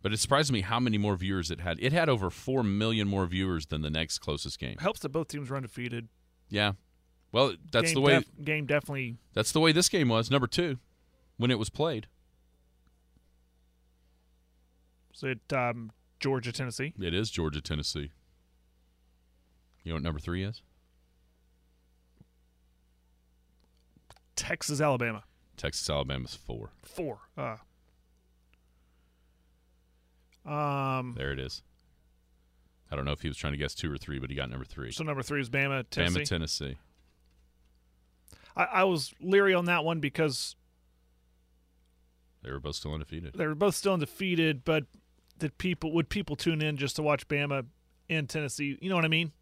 But 0.00 0.12
it 0.12 0.18
surprised 0.18 0.52
me 0.52 0.60
how 0.60 0.78
many 0.80 0.96
more 0.96 1.16
viewers 1.16 1.50
it 1.50 1.60
had. 1.60 1.78
It 1.80 1.92
had 1.92 2.08
over 2.08 2.30
4 2.30 2.62
million 2.62 3.08
more 3.08 3.26
viewers 3.26 3.66
than 3.66 3.82
the 3.82 3.90
next 3.90 4.20
closest 4.20 4.58
game. 4.58 4.76
Helps 4.78 5.00
that 5.00 5.10
both 5.10 5.28
teams 5.28 5.50
were 5.50 5.56
undefeated. 5.56 6.08
Yeah. 6.48 6.72
Well, 7.32 7.54
that's 7.70 7.88
game 7.88 7.94
the 7.94 8.00
way 8.00 8.14
def- 8.14 8.44
game 8.44 8.66
definitely. 8.66 9.16
that's 9.34 9.52
the 9.52 9.60
way 9.60 9.72
this 9.72 9.88
game 9.88 10.08
was, 10.08 10.30
number 10.30 10.46
2 10.46 10.78
when 11.36 11.50
it 11.50 11.58
was 11.58 11.68
played. 11.70 12.06
Is 15.14 15.22
it 15.22 15.52
um, 15.52 15.90
Georgia, 16.20 16.52
Tennessee? 16.52 16.94
It 17.00 17.12
is 17.12 17.30
Georgia 17.30 17.60
Tennessee. 17.60 18.10
You 19.82 19.90
know 19.90 19.96
what 19.96 20.02
number 20.02 20.20
3 20.20 20.44
is? 20.44 20.62
Texas, 24.36 24.80
Alabama. 24.80 25.24
Texas 25.56 25.90
Alabama's 25.90 26.34
4. 26.34 26.70
Four. 26.82 27.18
Uh. 27.36 27.56
Um. 30.48 31.14
There 31.16 31.32
it 31.32 31.40
is. 31.40 31.62
I 32.90 32.96
don't 32.96 33.04
know 33.04 33.12
if 33.12 33.20
he 33.20 33.28
was 33.28 33.36
trying 33.36 33.52
to 33.52 33.58
guess 33.58 33.74
2 33.74 33.92
or 33.92 33.98
3, 33.98 34.18
but 34.18 34.30
he 34.30 34.36
got 34.36 34.48
number 34.48 34.64
3. 34.64 34.92
So 34.92 35.04
number 35.04 35.22
three 35.22 35.40
is 35.40 35.50
Bama, 35.50 35.84
Tennessee. 35.90 36.20
Bama 36.20 36.24
Tennessee. 36.24 36.78
I, 38.58 38.64
I 38.64 38.84
was 38.84 39.14
leery 39.20 39.54
on 39.54 39.64
that 39.66 39.84
one 39.84 40.00
because 40.00 40.56
They 42.42 42.50
were 42.50 42.60
both 42.60 42.74
still 42.76 42.92
undefeated. 42.92 43.34
they 43.34 43.46
were 43.46 43.54
both 43.54 43.74
still 43.76 43.94
undefeated, 43.94 44.64
but 44.64 44.84
did 45.38 45.56
people 45.56 45.92
would 45.92 46.08
people 46.08 46.36
tune 46.36 46.60
in 46.60 46.76
just 46.76 46.96
to 46.96 47.02
watch 47.02 47.26
Bama 47.28 47.64
and 48.10 48.28
Tennessee? 48.28 48.76
You 48.82 48.90
know 48.90 48.96
what 48.96 49.04
I 49.04 49.08
mean? 49.08 49.32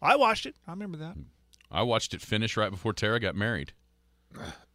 I 0.00 0.16
watched 0.16 0.46
it. 0.46 0.56
I 0.66 0.70
remember 0.72 0.96
that. 0.98 1.14
I 1.70 1.82
watched 1.82 2.12
it 2.14 2.20
finish 2.22 2.56
right 2.56 2.70
before 2.70 2.92
Tara 2.92 3.20
got 3.20 3.34
married. 3.36 3.72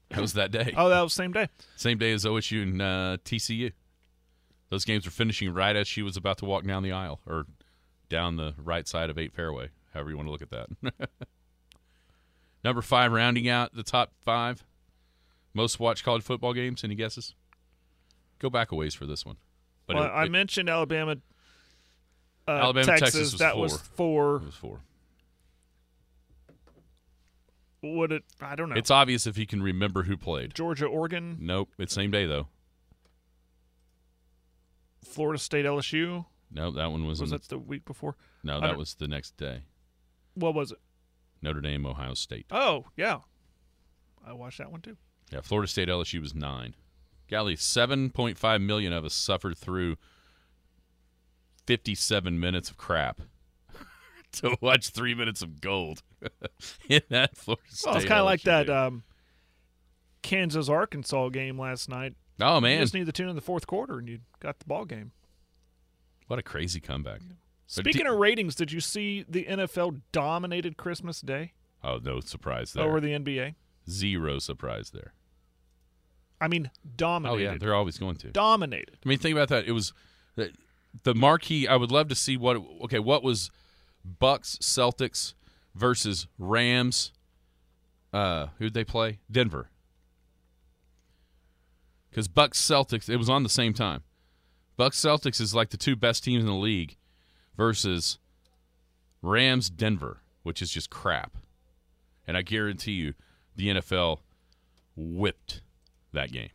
That 0.10 0.22
was 0.22 0.34
that 0.34 0.52
day. 0.52 0.74
Oh, 0.78 0.88
that 0.90 1.02
was 1.02 1.14
the 1.14 1.24
same 1.24 1.32
day. 1.34 1.50
Same 1.76 1.98
day 1.98 2.14
as 2.14 2.24
OSU 2.24 2.64
and 2.64 2.82
uh, 2.82 3.18
TCU. 3.26 3.74
Those 4.70 4.86
games 4.86 5.06
were 5.06 5.12
finishing 5.12 5.54
right 5.54 5.76
as 5.76 5.88
she 5.88 6.02
was 6.02 6.16
about 6.16 6.38
to 6.40 6.46
walk 6.46 6.66
down 6.66 6.84
the 6.84 6.92
aisle 6.92 7.20
or 7.26 7.46
down 8.10 8.36
the 8.38 8.54
right 8.58 8.88
side 8.88 9.10
of 9.10 9.18
eight 9.18 9.34
fairway, 9.34 9.70
however 9.94 10.10
you 10.12 10.16
want 10.18 10.28
to 10.28 10.32
look 10.32 10.42
at 10.42 10.50
that. 10.52 11.10
Number 12.68 12.82
five, 12.82 13.14
rounding 13.14 13.48
out 13.48 13.74
the 13.74 13.82
top 13.82 14.12
five 14.26 14.66
most 15.54 15.80
watched 15.80 16.04
college 16.04 16.22
football 16.22 16.54
games. 16.54 16.84
Any 16.84 16.96
guesses? 16.96 17.34
Go 18.40 18.50
back 18.50 18.74
a 18.74 18.76
ways 18.76 18.94
for 18.94 19.06
this 19.06 19.26
one. 19.26 19.38
But 19.86 19.96
well, 19.96 20.04
it- 20.04 20.10
I 20.10 20.26
it- 20.26 20.32
mentioned 20.32 20.70
Alabama, 20.70 21.16
uh, 22.46 22.52
Alabama, 22.52 22.86
Texas, 22.86 23.14
Texas 23.14 23.32
was 23.32 23.40
that 23.40 23.54
four. 23.54 23.62
was 23.62 23.78
four. 23.78 24.36
It 24.36 24.46
was 24.48 24.56
four. 24.56 24.80
Would 27.84 28.12
it? 28.12 28.26
I 28.42 28.56
don't 28.58 28.68
know. 28.68 28.76
It's 28.76 28.92
obvious 28.92 29.26
if 29.26 29.38
he 29.38 29.46
can 29.46 29.64
remember 29.64 30.04
who 30.04 30.18
played. 30.18 30.54
Georgia, 30.54 30.88
Oregon, 30.88 31.38
Nope. 31.40 31.70
It's 31.78 31.94
same 31.94 32.12
day 32.12 32.26
though. 32.26 32.50
Florida 35.06 35.40
State, 35.40 35.64
LSU. 35.66 36.26
No, 36.52 36.72
that 36.72 36.92
one 36.92 37.08
was. 37.08 37.22
Was 37.22 37.32
in, 37.32 37.38
that 37.38 37.48
the 37.48 37.60
week 37.60 37.86
before? 37.86 38.18
no, 38.44 38.60
that 38.60 38.78
was 38.78 38.96
the 38.96 39.08
next 39.08 39.38
day. 39.38 39.62
What 40.34 40.54
was 40.54 40.74
it? 40.74 40.80
Notre 41.42 41.62
Dame, 41.62 41.86
Ohio 41.86 42.14
State. 42.14 42.46
Oh, 42.52 42.86
yeah. 42.96 43.20
I 44.26 44.34
watched 44.34 44.58
that 44.58 44.72
one 44.72 44.82
too. 44.82 44.98
Yeah, 45.32 45.42
Florida 45.42 45.68
State, 45.70 45.88
LSU 45.90 46.20
was 46.22 46.34
nine. 46.36 46.76
Golly, 47.30 47.56
seven 47.56 48.10
point 48.10 48.38
five 48.38 48.62
million 48.62 48.94
of 48.94 49.04
us 49.06 49.14
suffered 49.14 49.58
through 49.58 49.98
fifty-seven 51.66 52.40
minutes 52.40 52.70
of 52.70 52.78
crap 52.78 53.20
to 54.34 54.56
watch 54.62 54.90
three 54.90 55.14
minutes 55.14 55.42
of 55.42 55.60
gold 55.62 56.02
in 56.90 57.02
that 57.10 57.36
Florida 57.36 57.64
State. 57.70 57.90
Well, 57.90 57.98
it's 57.98 58.06
kind 58.06 58.20
of 58.20 58.26
like 58.26 58.42
that 58.44 58.70
um, 58.70 59.04
Kansas 60.22 60.70
Arkansas 60.70 61.30
game 61.30 61.60
last 61.60 61.90
night. 61.90 62.16
oh 62.42 62.56
You 62.56 62.62
man, 62.62 62.82
just 62.82 62.94
need 62.94 63.06
the 63.06 63.12
tune 63.12 63.30
in 63.30 63.36
the 63.36 63.42
fourth 63.42 63.68
quarter, 63.68 63.98
and 64.00 64.08
you 64.08 64.20
got 64.40 64.60
the 64.60 64.66
ball 64.66 64.86
game. 64.86 65.12
what 66.28 66.40
a 66.40 66.44
crazy 66.44 66.80
comeback! 66.80 67.20
But 67.28 67.38
Speaking 67.68 68.06
di- 68.06 68.10
of 68.10 68.18
ratings, 68.18 68.56
did 68.56 68.72
you 68.72 68.80
see 68.80 69.26
the 69.28 69.46
NFL 69.46 70.02
dominated 70.14 70.78
Christmas 70.78 71.20
Day 71.22 71.54
oh 71.84 72.00
no 72.02 72.22
surprise 72.22 72.74
there. 72.74 72.86
over 72.86 73.00
the 73.00 73.10
NBA? 73.10 73.56
Zero 73.90 74.40
surprise 74.40 74.90
there. 74.92 75.14
I 76.40 76.48
mean, 76.48 76.72
dominated. 76.96 77.48
Oh 77.48 77.52
yeah, 77.52 77.58
they're 77.58 77.76
always 77.76 77.98
going 77.98 78.16
to. 78.18 78.30
dominated. 78.30 78.98
I 79.06 79.10
mean, 79.10 79.20
think 79.20 79.36
about 79.36 79.50
that. 79.50 79.66
It 79.66 79.74
was 79.74 79.92
the, 80.36 80.52
the 81.04 81.14
marquee. 81.14 81.68
I 81.68 81.76
would 81.76 81.92
love 81.92 82.08
to 82.08 82.16
see 82.16 82.38
what. 82.38 82.58
Okay, 82.84 83.00
what 83.00 83.22
was 83.22 83.52
Bucks 84.06 84.58
Celtics 84.62 85.34
versus 85.76 86.28
Rams? 86.38 87.12
Uh, 88.14 88.48
who'd 88.60 88.74
they 88.74 88.86
play? 88.86 89.20
Denver. 89.30 89.70
Because 92.10 92.28
Bucks 92.28 92.60
Celtics, 92.62 93.10
it 93.10 93.18
was 93.18 93.30
on 93.30 93.44
the 93.44 93.50
same 93.50 93.74
time. 93.74 94.04
Bucks 94.78 95.00
Celtics 95.00 95.42
is 95.42 95.54
like 95.54 95.70
the 95.70 95.78
two 95.78 95.96
best 95.96 96.24
teams 96.24 96.42
in 96.44 96.48
the 96.48 96.56
league 96.56 96.96
versus 97.58 98.20
Rams 99.22 99.70
Denver, 99.70 100.22
which 100.44 100.62
is 100.62 100.72
just 100.72 100.90
crap. 100.90 101.36
And 102.26 102.38
I 102.38 102.42
guarantee 102.44 102.94
you, 102.94 103.14
the 103.56 103.68
NFL 103.70 104.20
whipped 104.96 105.62
that 106.14 106.32
game 106.32 106.50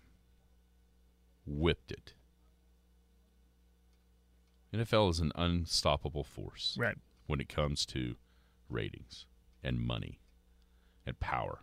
whipped 1.45 1.91
it. 1.91 2.15
NFL 4.73 5.11
is 5.11 5.19
an 5.19 5.33
unstoppable 5.35 6.23
force 6.25 6.77
Right. 6.79 6.97
when 7.27 7.41
it 7.41 7.49
comes 7.49 7.85
to 7.87 8.17
ratings 8.69 9.27
and 9.63 9.81
money 9.81 10.21
and 11.05 11.19
power. 11.19 11.63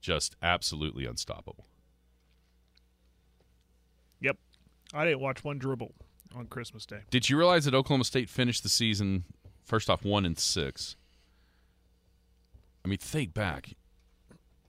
Just 0.00 0.36
absolutely 0.42 1.06
unstoppable. 1.06 1.66
Yep. 4.20 4.38
I 4.94 5.04
didn't 5.04 5.20
watch 5.20 5.42
one 5.42 5.58
dribble 5.58 5.92
on 6.36 6.46
Christmas 6.46 6.86
Day. 6.86 7.00
Did 7.10 7.28
you 7.28 7.36
realize 7.36 7.64
that 7.64 7.74
Oklahoma 7.74 8.04
State 8.04 8.28
finished 8.30 8.62
the 8.62 8.68
season 8.68 9.24
first 9.64 9.90
off 9.90 10.04
one 10.04 10.24
and 10.24 10.38
six? 10.38 10.96
I 12.84 12.88
mean, 12.88 12.98
think 12.98 13.34
back, 13.34 13.74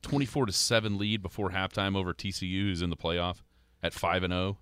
twenty-four 0.01 0.47
to 0.47 0.51
seven 0.51 0.97
lead 0.97 1.21
before 1.21 1.51
halftime 1.51 1.95
over 1.95 2.13
TCU, 2.13 2.63
who's 2.63 2.81
in 2.81 2.89
the 2.89 2.95
playoff 2.95 3.41
at 3.83 3.93
five 3.93 4.23
and 4.23 4.33
zero, 4.33 4.57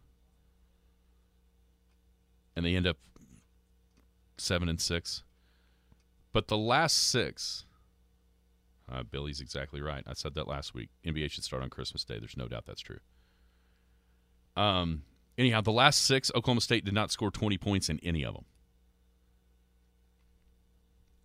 and 2.55 2.65
they 2.65 2.75
end 2.75 2.87
up 2.87 2.97
seven 4.37 4.67
and 4.67 4.81
six. 4.81 5.23
But 6.33 6.47
the 6.47 6.57
last 6.57 6.97
six, 6.97 7.65
uh, 8.91 9.03
Billy's 9.03 9.39
exactly 9.39 9.81
right. 9.81 10.03
I 10.07 10.13
said 10.13 10.33
that 10.33 10.47
last 10.47 10.73
week. 10.73 10.89
NBA 11.05 11.29
should 11.31 11.43
start 11.43 11.61
on 11.61 11.69
Christmas 11.69 12.03
Day. 12.03 12.17
There's 12.17 12.35
no 12.35 12.47
doubt 12.47 12.65
that's 12.65 12.81
true. 12.81 12.99
Um. 14.57 15.03
Anyhow, 15.37 15.61
the 15.61 15.71
last 15.71 16.03
six, 16.03 16.31
Oklahoma 16.35 16.61
State 16.61 16.85
did 16.85 16.93
not 16.93 17.11
score 17.11 17.31
20 17.31 17.57
points 17.57 17.89
in 17.89 17.99
any 18.03 18.23
of 18.23 18.33
them. 18.33 18.45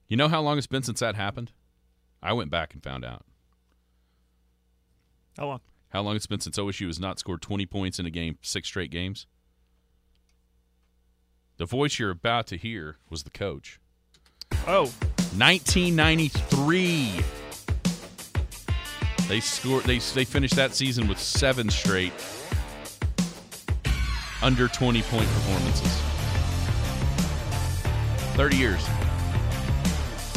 You 0.09 0.17
know 0.17 0.29
how 0.29 0.41
long 0.41 0.57
it's 0.57 0.67
been 0.67 0.83
since 0.83 1.01
that 1.01 1.15
happened? 1.15 1.53
I 2.23 2.33
went 2.33 2.51
back 2.51 2.73
and 2.73 2.83
found 2.83 3.05
out. 3.05 3.25
How 5.37 5.47
long? 5.47 5.61
How 5.91 6.01
long 6.03 6.17
it's 6.17 6.27
been 6.27 6.41
since 6.41 6.59
OSU 6.59 6.87
has 6.87 6.99
not 6.99 7.19
scored 7.19 7.43
20 7.43 7.67
points 7.67 7.99
in 7.99 8.07
a 8.07 8.11
game, 8.11 8.39
six 8.43 8.69
straight 8.69 8.91
games? 8.91 9.27
The 11.59 11.67
voice 11.67 11.99
you're 11.99 12.11
about 12.11 12.47
to 12.49 12.57
hear 12.57 12.97
was 13.11 13.25
the 13.25 13.31
coach. 13.31 13.81
Oh, 14.67 14.93
1993. 15.37 17.21
They 19.29 19.41
scored. 19.41 19.85
They 19.85 19.99
they 19.99 20.25
finished 20.25 20.57
that 20.57 20.75
season 20.75 21.07
with 21.07 21.19
seven 21.19 21.69
straight 21.69 22.13
under 24.43 24.69
20 24.69 25.03
point 25.03 25.29
performances. 25.29 26.03
30 28.37 28.57
years. 28.57 28.89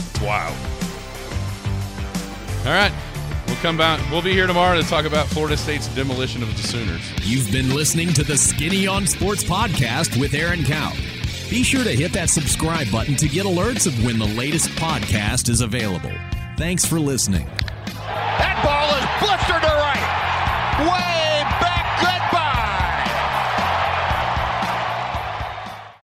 It's 0.10 0.22
wild. 0.22 0.56
All 2.66 2.74
right. 2.74 2.92
We'll 3.48 3.58
come 3.58 3.78
back. 3.78 4.00
We'll 4.10 4.22
be 4.22 4.34
here 4.34 4.48
tomorrow 4.48 4.82
to 4.82 4.88
talk 4.88 5.06
about 5.06 5.28
Florida 5.28 5.58
State's 5.58 5.88
demolition 5.90 6.42
of 6.42 6.56
the 6.56 6.68
Sooners. 6.68 7.02
You've 7.22 7.52
been 7.52 7.76
listening 7.76 8.14
to 8.14 8.24
the 8.24 8.38
Skinny 8.38 8.88
on 8.88 9.06
Sports 9.06 9.44
podcast 9.44 10.20
with 10.20 10.34
Aaron 10.34 10.64
Cow. 10.64 10.94
Be 11.50 11.64
sure 11.64 11.84
to 11.84 11.92
hit 11.92 12.14
that 12.14 12.30
subscribe 12.30 12.90
button 12.92 13.16
to 13.18 13.28
get 13.28 13.46
alerts 13.46 13.86
of 13.86 14.06
when 14.06 14.18
the 14.18 14.26
latest 14.26 14.70
podcast 14.70 15.50
is 15.50 15.62
available. 15.62 16.14
Thanks 16.58 16.86
for 16.86 17.00
listening. 17.00 17.46
That 17.86 18.62